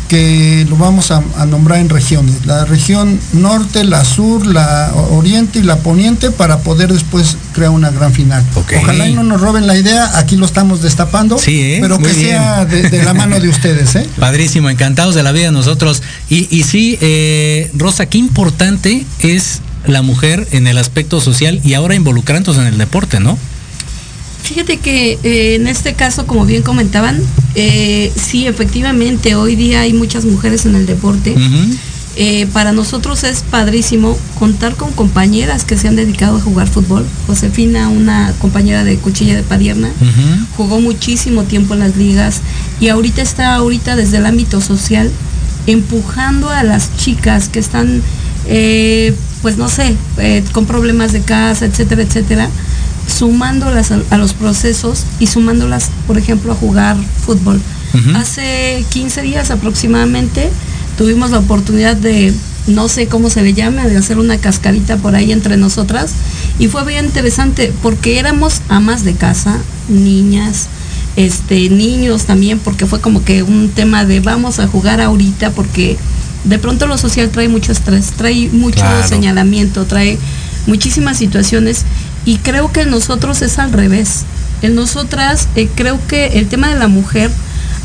que 0.08 0.66
lo 0.68 0.76
vamos 0.76 1.10
a, 1.10 1.22
nombrar 1.46 1.80
en 1.80 1.88
regiones, 1.88 2.46
la 2.46 2.64
región 2.64 3.18
norte, 3.32 3.84
la 3.84 4.04
sur, 4.04 4.46
la 4.46 4.92
oriente 5.10 5.58
y 5.58 5.62
la 5.62 5.76
poniente 5.76 6.30
para 6.30 6.58
poder 6.58 6.92
después 6.92 7.36
crear 7.52 7.70
una 7.70 7.90
gran 7.90 8.12
final. 8.12 8.44
Ojalá 8.54 9.08
no 9.08 9.22
nos 9.22 9.40
roben 9.40 9.66
la 9.66 9.76
idea, 9.76 10.18
aquí 10.18 10.36
lo 10.36 10.46
estamos 10.46 10.82
destapando, 10.82 11.36
¿eh? 11.46 11.78
pero 11.80 11.98
que 11.98 12.12
sea 12.12 12.64
de, 12.64 13.02
la 13.02 13.14
mano 13.14 13.38
de 13.40 13.48
ustedes. 13.48 13.94
¿eh? 13.96 14.08
Padrísimo, 14.18 14.70
encantados 14.70 15.14
de 15.14 15.22
la 15.22 15.32
vida 15.32 15.50
nosotros. 15.50 16.02
Y, 16.28 16.48
y 16.54 16.62
sí, 16.64 16.98
eh, 17.00 17.70
Rosa, 17.74 18.06
qué 18.06 18.18
importante 18.18 19.04
es 19.20 19.60
la 19.86 20.02
mujer 20.02 20.46
en 20.52 20.66
el 20.66 20.78
aspecto 20.78 21.20
social 21.20 21.60
y 21.62 21.74
ahora 21.74 21.94
involucrándose 21.94 22.60
en 22.60 22.66
el 22.66 22.78
deporte, 22.78 23.20
¿no? 23.20 23.38
Fíjate 24.44 24.76
que 24.76 25.18
eh, 25.22 25.54
en 25.54 25.66
este 25.66 25.94
caso, 25.94 26.26
como 26.26 26.44
bien 26.44 26.62
comentaban, 26.62 27.18
eh, 27.54 28.12
sí, 28.14 28.46
efectivamente, 28.46 29.36
hoy 29.36 29.56
día 29.56 29.80
hay 29.80 29.94
muchas 29.94 30.26
mujeres 30.26 30.66
en 30.66 30.74
el 30.74 30.84
deporte. 30.84 31.34
Eh, 32.16 32.46
para 32.52 32.72
nosotros 32.72 33.24
es 33.24 33.42
padrísimo 33.42 34.18
contar 34.38 34.74
con 34.76 34.92
compañeras 34.92 35.64
que 35.64 35.78
se 35.78 35.88
han 35.88 35.96
dedicado 35.96 36.36
a 36.36 36.40
jugar 36.42 36.68
fútbol. 36.68 37.06
Josefina, 37.26 37.88
una 37.88 38.34
compañera 38.38 38.84
de 38.84 38.98
cuchilla 38.98 39.34
de 39.34 39.42
padierna, 39.42 39.90
jugó 40.58 40.78
muchísimo 40.78 41.44
tiempo 41.44 41.72
en 41.72 41.80
las 41.80 41.96
ligas 41.96 42.42
y 42.80 42.88
ahorita 42.88 43.22
está 43.22 43.54
ahorita 43.54 43.96
desde 43.96 44.18
el 44.18 44.26
ámbito 44.26 44.60
social 44.60 45.10
empujando 45.66 46.50
a 46.50 46.62
las 46.64 46.94
chicas 46.98 47.48
que 47.48 47.60
están, 47.60 48.02
pues 49.40 49.56
no 49.56 49.70
sé, 49.70 49.96
con 50.52 50.66
problemas 50.66 51.12
de 51.12 51.22
casa, 51.22 51.64
etcétera, 51.64 52.02
etcétera 52.02 52.50
sumándolas 53.06 53.90
a, 53.90 54.18
los 54.18 54.32
procesos 54.32 55.04
y 55.18 55.26
sumándolas, 55.26 55.90
por 56.06 56.18
ejemplo, 56.18 56.52
a 56.52 56.56
jugar 56.56 56.96
fútbol. 57.24 57.60
Hace 58.16 58.84
15 58.90 59.22
días 59.22 59.52
aproximadamente 59.52 60.50
tuvimos 60.98 61.30
la 61.30 61.38
oportunidad 61.38 61.96
de, 61.96 62.34
no 62.66 62.88
sé 62.88 63.06
cómo 63.06 63.30
se 63.30 63.42
le 63.42 63.54
llame, 63.54 63.88
de 63.88 63.96
hacer 63.96 64.18
una 64.18 64.38
cascarita 64.38 64.96
por 64.96 65.14
ahí 65.14 65.30
entre 65.30 65.56
nosotras 65.56 66.10
y 66.58 66.66
fue 66.66 66.84
bien 66.84 67.04
interesante 67.04 67.72
porque 67.82 68.18
éramos 68.18 68.62
amas 68.68 69.04
de 69.04 69.14
casa, 69.14 69.58
niñas, 69.88 70.66
este, 71.14 71.70
niños 71.70 72.24
también, 72.24 72.58
porque 72.58 72.86
fue 72.86 73.00
como 73.00 73.24
que 73.24 73.44
un 73.44 73.68
tema 73.68 74.04
de 74.04 74.18
vamos 74.18 74.58
a 74.58 74.66
jugar 74.66 75.00
ahorita 75.00 75.52
porque 75.52 75.96
de 76.42 76.58
pronto 76.58 76.86
lo 76.86 76.98
social 76.98 77.30
trae 77.30 77.48
mucho 77.48 77.72
estrés, 77.72 78.10
trae 78.12 78.48
mucho 78.50 78.84
señalamiento, 79.08 79.84
trae 79.84 80.18
muchísimas 80.66 81.18
situaciones 81.18 81.84
y 82.24 82.38
creo 82.38 82.72
que 82.72 82.82
en 82.82 82.90
nosotros 82.90 83.42
es 83.42 83.58
al 83.58 83.72
revés. 83.72 84.24
En 84.62 84.74
nosotras 84.74 85.48
eh, 85.56 85.68
creo 85.74 85.98
que 86.08 86.38
el 86.38 86.48
tema 86.48 86.68
de 86.68 86.78
la 86.78 86.88
mujer 86.88 87.30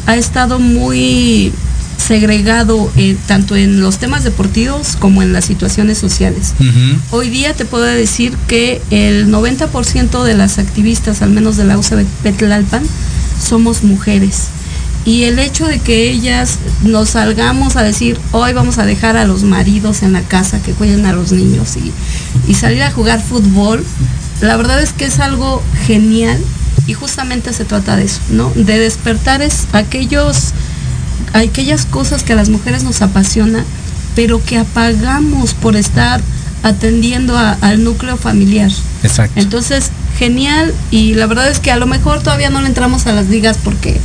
ha 0.06 0.16
estado 0.16 0.60
muy 0.60 1.52
segregado 1.98 2.92
eh, 2.96 3.18
tanto 3.28 3.56
en 3.56 3.82
los 3.82 3.98
temas 3.98 4.24
deportivos 4.24 4.96
como 4.98 5.22
en 5.22 5.34
las 5.34 5.46
situaciones 5.46 5.98
sociales. 5.98 6.54
Hoy 7.12 7.30
día 7.30 7.54
te 7.54 7.66
puedo 7.66 7.84
decir 7.84 8.36
que 8.48 8.82
el 8.90 9.28
90% 9.28 10.24
de 10.24 10.34
las 10.34 10.58
activistas, 10.58 11.22
al 11.22 11.30
menos 11.30 11.58
de 11.58 11.66
la 11.66 11.78
UCB 11.78 12.06
Petlalpan, 12.24 12.84
somos 13.40 13.84
mujeres. 13.84 14.48
Y 15.06 15.24
el 15.24 15.40
hecho 15.40 15.66
de 15.66 15.80
que 15.80 16.10
ellas 16.10 16.58
nos 16.84 17.10
salgamos 17.10 17.76
a 17.76 17.84
decir, 17.84 18.18
hoy 18.32 18.54
vamos 18.54 18.78
a 18.78 18.86
dejar 18.86 19.18
a 19.18 19.26
los 19.26 19.44
maridos 19.44 20.02
en 20.02 20.14
la 20.14 20.22
casa 20.22 20.62
que 20.62 20.72
cuiden 20.72 21.06
a 21.06 21.14
los 21.14 21.32
niños 21.32 21.78
y, 21.78 21.92
y 22.50 22.56
salir 22.56 22.84
a 22.84 22.92
jugar 22.92 23.22
fútbol, 23.22 23.84
la 24.42 24.58
verdad 24.58 24.82
es 24.82 24.94
que 24.94 25.06
es 25.06 25.20
algo 25.20 25.62
genial 25.86 26.40
y 26.88 26.94
justamente 26.94 27.54
se 27.54 27.66
trata 27.66 27.96
de 27.96 28.06
eso, 28.06 28.22
¿no? 28.30 28.52
De 28.56 28.80
despertar 28.80 29.42
es 29.42 29.68
aquellos, 29.74 30.54
aquellas 31.34 31.86
cosas 31.86 32.24
que 32.24 32.34
a 32.34 32.36
las 32.36 32.50
mujeres 32.50 32.84
nos 32.84 33.02
apasiona, 33.02 33.64
pero 34.16 34.44
que 34.44 34.58
apagamos 34.58 35.54
por 35.54 35.76
estar 35.76 36.22
atendiendo 36.64 37.38
al 37.38 37.84
núcleo 37.84 38.18
familiar. 38.18 38.72
Exacto. 39.04 39.40
Entonces, 39.40 39.92
genial 40.18 40.74
y 40.92 41.14
la 41.14 41.26
verdad 41.28 41.50
es 41.50 41.60
que 41.60 41.72
a 41.72 41.78
lo 41.78 41.86
mejor 41.86 42.22
todavía 42.22 42.50
no 42.50 42.62
le 42.62 42.68
entramos 42.68 43.08
a 43.08 43.14
las 43.14 43.28
ligas 43.28 43.58
porque 43.64 44.00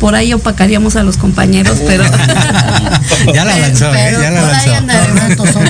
por 0.00 0.14
ahí 0.14 0.32
opacaríamos 0.32 0.96
a 0.96 1.02
los 1.02 1.16
compañeros, 1.16 1.78
pero 1.86 2.04
ya 3.34 3.44
la 3.44 3.56
lanzó, 3.58 3.94
¿eh? 3.94 4.16
ya 4.20 4.30
la 4.30 4.42
lanzó. 4.42 5.60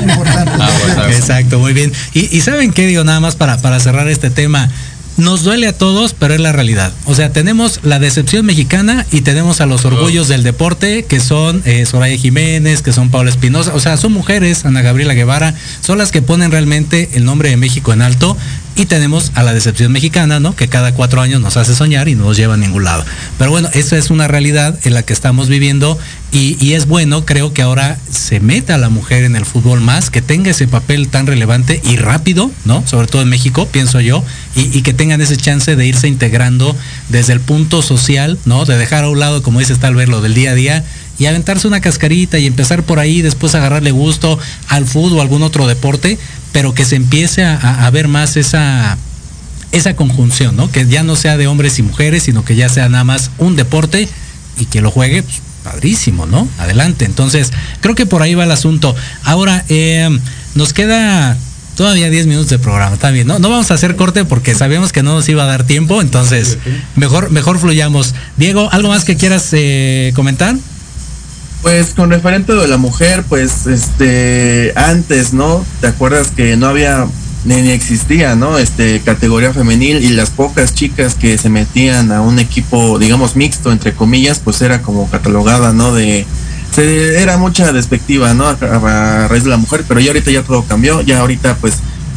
Bien. 1.76 1.92
Y, 2.14 2.34
y 2.34 2.40
saben 2.40 2.72
qué 2.72 2.86
digo 2.86 3.04
nada 3.04 3.20
más 3.20 3.36
para, 3.36 3.58
para 3.58 3.78
cerrar 3.78 4.08
este 4.08 4.30
tema 4.30 4.70
nos 5.16 5.42
duele 5.42 5.66
a 5.66 5.76
todos, 5.76 6.14
pero 6.14 6.34
es 6.34 6.40
la 6.40 6.52
realidad. 6.52 6.92
O 7.04 7.14
sea, 7.14 7.32
tenemos 7.32 7.80
la 7.82 7.98
decepción 7.98 8.44
mexicana 8.44 9.06
y 9.12 9.22
tenemos 9.22 9.60
a 9.60 9.66
los 9.66 9.84
orgullos 9.84 10.28
del 10.28 10.42
deporte, 10.42 11.04
que 11.04 11.20
son 11.20 11.62
eh, 11.64 11.86
Soraya 11.86 12.16
Jiménez, 12.16 12.82
que 12.82 12.92
son 12.92 13.10
Paula 13.10 13.30
Espinosa. 13.30 13.74
O 13.74 13.80
sea, 13.80 13.96
son 13.96 14.12
mujeres, 14.12 14.64
Ana 14.64 14.82
Gabriela 14.82 15.14
Guevara, 15.14 15.54
son 15.80 15.98
las 15.98 16.12
que 16.12 16.22
ponen 16.22 16.50
realmente 16.50 17.10
el 17.14 17.24
nombre 17.24 17.50
de 17.50 17.56
México 17.56 17.92
en 17.92 18.02
alto 18.02 18.36
y 18.76 18.84
tenemos 18.84 19.32
a 19.34 19.42
la 19.42 19.54
decepción 19.54 19.90
mexicana, 19.90 20.38
¿no? 20.38 20.54
Que 20.54 20.68
cada 20.68 20.92
cuatro 20.92 21.22
años 21.22 21.40
nos 21.40 21.56
hace 21.56 21.74
soñar 21.74 22.08
y 22.08 22.14
no 22.14 22.24
nos 22.24 22.36
lleva 22.36 22.54
a 22.54 22.58
ningún 22.58 22.84
lado. 22.84 23.04
Pero 23.38 23.50
bueno, 23.50 23.70
esa 23.72 23.96
es 23.96 24.10
una 24.10 24.28
realidad 24.28 24.78
en 24.84 24.92
la 24.92 25.02
que 25.02 25.14
estamos 25.14 25.48
viviendo 25.48 25.98
y, 26.32 26.74
es 26.74 26.86
bueno, 26.86 27.24
creo 27.24 27.54
que 27.54 27.62
ahora 27.62 27.98
se 28.10 28.40
meta 28.40 28.76
la 28.76 28.90
mujer 28.90 29.24
en 29.24 29.36
el 29.36 29.46
fútbol 29.46 29.80
más, 29.80 30.10
que 30.10 30.20
tenga 30.20 30.50
ese 30.50 30.68
papel 30.68 31.08
tan 31.08 31.26
relevante 31.26 31.80
y 31.82 31.96
rápido, 31.96 32.50
¿no? 32.66 32.86
Sobre 32.86 33.06
todo 33.06 33.22
en 33.22 33.30
México, 33.30 33.66
pienso 33.68 34.00
yo, 34.00 34.22
y, 34.54 34.82
que 34.82 34.92
tengan 35.06 35.20
ese 35.20 35.36
chance 35.36 35.76
de 35.76 35.86
irse 35.86 36.08
integrando 36.08 36.74
desde 37.10 37.32
el 37.32 37.38
punto 37.38 37.80
social, 37.80 38.40
¿no? 38.44 38.64
De 38.64 38.76
dejar 38.76 39.04
a 39.04 39.08
un 39.08 39.20
lado, 39.20 39.40
como 39.40 39.60
dices 39.60 39.78
tal 39.78 39.94
vez, 39.94 40.08
lo 40.08 40.20
del 40.20 40.34
día 40.34 40.50
a 40.50 40.54
día 40.54 40.84
y 41.16 41.26
aventarse 41.26 41.68
una 41.68 41.80
cascarita 41.80 42.40
y 42.40 42.46
empezar 42.46 42.82
por 42.82 42.98
ahí, 42.98 43.22
después 43.22 43.54
agarrarle 43.54 43.92
gusto 43.92 44.36
al 44.66 44.84
fútbol 44.84 45.18
o 45.18 45.22
algún 45.22 45.44
otro 45.44 45.68
deporte, 45.68 46.18
pero 46.50 46.74
que 46.74 46.84
se 46.84 46.96
empiece 46.96 47.44
a, 47.44 47.88
ver 47.92 48.08
más 48.08 48.36
esa, 48.36 48.98
esa 49.70 49.94
conjunción, 49.94 50.56
¿no? 50.56 50.72
Que 50.72 50.88
ya 50.88 51.04
no 51.04 51.14
sea 51.14 51.36
de 51.36 51.46
hombres 51.46 51.78
y 51.78 51.82
mujeres, 51.82 52.24
sino 52.24 52.44
que 52.44 52.56
ya 52.56 52.68
sea 52.68 52.88
nada 52.88 53.04
más 53.04 53.30
un 53.38 53.54
deporte 53.54 54.08
y 54.58 54.64
que 54.64 54.80
lo 54.80 54.90
juegue, 54.90 55.22
pues, 55.22 55.36
padrísimo, 55.62 56.26
¿no? 56.26 56.48
Adelante. 56.58 57.04
Entonces, 57.04 57.52
creo 57.80 57.94
que 57.94 58.06
por 58.06 58.22
ahí 58.22 58.34
va 58.34 58.42
el 58.42 58.50
asunto. 58.50 58.96
Ahora, 59.22 59.64
eh, 59.68 60.08
nos 60.56 60.72
queda 60.72 61.38
todavía 61.76 62.10
10 62.10 62.26
minutos 62.26 62.50
de 62.50 62.58
programa, 62.58 62.94
está 62.94 63.10
bien, 63.10 63.28
¿no? 63.28 63.38
No 63.38 63.50
vamos 63.50 63.70
a 63.70 63.74
hacer 63.74 63.94
corte 63.94 64.24
porque 64.24 64.54
sabemos 64.54 64.92
que 64.92 65.02
no 65.02 65.14
nos 65.14 65.28
iba 65.28 65.44
a 65.44 65.46
dar 65.46 65.64
tiempo, 65.64 66.00
entonces 66.00 66.58
mejor, 66.96 67.30
mejor 67.30 67.58
fluyamos. 67.58 68.14
Diego, 68.36 68.68
¿algo 68.72 68.88
más 68.88 69.04
que 69.04 69.16
quieras 69.16 69.48
eh, 69.52 70.12
comentar? 70.16 70.56
Pues 71.62 71.94
con 71.94 72.10
referente 72.10 72.54
de 72.54 72.66
la 72.68 72.76
mujer, 72.78 73.24
pues 73.28 73.66
este 73.66 74.72
antes, 74.76 75.32
¿no? 75.32 75.64
¿Te 75.80 75.88
acuerdas 75.88 76.30
que 76.30 76.56
no 76.56 76.66
había 76.66 77.06
ni, 77.44 77.70
existía, 77.70 78.36
¿no? 78.36 78.58
Este 78.58 79.00
categoría 79.00 79.52
femenil 79.52 80.02
y 80.02 80.10
las 80.10 80.30
pocas 80.30 80.74
chicas 80.74 81.14
que 81.14 81.38
se 81.38 81.48
metían 81.48 82.10
a 82.12 82.22
un 82.22 82.38
equipo, 82.38 82.98
digamos 82.98 83.36
mixto 83.36 83.70
entre 83.70 83.92
comillas, 83.92 84.40
pues 84.42 84.62
era 84.62 84.82
como 84.82 85.10
catalogada, 85.10 85.72
¿no? 85.72 85.94
De 85.94 86.26
se, 86.72 87.22
era 87.22 87.36
mucha 87.36 87.72
despectiva, 87.72 88.34
¿no? 88.34 88.46
A, 88.46 89.28
raíz 89.28 89.44
de 89.44 89.50
la 89.50 89.56
mujer, 89.56 89.84
pero 89.86 90.00
ya 90.00 90.08
ahorita 90.08 90.30
ya 90.30 90.42
todo 90.42 90.64
cambió, 90.64 91.00
ya 91.02 91.20
ahorita 91.20 91.56
pues 91.60 91.74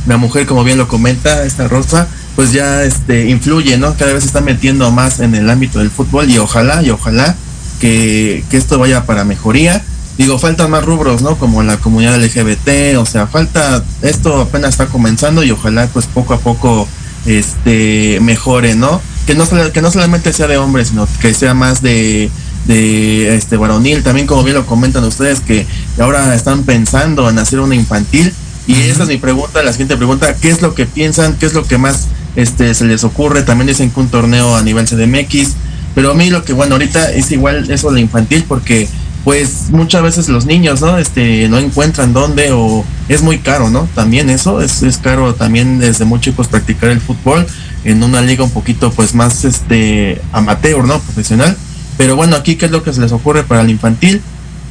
la 0.07 0.17
mujer, 0.17 0.45
como 0.45 0.63
bien 0.63 0.77
lo 0.77 0.87
comenta 0.87 1.43
esta 1.43 1.67
Rosa, 1.67 2.07
pues 2.35 2.51
ya 2.51 2.83
este 2.83 3.29
influye, 3.29 3.77
¿no? 3.77 3.95
Cada 3.95 4.13
vez 4.13 4.23
se 4.23 4.27
está 4.27 4.41
metiendo 4.41 4.91
más 4.91 5.19
en 5.19 5.35
el 5.35 5.49
ámbito 5.49 5.79
del 5.79 5.91
fútbol 5.91 6.29
y 6.29 6.37
ojalá 6.37 6.81
y 6.83 6.89
ojalá 6.89 7.35
que, 7.79 8.43
esto 8.51 8.79
vaya 8.79 9.05
para 9.05 9.23
mejoría. 9.23 9.83
Digo, 10.17 10.37
faltan 10.37 10.69
más 10.69 10.83
rubros, 10.83 11.21
¿no? 11.21 11.37
Como 11.37 11.63
la 11.63 11.77
comunidad 11.77 12.21
LGBT, 12.21 12.97
o 12.97 13.05
sea, 13.05 13.27
falta, 13.27 13.83
esto 14.01 14.41
apenas 14.41 14.71
está 14.71 14.87
comenzando 14.87 15.43
y 15.43 15.51
ojalá 15.51 15.87
pues 15.87 16.07
poco 16.07 16.33
a 16.33 16.39
poco 16.39 16.87
este 17.25 18.19
mejore, 18.21 18.75
¿no? 18.75 19.01
Que 19.25 19.35
no, 19.35 19.45
que 19.71 19.81
no 19.81 19.91
solamente 19.91 20.33
sea 20.33 20.47
de 20.47 20.57
hombres, 20.57 20.89
sino 20.89 21.07
que 21.21 21.33
sea 21.33 21.53
más 21.53 21.81
de, 21.81 22.29
de 22.69 23.35
este 23.35 23.57
varonil, 23.57 24.03
también 24.03 24.27
como 24.27 24.43
bien 24.43 24.55
lo 24.55 24.65
comentan 24.67 25.03
ustedes, 25.03 25.39
que 25.39 25.65
ahora 25.97 26.35
están 26.35 26.63
pensando 26.63 27.27
en 27.27 27.39
hacer 27.39 27.59
una 27.59 27.73
infantil. 27.73 28.31
Y 28.67 28.73
esa 28.81 29.03
es 29.03 29.09
mi 29.09 29.17
pregunta, 29.17 29.63
la 29.63 29.71
siguiente 29.71 29.97
pregunta, 29.97 30.35
¿qué 30.35 30.51
es 30.51 30.61
lo 30.61 30.75
que 30.75 30.85
piensan? 30.85 31.35
¿Qué 31.39 31.47
es 31.47 31.55
lo 31.55 31.65
que 31.65 31.79
más 31.79 32.09
este, 32.35 32.75
se 32.75 32.85
les 32.85 33.03
ocurre? 33.03 33.41
También 33.41 33.65
dicen 33.65 33.89
que 33.89 33.99
un 33.99 34.09
torneo 34.09 34.55
a 34.55 34.61
nivel 34.61 34.85
CDMX, 34.85 35.55
pero 35.95 36.11
a 36.11 36.13
mí 36.13 36.29
lo 36.29 36.43
que, 36.43 36.53
bueno, 36.53 36.75
ahorita 36.75 37.11
es 37.11 37.31
igual 37.31 37.71
eso 37.71 37.91
de 37.91 38.01
infantil 38.01 38.45
porque 38.47 38.87
pues 39.23 39.71
muchas 39.71 40.03
veces 40.03 40.29
los 40.29 40.45
niños, 40.45 40.79
¿no? 40.81 40.99
Este, 40.99 41.49
no 41.49 41.57
encuentran 41.57 42.13
dónde 42.13 42.51
o 42.51 42.85
es 43.09 43.23
muy 43.23 43.39
caro, 43.39 43.71
¿no? 43.71 43.89
También 43.95 44.29
eso, 44.29 44.61
es, 44.61 44.83
es 44.83 44.99
caro 44.99 45.33
también 45.33 45.79
desde 45.79 46.05
muy 46.05 46.21
chicos 46.21 46.47
practicar 46.47 46.91
el 46.91 47.01
fútbol 47.01 47.47
en 47.83 48.03
una 48.03 48.21
liga 48.21 48.43
un 48.43 48.51
poquito 48.51 48.91
pues 48.91 49.15
más 49.15 49.43
este 49.43 50.21
amateur, 50.31 50.85
¿no? 50.85 50.99
Profesional. 50.99 51.57
Pero 51.99 52.15
bueno, 52.15 52.37
aquí 52.37 52.55
qué 52.55 52.67
es 52.67 52.71
lo 52.71 52.81
que 52.81 52.93
se 52.93 53.01
les 53.01 53.11
ocurre 53.11 53.43
para 53.43 53.59
el 53.59 53.69
infantil, 53.69 54.21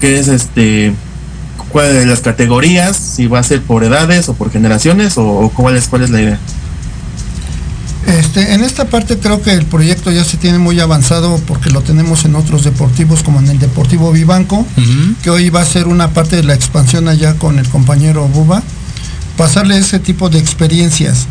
que 0.00 0.18
es 0.18 0.28
este 0.28 0.94
cuáles 1.70 2.06
las 2.06 2.20
categorías, 2.20 2.96
si 2.96 3.26
va 3.26 3.40
a 3.40 3.42
ser 3.42 3.60
por 3.60 3.84
edades 3.84 4.30
o 4.30 4.34
por 4.34 4.50
generaciones 4.50 5.18
o, 5.18 5.26
o 5.28 5.50
cuál 5.50 5.76
es 5.76 5.88
cuál 5.88 6.04
es 6.04 6.08
la 6.08 6.22
idea. 6.22 6.38
Este, 8.06 8.54
en 8.54 8.64
esta 8.64 8.86
parte 8.86 9.18
creo 9.18 9.42
que 9.42 9.52
el 9.52 9.66
proyecto 9.66 10.10
ya 10.10 10.24
se 10.24 10.38
tiene 10.38 10.58
muy 10.58 10.80
avanzado 10.80 11.38
porque 11.46 11.68
lo 11.68 11.82
tenemos 11.82 12.24
en 12.24 12.34
otros 12.34 12.64
deportivos 12.64 13.22
como 13.22 13.40
en 13.40 13.48
el 13.48 13.58
Deportivo 13.58 14.10
Vivanco, 14.10 14.66
que 15.22 15.28
hoy 15.28 15.50
va 15.50 15.60
a 15.60 15.66
ser 15.66 15.86
una 15.86 16.14
parte 16.14 16.36
de 16.36 16.44
la 16.44 16.54
expansión 16.54 17.08
allá 17.08 17.34
con 17.34 17.58
el 17.58 17.68
compañero 17.68 18.26
Buba, 18.26 18.62
pasarle 19.36 19.76
ese 19.76 19.98
tipo 19.98 20.30
de 20.30 20.38
experiencias. 20.38 21.26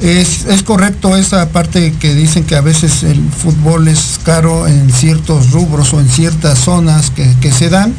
Es, 0.00 0.44
correcto 0.64 1.16
esa 1.16 1.48
parte 1.50 1.94
que 1.98 2.14
dicen 2.14 2.44
que 2.44 2.56
a 2.56 2.60
veces 2.60 3.02
el 3.02 3.20
fútbol 3.30 3.88
es 3.88 4.20
caro 4.24 4.66
en 4.66 4.92
ciertos 4.92 5.50
rubros 5.52 5.94
o 5.94 6.00
en 6.00 6.08
ciertas 6.08 6.58
zonas 6.58 7.10
que, 7.10 7.52
se 7.52 7.70
dan. 7.70 7.94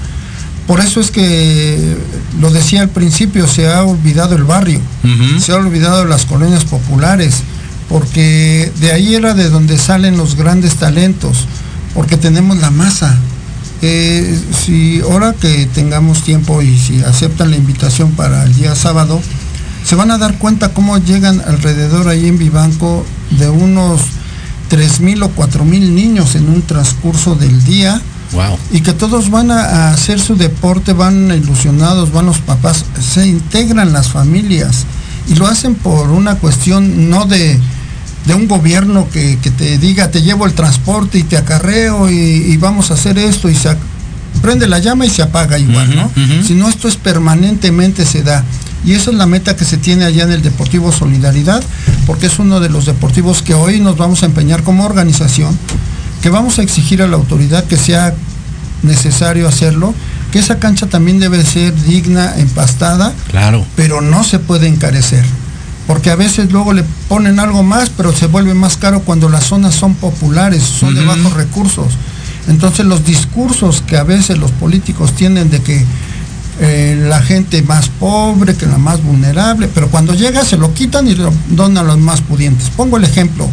Por 0.68 0.80
eso 0.80 1.00
es 1.00 1.12
que, 1.12 1.98
lo 2.40 2.52
decía 2.52 2.82
al 2.82 2.90
principio, 2.90 3.48
se 3.48 3.72
ha 3.72 3.84
olvidado 3.84 4.36
el 4.36 4.44
barrio, 4.44 4.82
se 5.40 5.52
ha 5.54 5.56
olvidado 5.56 6.06
las 6.06 6.26
colonias 6.26 6.66
populares 6.66 7.44
porque 7.90 8.72
de 8.80 8.92
ahí 8.92 9.16
era 9.16 9.34
de 9.34 9.50
donde 9.50 9.78
salen 9.78 10.18
los 10.18 10.36
grandes 10.36 10.76
talentos, 10.76 11.46
porque 11.94 12.18
tenemos 12.18 12.58
la 12.58 12.72
masa. 12.72 13.18
Eh, 13.82 14.40
si 14.66 15.02
ahora 15.02 15.34
que 15.34 15.68
tengamos 15.68 16.24
tiempo 16.24 16.62
y 16.62 16.78
si 16.78 17.02
aceptan 17.04 17.52
la 17.52 17.58
invitación 17.58 18.12
para 18.12 18.44
el 18.44 18.56
día 18.56 18.76
sábado, 18.76 19.22
se 19.88 19.96
van 19.96 20.12
a 20.12 20.18
dar 20.18 20.38
cuenta 20.38 20.74
cómo 20.74 20.98
llegan 20.98 21.40
alrededor 21.40 22.10
ahí 22.10 22.28
en 22.28 22.38
Vivanco 22.38 23.06
de 23.40 23.48
unos 23.48 24.02
3.000 24.70 25.24
o 25.24 25.34
4.000 25.34 25.64
niños 25.64 26.36
en 26.36 26.50
un 26.50 26.62
transcurso 26.62 27.36
del 27.36 27.64
día. 27.64 28.02
Y 28.74 28.82
que 28.82 28.92
todos 28.92 29.30
van 29.32 29.50
a 29.50 29.92
hacer 29.92 30.20
su 30.20 30.36
deporte, 30.36 30.92
van 30.92 31.32
ilusionados, 31.32 32.12
van 32.12 32.26
los 32.26 32.40
papás, 32.40 32.84
se 33.00 33.26
integran 33.26 33.94
las 33.94 34.10
familias 34.10 34.86
y 35.30 35.36
lo 35.36 35.48
hacen 35.48 35.76
por 35.76 36.10
una 36.10 36.36
cuestión 36.36 37.10
no 37.10 37.24
de, 37.24 37.58
de 38.26 38.34
un 38.34 38.50
gobierno 38.50 39.08
que, 39.14 39.38
te 39.58 39.78
diga, 39.78 40.12
te 40.12 40.22
llevo 40.22 40.46
el 40.46 40.52
transporte 40.52 41.20
y 41.20 41.24
te 41.24 41.38
acarreo 41.38 42.10
y, 42.10 42.58
vamos 42.58 42.92
a 42.92 42.96
hacer 42.96 43.18
esto 43.18 43.50
y 43.50 43.56
se 43.56 43.70
prende 44.42 44.68
la 44.68 44.80
llama 44.80 45.06
y 45.06 45.10
se 45.10 45.22
apaga 45.22 45.58
igual, 45.58 45.96
¿no? 45.96 46.12
Si 46.46 46.56
no, 46.56 46.68
esto 46.68 46.90
es 46.90 46.98
permanentemente 46.98 48.06
se 48.06 48.24
da. 48.24 48.44
Y 48.86 48.94
esa 48.94 49.12
es 49.12 49.18
la 49.18 49.26
meta 49.26 49.56
que 49.56 49.66
se 49.66 49.78
tiene 49.78 50.06
allá 50.06 50.24
en 50.24 50.32
el 50.32 50.42
Deportivo 50.42 50.92
Solidaridad, 50.92 51.64
porque 52.06 52.28
es 52.28 52.40
uno 52.40 52.60
de 52.60 52.70
los 52.70 52.86
deportivos 52.86 53.42
que 53.42 53.54
hoy 53.54 53.80
nos 53.80 53.98
vamos 53.98 54.24
a 54.24 54.28
empeñar 54.28 54.64
como 54.64 54.86
organización, 54.86 55.58
que 56.22 56.30
vamos 56.30 56.60
a 56.60 56.64
exigir 56.64 57.02
a 57.02 57.08
la 57.08 57.18
autoridad 57.18 57.66
que 57.66 57.78
sea 57.78 58.14
necesario 58.84 59.48
hacerlo, 59.48 59.94
que 60.32 60.40
esa 60.40 60.60
cancha 60.60 60.88
también 60.88 61.20
debe 61.20 61.44
ser 61.44 61.74
digna, 61.84 62.38
empastada, 62.38 63.14
claro. 63.30 63.66
pero 63.76 64.02
no 64.02 64.24
se 64.24 64.40
puede 64.40 64.68
encarecer 64.68 65.26
porque 65.88 66.12
a 66.12 66.16
veces 66.18 66.52
luego 66.52 66.74
le 66.74 66.84
ponen 67.08 67.40
algo 67.40 67.64
más, 67.64 67.90
pero 67.90 68.14
se 68.14 68.28
vuelve 68.28 68.54
más 68.54 68.76
caro 68.76 69.00
cuando 69.02 69.30
las 69.30 69.46
zonas 69.46 69.74
son 69.74 69.96
populares, 69.96 70.62
son 70.62 70.94
de 70.94 71.04
bajos 71.06 71.34
recursos. 71.34 71.94
Entonces 72.50 72.86
los 72.86 73.06
discursos 73.06 73.82
que 73.82 73.98
a 73.98 74.04
veces 74.04 74.38
los 74.38 74.52
políticos 74.52 75.14
tienen 75.14 75.50
de 75.50 75.62
que 75.62 75.86
eh, 76.60 77.06
la 77.08 77.22
gente 77.22 77.62
más 77.62 77.90
pobre, 77.90 78.56
que 78.56 78.66
la 78.66 78.78
más 78.78 79.04
vulnerable, 79.04 79.70
pero 79.74 79.90
cuando 79.90 80.14
llega 80.14 80.44
se 80.44 80.58
lo 80.58 80.74
quitan 80.74 81.08
y 81.08 81.16
lo 81.16 81.32
donan 81.50 81.86
a 81.86 81.88
los 81.88 82.00
más 82.00 82.22
pudientes. 82.22 82.70
Pongo 82.70 82.98
el 82.98 83.04
ejemplo, 83.04 83.48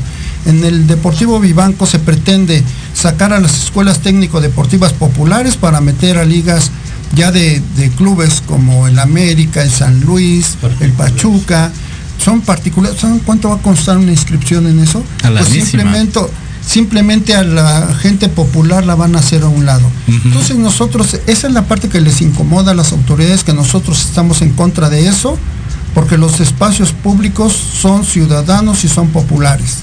en 0.46 0.64
el 0.64 0.86
Deportivo 0.86 1.40
Vivanco 1.40 1.86
se 1.86 1.98
pretende 1.98 2.62
sacar 2.94 3.32
a 3.32 3.40
las 3.40 3.64
escuelas 3.64 4.00
técnico-deportivas 4.00 4.92
populares 4.92 5.56
para 5.56 5.80
meter 5.80 6.18
a 6.18 6.24
ligas 6.24 6.70
ya 7.14 7.30
de, 7.30 7.62
de 7.76 7.90
clubes 7.90 8.42
como 8.46 8.88
el 8.88 8.98
América, 8.98 9.62
el 9.62 9.70
San 9.70 10.00
Luis, 10.00 10.56
el 10.80 10.92
Pachuca, 10.92 11.70
son 12.18 12.40
particulares. 12.40 12.98
¿Saben 13.00 13.20
cuánto 13.20 13.50
va 13.50 13.56
a 13.56 13.58
costar 13.58 13.98
una 13.98 14.10
inscripción 14.10 14.66
en 14.66 14.80
eso? 14.80 15.02
pues 15.22 15.48
simplemente, 15.48 16.20
simplemente 16.66 17.34
a 17.34 17.42
la 17.42 17.94
gente 17.94 18.28
popular 18.28 18.86
la 18.86 18.94
van 18.94 19.16
a 19.16 19.18
hacer 19.18 19.42
a 19.42 19.48
un 19.48 19.66
lado. 19.66 19.88
Entonces 20.06 20.56
nosotros, 20.56 21.18
esa 21.26 21.46
es 21.46 21.52
la 21.52 21.66
parte 21.66 21.88
que 21.88 22.00
les 22.00 22.20
incomoda 22.20 22.72
a 22.72 22.74
las 22.74 22.92
autoridades, 22.92 23.44
que 23.44 23.52
nosotros 23.52 24.04
estamos 24.04 24.42
en 24.42 24.50
contra 24.50 24.88
de 24.88 25.06
eso, 25.08 25.38
porque 25.94 26.18
los 26.18 26.40
espacios 26.40 26.92
públicos 26.92 27.52
son 27.52 28.04
ciudadanos 28.04 28.84
y 28.84 28.88
son 28.88 29.08
populares. 29.08 29.78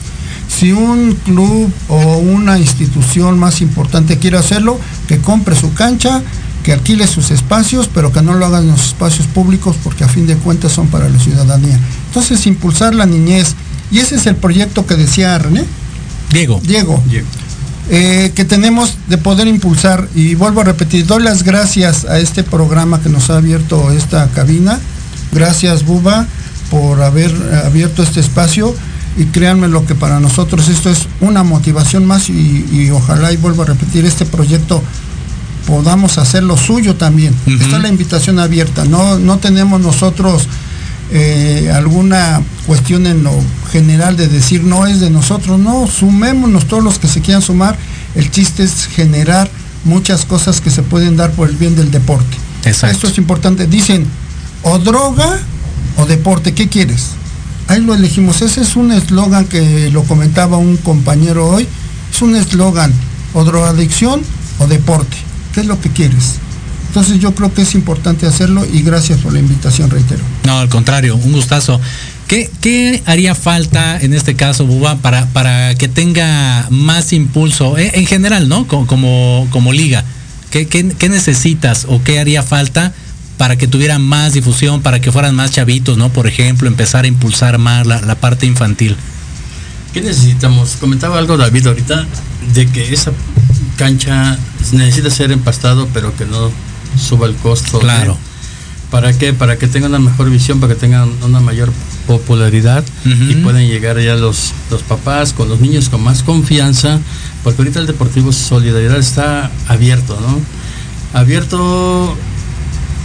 Si 0.50 0.74
un 0.74 1.18
club 1.24 1.72
o 1.88 2.18
una 2.18 2.60
institución 2.60 3.40
más 3.40 3.62
importante 3.62 4.18
quiere 4.18 4.38
hacerlo, 4.38 4.80
que 5.08 5.20
compre 5.20 5.56
su 5.56 5.74
cancha, 5.74 6.22
que 6.64 6.74
alquile 6.74 7.08
sus 7.08 7.32
espacios, 7.32 7.90
pero 7.92 8.12
que 8.12 8.22
no 8.22 8.34
lo 8.34 8.46
hagan 8.46 8.64
en 8.64 8.72
los 8.72 8.88
espacios 8.88 9.28
públicos 9.28 9.78
porque 9.84 10.04
a 10.04 10.10
fin 10.10 10.28
de 10.28 10.36
cuentas 10.36 10.74
son 10.74 10.88
para 10.88 11.10
la 11.10 11.20
ciudadanía. 11.20 11.80
Entonces, 12.08 12.46
impulsar 12.46 12.94
la 12.94 13.06
niñez. 13.06 13.56
Y 13.92 14.00
ese 14.00 14.16
es 14.16 14.26
el 14.26 14.36
proyecto 14.36 14.86
que 14.86 14.96
decía 14.96 15.38
René. 15.38 15.66
Diego. 16.32 16.62
Diego. 16.64 17.04
Eh, 17.90 18.32
que 18.36 18.46
tenemos 18.46 18.98
de 19.08 19.18
poder 19.18 19.48
impulsar. 19.48 20.08
Y 20.16 20.36
vuelvo 20.36 20.62
a 20.62 20.64
repetir, 20.64 21.06
doy 21.06 21.24
las 21.24 21.44
gracias 21.44 22.06
a 22.06 22.20
este 22.20 22.44
programa 22.44 23.02
que 23.02 23.10
nos 23.10 23.30
ha 23.30 23.38
abierto 23.38 23.92
esta 23.92 24.28
cabina. 24.30 24.80
Gracias, 25.32 25.86
Buba, 25.86 26.28
por 26.70 27.02
haber 27.02 27.34
abierto 27.66 28.04
este 28.04 28.20
espacio. 28.20 28.74
Y 29.18 29.26
créanme 29.26 29.68
lo 29.68 29.86
que 29.86 29.94
para 29.94 30.22
nosotros 30.22 30.70
esto 30.70 30.90
es 30.90 31.08
una 31.20 31.44
motivación 31.44 32.06
más 32.06 32.30
y, 32.30 32.90
ojalá 32.92 33.34
y 33.34 33.38
vuelvo 33.38 33.64
a 33.64 33.66
repetir 33.66 34.06
este 34.06 34.26
proyecto 34.26 34.82
podamos 35.68 36.18
hacer 36.18 36.44
lo 36.44 36.58
suyo 36.58 36.96
también. 36.96 37.36
Está 37.46 37.78
la 37.78 37.90
invitación 37.90 38.40
abierta. 38.40 38.86
No, 38.86 39.20
no 39.20 39.38
tenemos 39.38 39.80
nosotros 39.80 40.48
eh, 41.12 41.72
alguna 41.74 42.42
cuestión 42.66 43.06
en 43.06 43.24
lo 43.24 43.34
general 43.72 44.16
de 44.16 44.28
decir 44.28 44.64
no 44.64 44.88
es 44.88 45.00
de 45.00 45.10
nosotros, 45.10 45.60
no, 45.60 45.88
sumémonos 45.88 46.68
todos 46.68 46.84
los 46.84 47.00
que 47.00 47.08
se 47.08 47.22
quieran 47.22 47.42
sumar, 47.42 47.78
el 48.16 48.32
chiste 48.32 48.64
es 48.64 48.88
generar 48.88 49.50
muchas 49.84 50.26
cosas 50.26 50.62
que 50.62 50.70
se 50.70 50.84
pueden 50.84 51.18
dar 51.18 51.32
por 51.32 51.50
el 51.50 51.56
bien 51.56 51.76
del 51.76 51.92
deporte. 51.92 52.38
Esto 52.64 53.08
es 53.08 53.18
importante, 53.18 53.68
dicen 53.68 54.06
o 54.64 54.78
droga 54.78 55.40
o 55.98 56.06
deporte, 56.06 56.54
¿qué 56.54 56.70
quieres? 56.70 57.10
Ahí 57.68 57.82
lo 57.82 57.94
elegimos, 57.94 58.42
ese 58.42 58.62
es 58.62 58.76
un 58.76 58.92
eslogan 58.92 59.46
que 59.46 59.90
lo 59.92 60.04
comentaba 60.04 60.58
un 60.58 60.78
compañero 60.78 61.48
hoy, 61.48 61.68
es 62.14 62.22
un 62.22 62.36
eslogan, 62.36 62.94
o 63.34 63.44
drogadicción 63.44 64.22
o 64.60 64.68
deporte, 64.68 65.18
¿qué 65.54 65.62
es 65.62 65.66
lo 65.66 65.80
que 65.80 65.90
quieres? 65.90 66.36
Entonces 66.92 67.22
yo 67.22 67.34
creo 67.34 67.54
que 67.54 67.62
es 67.62 67.74
importante 67.74 68.28
hacerlo 68.28 68.66
y 68.66 68.82
gracias 68.82 69.20
por 69.20 69.32
la 69.32 69.40
invitación, 69.40 69.90
reitero. 69.90 70.22
No, 70.44 70.60
al 70.60 70.68
contrario, 70.68 71.16
un 71.16 71.32
gustazo. 71.32 71.80
¿Qué, 72.28 73.02
haría 73.06 73.34
falta 73.34 73.98
en 74.02 74.14
este 74.14 74.36
caso, 74.36 74.66
Buba, 74.66 74.98
para, 74.98 75.26
para 75.28 75.74
que 75.76 75.88
tenga 75.88 76.68
más 76.70 77.14
impulso 77.14 77.78
eh, 77.78 77.92
en 77.94 78.06
general, 78.06 78.50
¿no? 78.50 78.68
Como, 78.68 79.48
como, 79.52 79.72
liga. 79.72 80.04
¿Qué, 80.50 81.08
necesitas 81.08 81.86
o 81.88 82.04
qué 82.04 82.20
haría 82.20 82.44
falta 82.44 82.92
para 83.38 83.56
que 83.56 83.68
tuviera 83.68 83.98
más 83.98 84.34
difusión, 84.34 84.82
para 84.82 85.00
que 85.00 85.14
fueran 85.14 85.34
más 85.34 85.52
chavitos, 85.52 85.98
¿no? 85.98 86.10
Por 86.10 86.28
ejemplo, 86.28 86.68
empezar 86.68 87.06
a 87.06 87.08
impulsar 87.08 87.58
más 87.58 87.88
la, 87.88 88.02
la 88.02 88.16
parte 88.16 88.48
infantil. 88.48 88.98
¿Qué 89.94 90.02
necesitamos? 90.02 90.76
Comentaba 90.78 91.20
algo 91.20 91.38
David 91.38 91.68
ahorita 91.68 92.06
de 92.54 92.68
que 92.68 92.94
esa 92.94 93.14
cancha 93.78 94.38
necesita 94.74 95.10
ser 95.10 95.32
empastado, 95.32 95.88
pero 95.94 96.14
que 96.18 96.26
no 96.26 96.52
suba 96.98 97.28
el 97.28 97.36
costo. 97.36 97.80
Claro. 97.80 98.18
¿Para 98.90 99.18
qué? 99.18 99.34
Para 99.34 99.58
que 99.58 99.68
tengan 99.68 99.92
una 99.92 100.00
mejor 100.00 100.30
visión, 100.30 100.60
para 100.60 100.74
que 100.74 100.80
tengan 100.80 101.10
una 101.24 101.40
mayor 101.40 101.72
popularidad 102.08 102.84
y 103.06 103.36
puedan 103.36 103.66
llegar 103.66 103.98
ya 104.00 104.16
los, 104.16 104.52
los 104.70 104.84
papás 104.84 105.32
con 105.32 105.48
los 105.48 105.62
niños 105.62 105.88
con 105.88 106.04
más 106.04 106.24
confianza, 106.24 107.00
porque 107.44 107.62
ahorita 107.62 107.80
el 107.80 107.88
Deportivo 107.88 108.34
Solidaridad 108.34 108.98
está 108.98 109.50
abierto, 109.70 110.20
¿no? 110.20 111.18
Abierto 111.18 112.18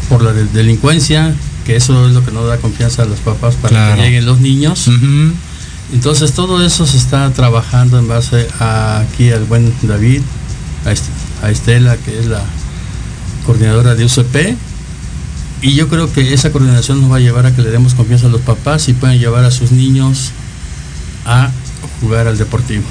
por 0.09 0.22
la 0.22 0.32
delincuencia, 0.32 1.34
que 1.64 1.76
eso 1.76 2.09
es 2.09 2.14
lo 2.14 2.24
que 2.24 2.32
no 2.32 2.45
da 2.47 2.59
confianza 2.59 3.03
a 3.03 3.07
los 3.07 3.20
papás 3.20 3.55
para 3.55 3.95
que 3.95 4.03
lleguen 4.03 4.26
los 4.26 4.41
niños. 4.41 4.89
Entonces 5.93 6.32
todo 6.32 6.64
eso 6.64 6.84
se 6.84 6.97
está 6.97 7.30
trabajando 7.32 8.01
en 8.01 8.09
base 8.09 8.49
a 8.59 9.01
aquí 9.01 9.30
al 9.30 9.45
buen 9.45 9.72
David, 9.82 10.22
a 11.43 11.51
Estela, 11.51 11.97
que 11.97 12.18
es 12.18 12.26
la 12.26 12.43
coordinadora 13.47 13.95
de 13.95 14.05
UCP. 14.05 14.57
Y 15.63 15.75
yo 15.75 15.89
creo 15.89 16.13
que 16.13 16.35
esa 16.35 16.53
coordinación 16.53 17.01
nos 17.01 17.11
va 17.11 17.17
a 17.17 17.21
llevar 17.21 17.47
a 17.47 17.55
que 17.55 17.63
le 17.63 17.71
demos 17.71 17.95
confianza 17.95 18.27
a 18.27 18.31
los 18.31 18.43
papás 18.43 18.89
y 18.89 18.93
puedan 18.93 19.19
llevar 19.19 19.45
a 19.45 19.51
sus 19.51 19.73
niños 19.73 20.33
a 21.25 21.51
jugar 22.01 22.27
al 22.27 22.37
deportivo. 22.37 22.85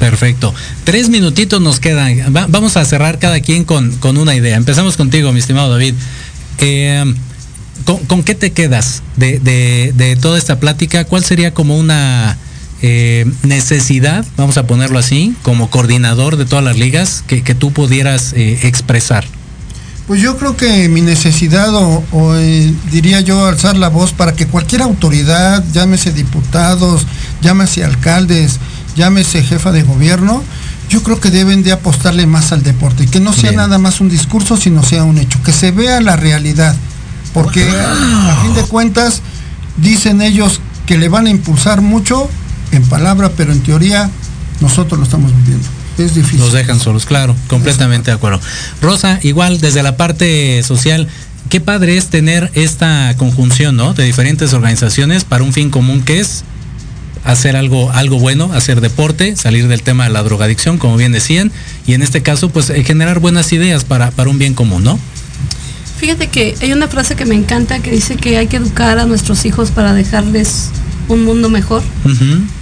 Perfecto. 0.00 0.52
Tres 0.82 1.08
minutitos 1.08 1.60
nos 1.60 1.78
quedan. 1.78 2.32
vamos 2.32 2.76
a 2.76 2.84
cerrar 2.84 3.18
cada 3.18 3.40
quien 3.40 3.64
con, 3.64 3.92
con, 3.98 4.16
una 4.16 4.34
idea. 4.34 4.56
Empezamos 4.56 4.96
contigo, 4.96 5.32
mi 5.32 5.38
estimado 5.38 5.70
David. 5.70 5.94
Eh, 6.58 7.14
¿con, 7.84 8.22
qué 8.22 8.34
te 8.34 8.52
quedas 8.52 9.02
de, 9.16 9.38
de, 9.40 10.16
toda 10.16 10.38
esta 10.38 10.60
plática? 10.60 11.04
¿Cuál 11.04 11.24
sería 11.24 11.54
como 11.54 11.78
una 11.78 12.36
eh, 12.86 13.24
necesidad, 13.44 14.26
vamos 14.36 14.58
a 14.58 14.66
ponerlo 14.66 14.98
así, 14.98 15.34
como 15.42 15.70
coordinador 15.70 16.36
de 16.36 16.44
todas 16.44 16.62
las 16.62 16.76
ligas, 16.76 17.24
que, 17.26 17.40
tú 17.54 17.72
pudieras 17.72 18.34
eh, 18.34 18.58
expresar? 18.64 19.24
Pues 20.06 20.20
yo 20.20 20.36
creo 20.36 20.54
que 20.54 20.90
mi 20.90 21.00
necesidad, 21.00 21.74
o, 21.74 22.36
eh, 22.36 22.74
diría 22.90 23.22
yo, 23.22 23.46
alzar 23.46 23.78
la 23.78 23.88
voz 23.88 24.12
para 24.12 24.34
que 24.34 24.46
cualquier 24.46 24.82
autoridad, 24.82 25.64
llámese 25.72 26.12
diputados, 26.12 27.06
llámese 27.40 27.84
alcaldes, 27.84 28.58
llámese 28.94 29.42
jefa 29.42 29.72
de 29.72 29.82
gobierno, 29.82 30.42
yo 30.90 31.02
creo 31.02 31.18
que 31.20 31.30
deben 31.30 31.62
de 31.62 31.72
apostarle 31.72 32.26
más 32.26 32.52
al 32.52 32.62
deporte, 32.62 33.04
y 33.04 33.06
que 33.06 33.18
no 33.18 33.32
sea 33.32 33.52
nada 33.52 33.78
más 33.78 34.02
un 34.02 34.10
discurso, 34.10 34.58
sino 34.58 34.82
sea 34.82 35.04
un 35.04 35.16
hecho, 35.16 35.42
que 35.42 35.54
se 35.54 35.70
vea 35.70 36.02
la 36.02 36.16
realidad, 36.16 36.76
porque 37.32 37.66
a 37.66 38.42
fin 38.42 38.52
de 38.52 38.62
cuentas 38.64 39.22
dicen 39.78 40.20
ellos 40.20 40.60
que 40.84 40.98
le 40.98 41.08
van 41.08 41.24
a 41.24 41.30
impulsar 41.30 41.80
mucho, 41.80 42.28
en 42.76 42.84
palabra, 42.84 43.32
pero 43.36 43.52
en 43.52 43.60
teoría 43.60 44.10
nosotros 44.60 44.98
lo 44.98 45.04
estamos 45.04 45.34
viviendo. 45.36 45.66
Es 45.98 46.14
difícil. 46.14 46.40
Nos 46.40 46.52
dejan 46.52 46.80
solos, 46.80 47.06
claro, 47.06 47.36
completamente 47.46 48.10
de 48.10 48.16
acuerdo. 48.16 48.40
Rosa, 48.82 49.20
igual 49.22 49.60
desde 49.60 49.82
la 49.82 49.96
parte 49.96 50.62
social, 50.62 51.08
qué 51.48 51.60
padre 51.60 51.96
es 51.96 52.08
tener 52.08 52.50
esta 52.54 53.14
conjunción, 53.16 53.76
¿no? 53.76 53.94
De 53.94 54.04
diferentes 54.04 54.52
organizaciones 54.52 55.24
para 55.24 55.44
un 55.44 55.52
fin 55.52 55.70
común 55.70 56.02
que 56.02 56.18
es 56.18 56.44
hacer 57.24 57.56
algo, 57.56 57.90
algo 57.92 58.18
bueno, 58.18 58.52
hacer 58.52 58.80
deporte, 58.80 59.36
salir 59.36 59.68
del 59.68 59.82
tema 59.82 60.04
de 60.04 60.10
la 60.10 60.22
drogadicción, 60.22 60.78
como 60.78 60.96
bien 60.96 61.12
decían, 61.12 61.52
y 61.86 61.94
en 61.94 62.02
este 62.02 62.22
caso, 62.22 62.50
pues 62.50 62.70
eh, 62.70 62.84
generar 62.84 63.18
buenas 63.20 63.52
ideas 63.52 63.84
para, 63.84 64.10
para 64.10 64.30
un 64.30 64.38
bien 64.38 64.54
común, 64.54 64.84
¿no? 64.84 64.98
Fíjate 65.96 66.26
que 66.26 66.54
hay 66.60 66.72
una 66.72 66.88
frase 66.88 67.14
que 67.14 67.24
me 67.24 67.34
encanta 67.34 67.78
que 67.78 67.90
dice 67.90 68.16
que 68.16 68.36
hay 68.36 68.46
que 68.46 68.56
educar 68.56 68.98
a 68.98 69.06
nuestros 69.06 69.46
hijos 69.46 69.70
para 69.70 69.94
dejarles 69.94 70.70
un 71.08 71.24
mundo 71.24 71.50
mejor, 71.50 71.82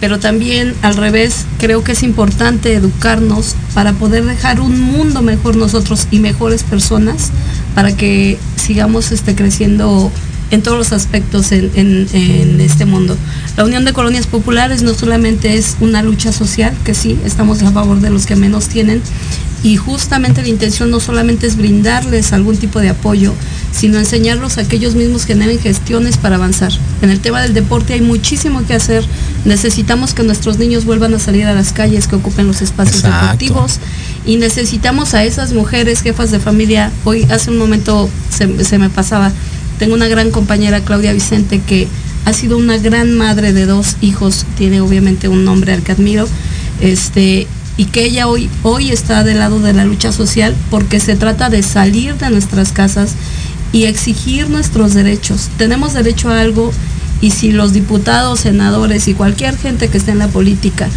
pero 0.00 0.18
también 0.18 0.74
al 0.82 0.96
revés, 0.96 1.46
creo 1.58 1.84
que 1.84 1.92
es 1.92 2.02
importante 2.02 2.74
educarnos 2.74 3.54
para 3.74 3.92
poder 3.92 4.24
dejar 4.24 4.60
un 4.60 4.80
mundo 4.80 5.22
mejor 5.22 5.56
nosotros 5.56 6.08
y 6.10 6.18
mejores 6.18 6.62
personas 6.62 7.30
para 7.74 7.96
que 7.96 8.38
sigamos 8.56 9.12
este, 9.12 9.34
creciendo 9.34 10.10
en 10.52 10.62
todos 10.62 10.76
los 10.76 10.92
aspectos 10.92 11.50
en, 11.50 11.70
en, 11.74 12.60
este 12.60 12.84
mundo. 12.84 13.16
La 13.56 13.64
Unión 13.64 13.84
de 13.84 13.94
Colonias 13.94 14.26
Populares 14.26 14.82
no 14.82 14.94
solamente 14.94 15.56
es 15.56 15.76
una 15.80 16.02
lucha 16.02 16.30
social, 16.30 16.74
que 16.84 16.94
sí, 16.94 17.18
estamos 17.24 17.62
a 17.62 17.72
favor 17.72 18.00
de 18.00 18.10
los 18.10 18.26
que 18.26 18.36
menos 18.36 18.68
tienen, 18.68 19.00
y 19.62 19.76
justamente 19.76 20.42
la 20.42 20.48
intención 20.48 20.90
no 20.90 21.00
solamente 21.00 21.46
es 21.46 21.56
brindarles 21.56 22.32
algún 22.32 22.56
tipo 22.56 22.80
de 22.80 22.90
apoyo, 22.90 23.32
sino 23.72 23.98
enseñarlos 23.98 24.58
a 24.58 24.68
que 24.68 24.76
ellos 24.76 24.94
mismos 24.94 25.24
generen 25.24 25.58
gestiones 25.58 26.18
para 26.18 26.36
avanzar. 26.36 26.72
En 27.00 27.10
el 27.10 27.20
tema 27.20 27.40
del 27.40 27.54
deporte 27.54 27.94
hay 27.94 28.00
muchísimo 28.00 28.66
que 28.66 28.74
hacer. 28.74 29.04
Necesitamos 29.44 30.14
que 30.14 30.24
nuestros 30.24 30.58
niños 30.58 30.84
vuelvan 30.84 31.14
a 31.14 31.18
salir 31.18 31.46
a 31.46 31.54
las 31.54 31.72
calles, 31.72 32.08
que 32.08 32.16
ocupen 32.16 32.48
los 32.48 32.60
espacios 32.60 33.04
deportivos. 33.04 33.78
Y 34.26 34.36
necesitamos 34.36 35.14
a 35.14 35.24
esas 35.24 35.52
mujeres, 35.52 36.02
jefas 36.02 36.32
de 36.32 36.40
familia. 36.40 36.90
Hoy, 37.04 37.22
hace 37.30 37.50
un 37.50 37.58
momento 37.58 38.10
se, 38.30 38.64
se 38.64 38.78
me 38.78 38.90
pasaba, 38.90 39.32
tengo 39.78 39.94
una 39.94 40.08
gran 40.08 40.30
compañera, 40.30 40.80
Claudia 40.80 41.12
Vicente, 41.12 41.60
que 41.60 41.88
ha 42.24 42.32
sido 42.32 42.56
una 42.56 42.78
gran 42.78 43.16
madre 43.16 43.52
de 43.52 43.66
dos 43.66 43.96
hijos, 44.00 44.46
tiene 44.56 44.80
obviamente 44.80 45.28
un 45.28 45.44
nombre 45.44 45.72
al 45.72 45.82
que 45.82 45.92
admiro. 45.92 46.28
Este, 46.80 47.46
y 47.76 47.86
que 47.86 48.04
ella 48.04 48.28
hoy, 48.28 48.50
hoy 48.62 48.90
está 48.90 49.24
del 49.24 49.38
lado 49.38 49.58
de 49.60 49.72
la 49.72 49.84
lucha 49.84 50.12
social 50.12 50.54
porque 50.70 51.00
se 51.00 51.16
trata 51.16 51.48
de 51.48 51.62
salir 51.62 52.16
de 52.16 52.30
nuestras 52.30 52.72
casas 52.72 53.14
y 53.72 53.84
exigir 53.84 54.50
nuestros 54.50 54.94
derechos. 54.94 55.48
Tenemos 55.56 55.94
derecho 55.94 56.28
a 56.28 56.40
algo 56.40 56.70
y 57.20 57.30
si 57.30 57.52
los 57.52 57.72
diputados, 57.72 58.40
senadores 58.40 59.08
y 59.08 59.14
cualquier 59.14 59.56
gente 59.56 59.88
que 59.88 59.96
esté 59.96 60.10
en 60.10 60.18
la 60.18 60.28
política 60.28 60.88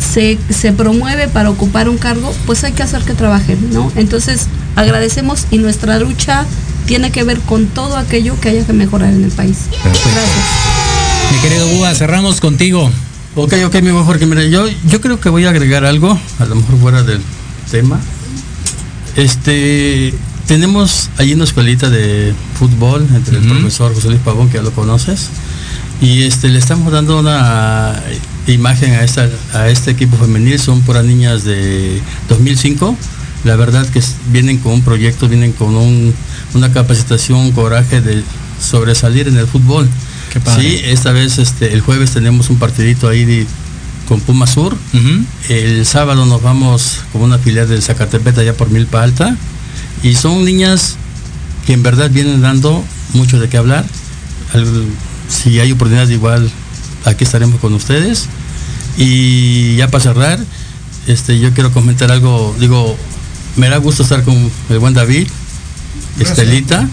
se, 0.00 0.38
se, 0.48 0.72
promueve 0.72 1.28
para 1.28 1.50
ocupar 1.50 1.88
un 1.88 1.98
cargo, 1.98 2.34
pues 2.46 2.64
hay 2.64 2.72
que 2.72 2.82
hacer 2.82 3.02
que 3.02 3.14
trabajen, 3.14 3.58
¿no? 3.72 3.92
Entonces 3.94 4.48
agradecemos 4.76 5.46
y 5.50 5.58
nuestra 5.58 5.98
lucha 5.98 6.46
tiene 6.86 7.10
que 7.10 7.24
ver 7.24 7.40
con 7.40 7.66
todo 7.66 7.96
aquello 7.96 8.38
que 8.40 8.50
haya 8.50 8.66
que 8.66 8.72
mejorar 8.72 9.12
en 9.12 9.24
el 9.24 9.30
país. 9.30 9.58
Gracias. 9.82 10.74
Mi 11.32 11.38
querido 11.38 11.66
Buda, 11.68 11.94
cerramos 11.94 12.40
contigo. 12.40 12.90
Ok, 13.36 13.54
ok, 13.66 13.74
mi 13.82 13.90
buen 13.90 14.04
Jorge, 14.04 14.26
mira, 14.26 14.44
yo, 14.44 14.66
yo 14.86 15.00
creo 15.00 15.18
que 15.18 15.28
voy 15.28 15.44
a 15.44 15.50
agregar 15.50 15.84
algo, 15.84 16.18
a 16.38 16.44
lo 16.44 16.54
mejor 16.54 16.78
fuera 16.78 17.02
del 17.02 17.20
tema. 17.68 18.00
Este, 19.16 20.14
tenemos 20.46 21.10
allí 21.18 21.32
una 21.34 21.44
escuelita 21.44 21.90
de 21.90 22.32
fútbol 22.58 23.06
entre 23.14 23.38
el 23.38 23.44
profesor 23.44 23.94
José 23.94 24.08
Luis 24.08 24.20
Pavón, 24.20 24.48
que 24.48 24.58
ya 24.58 24.62
lo 24.62 24.72
conoces, 24.72 25.30
Y 26.00 26.24
este 26.24 26.48
le 26.48 26.58
estamos 26.58 26.92
dando 26.92 27.18
una 27.18 28.00
imagen 28.46 28.92
a 28.92 29.02
esta 29.02 29.28
a 29.52 29.68
este 29.68 29.92
equipo 29.92 30.16
femenil, 30.16 30.58
son 30.60 30.82
puras 30.82 31.04
niñas 31.04 31.44
de 31.44 32.00
2005. 32.28 32.96
La 33.44 33.56
verdad 33.56 33.86
que 33.88 34.02
vienen 34.30 34.58
con 34.58 34.72
un 34.72 34.82
proyecto, 34.82 35.28
vienen 35.28 35.52
con 35.52 35.74
una 36.54 36.72
capacitación, 36.72 37.52
coraje 37.52 38.00
de 38.00 38.22
sobresalir 38.60 39.28
en 39.28 39.36
el 39.36 39.46
fútbol. 39.46 39.88
Sí, 40.58 40.80
esta 40.84 41.12
vez 41.12 41.38
este 41.38 41.72
el 41.74 41.80
jueves 41.80 42.10
tenemos 42.12 42.50
un 42.50 42.58
partidito 42.58 43.08
ahí 43.08 43.46
con 44.08 44.20
Puma 44.20 44.46
Sur. 44.46 44.76
El 45.48 45.86
sábado 45.86 46.26
nos 46.26 46.42
vamos 46.42 47.00
con 47.12 47.22
una 47.22 47.38
filial 47.38 47.68
del 47.68 47.82
Zacatepeta 47.82 48.40
allá 48.40 48.54
por 48.56 48.70
Milpa 48.70 49.02
Alta. 49.02 49.36
Y 50.02 50.14
son 50.14 50.44
niñas 50.44 50.96
que 51.66 51.72
en 51.72 51.82
verdad 51.82 52.10
vienen 52.10 52.42
dando 52.42 52.84
mucho 53.12 53.38
de 53.38 53.48
qué 53.48 53.56
hablar. 53.56 53.84
si 55.28 55.60
hay 55.60 55.72
oportunidad 55.72 56.08
igual, 56.08 56.50
aquí 57.04 57.24
estaremos 57.24 57.60
con 57.60 57.74
ustedes. 57.74 58.26
Y 58.96 59.76
ya 59.76 59.88
para 59.88 60.02
cerrar, 60.02 60.38
este, 61.06 61.38
yo 61.38 61.52
quiero 61.52 61.72
comentar 61.72 62.10
algo, 62.10 62.54
digo, 62.58 62.96
me 63.56 63.68
da 63.68 63.78
gusto 63.78 64.02
estar 64.02 64.22
con 64.22 64.50
el 64.68 64.78
buen 64.78 64.94
David, 64.94 65.28
Estelita. 66.18 66.88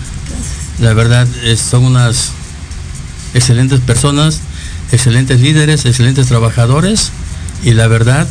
La 0.79 0.93
verdad, 0.93 1.27
son 1.57 1.85
unas 1.85 2.31
excelentes 3.33 3.79
personas, 3.79 4.39
excelentes 4.91 5.39
líderes, 5.41 5.85
excelentes 5.85 6.27
trabajadores 6.27 7.11
y 7.63 7.71
la 7.71 7.87
verdad, 7.87 8.27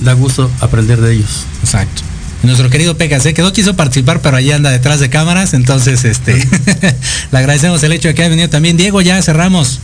da 0.00 0.12
gusto 0.12 0.50
aprender 0.60 1.00
de 1.00 1.14
ellos. 1.14 1.44
Exacto. 1.62 2.02
Nuestro 2.42 2.70
querido 2.70 2.96
Pégase, 2.96 3.34
que 3.34 3.42
no 3.42 3.52
quiso 3.52 3.76
participar, 3.76 4.20
pero 4.22 4.36
allí 4.36 4.50
anda 4.50 4.70
detrás 4.70 4.98
de 4.98 5.10
cámaras, 5.10 5.52
entonces 5.52 6.04
este 6.04 6.34
le 7.32 7.38
agradecemos 7.38 7.82
el 7.82 7.92
hecho 7.92 8.08
de 8.08 8.14
que 8.14 8.22
haya 8.22 8.30
venido 8.30 8.48
también. 8.48 8.76
Diego, 8.76 9.02
ya 9.02 9.20
cerramos. 9.20 9.80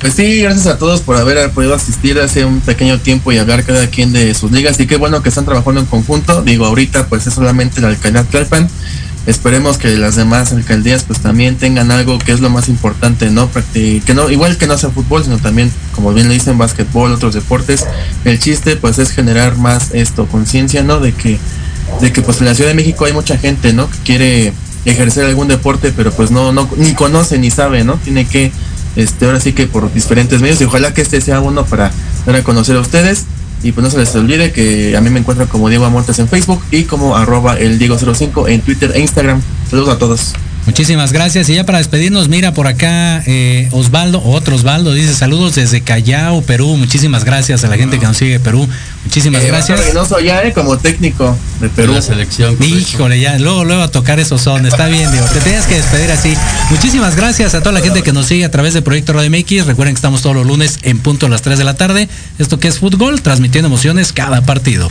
Pues 0.00 0.14
sí, 0.14 0.42
gracias 0.42 0.66
a 0.66 0.78
todos 0.78 1.00
por 1.00 1.16
haber 1.16 1.50
podido 1.50 1.74
asistir 1.74 2.18
hace 2.18 2.44
un 2.44 2.60
pequeño 2.60 2.98
tiempo 2.98 3.32
y 3.32 3.38
hablar 3.38 3.64
cada 3.64 3.86
quien 3.86 4.12
de 4.12 4.34
sus 4.34 4.52
ligas. 4.52 4.78
Y 4.80 4.86
qué 4.86 4.96
bueno 4.96 5.22
que 5.22 5.28
están 5.28 5.44
trabajando 5.44 5.80
en 5.80 5.86
conjunto. 5.86 6.42
Digo, 6.42 6.66
ahorita 6.66 7.06
pues 7.06 7.26
es 7.26 7.34
solamente 7.34 7.80
la 7.80 7.88
alcaldía 7.88 8.24
Tlalpan. 8.24 8.68
Esperemos 9.26 9.78
que 9.78 9.96
las 9.96 10.16
demás 10.16 10.52
alcaldías 10.52 11.04
pues 11.04 11.20
también 11.20 11.56
tengan 11.56 11.90
algo 11.90 12.18
que 12.18 12.32
es 12.32 12.40
lo 12.40 12.50
más 12.50 12.68
importante, 12.68 13.30
¿no? 13.30 13.48
que 13.72 14.02
no, 14.14 14.28
igual 14.30 14.58
que 14.58 14.66
no 14.66 14.76
sea 14.76 14.90
fútbol, 14.90 15.24
sino 15.24 15.38
también, 15.38 15.72
como 15.94 16.12
bien 16.12 16.28
le 16.28 16.34
dicen, 16.34 16.58
básquetbol, 16.58 17.12
otros 17.12 17.32
deportes. 17.32 17.86
El 18.26 18.38
chiste 18.38 18.76
pues 18.76 18.98
es 18.98 19.12
generar 19.12 19.56
más 19.56 19.92
esto, 19.94 20.26
conciencia, 20.26 20.82
¿no? 20.82 21.00
De 21.00 21.12
que, 21.12 21.38
de 22.02 22.12
que 22.12 22.20
pues 22.20 22.40
en 22.40 22.46
la 22.46 22.54
Ciudad 22.54 22.68
de 22.68 22.76
México 22.76 23.06
hay 23.06 23.14
mucha 23.14 23.38
gente, 23.38 23.72
¿no? 23.72 23.88
Que 23.88 23.98
quiere 24.04 24.52
ejercer 24.84 25.24
algún 25.24 25.48
deporte, 25.48 25.92
pero 25.96 26.12
pues 26.12 26.30
no, 26.30 26.52
no, 26.52 26.68
ni 26.76 26.92
conoce 26.92 27.38
ni 27.38 27.50
sabe, 27.50 27.82
¿no? 27.82 27.94
Tiene 27.94 28.26
que 28.26 28.52
este, 28.96 29.26
ahora 29.26 29.40
sí 29.40 29.52
que 29.52 29.66
por 29.66 29.92
diferentes 29.92 30.40
medios 30.40 30.60
y 30.60 30.64
ojalá 30.64 30.94
que 30.94 31.02
este 31.02 31.20
sea 31.20 31.40
uno 31.40 31.64
para 31.64 31.90
dar 32.26 32.36
a 32.36 32.42
conocer 32.42 32.76
a 32.76 32.80
ustedes 32.80 33.24
y 33.62 33.72
pues 33.72 33.82
no 33.82 33.90
se 33.90 33.98
les 33.98 34.14
olvide 34.14 34.52
que 34.52 34.96
a 34.96 35.00
mí 35.00 35.10
me 35.10 35.20
encuentran 35.20 35.48
como 35.48 35.68
Diego 35.68 35.86
Amortes 35.86 36.18
en 36.18 36.28
Facebook 36.28 36.62
y 36.70 36.84
como 36.84 37.16
arroba 37.16 37.58
el 37.58 37.78
Diego05 37.78 38.50
en 38.50 38.60
Twitter 38.60 38.92
e 38.94 39.00
Instagram. 39.00 39.40
Saludos 39.70 39.88
a 39.88 39.98
todos. 39.98 40.34
Muchísimas 40.66 41.12
gracias. 41.12 41.48
Y 41.50 41.54
ya 41.54 41.64
para 41.64 41.78
despedirnos, 41.78 42.28
mira 42.28 42.54
por 42.54 42.66
acá 42.66 43.22
eh, 43.26 43.68
Osvaldo, 43.72 44.22
otro 44.24 44.56
Osvaldo, 44.56 44.94
dice 44.94 45.14
saludos 45.14 45.54
desde 45.54 45.82
Callao, 45.82 46.40
Perú. 46.42 46.76
Muchísimas 46.76 47.24
gracias 47.24 47.64
a 47.64 47.68
la 47.68 47.76
gente 47.76 47.98
que 47.98 48.06
nos 48.06 48.16
sigue 48.16 48.40
Perú. 48.40 48.66
Muchísimas 49.04 49.42
eh, 49.42 49.48
gracias. 49.48 49.78
Reynoso 49.78 50.18
ya 50.20 50.42
eh, 50.42 50.52
como 50.54 50.78
técnico 50.78 51.36
de 51.60 51.68
Perú. 51.68 51.92
La 51.92 52.00
selección. 52.00 52.56
Híjole, 52.62 53.20
ya, 53.20 53.38
luego, 53.38 53.64
luego 53.64 53.82
a 53.82 53.88
tocar 53.88 54.18
esos 54.20 54.40
son. 54.40 54.64
Está 54.64 54.86
bien, 54.86 55.10
Diego. 55.12 55.26
Te 55.26 55.40
tenías 55.40 55.66
que 55.66 55.74
despedir 55.76 56.10
así. 56.10 56.34
Muchísimas 56.70 57.14
gracias 57.14 57.54
a 57.54 57.60
toda 57.60 57.72
la 57.72 57.80
gente 57.80 58.02
que 58.02 58.12
nos 58.12 58.26
sigue 58.26 58.46
a 58.46 58.50
través 58.50 58.72
de 58.72 58.80
Proyecto 58.80 59.12
Radio 59.12 59.30
MX. 59.30 59.66
Recuerden 59.66 59.94
que 59.94 59.98
estamos 59.98 60.22
todos 60.22 60.34
los 60.34 60.46
lunes 60.46 60.78
en 60.82 60.98
punto 60.98 61.26
a 61.26 61.28
las 61.28 61.42
3 61.42 61.58
de 61.58 61.64
la 61.64 61.74
tarde. 61.74 62.08
Esto 62.38 62.58
que 62.58 62.68
es 62.68 62.78
fútbol, 62.78 63.20
transmitiendo 63.20 63.68
emociones 63.68 64.12
cada 64.14 64.40
partido. 64.40 64.90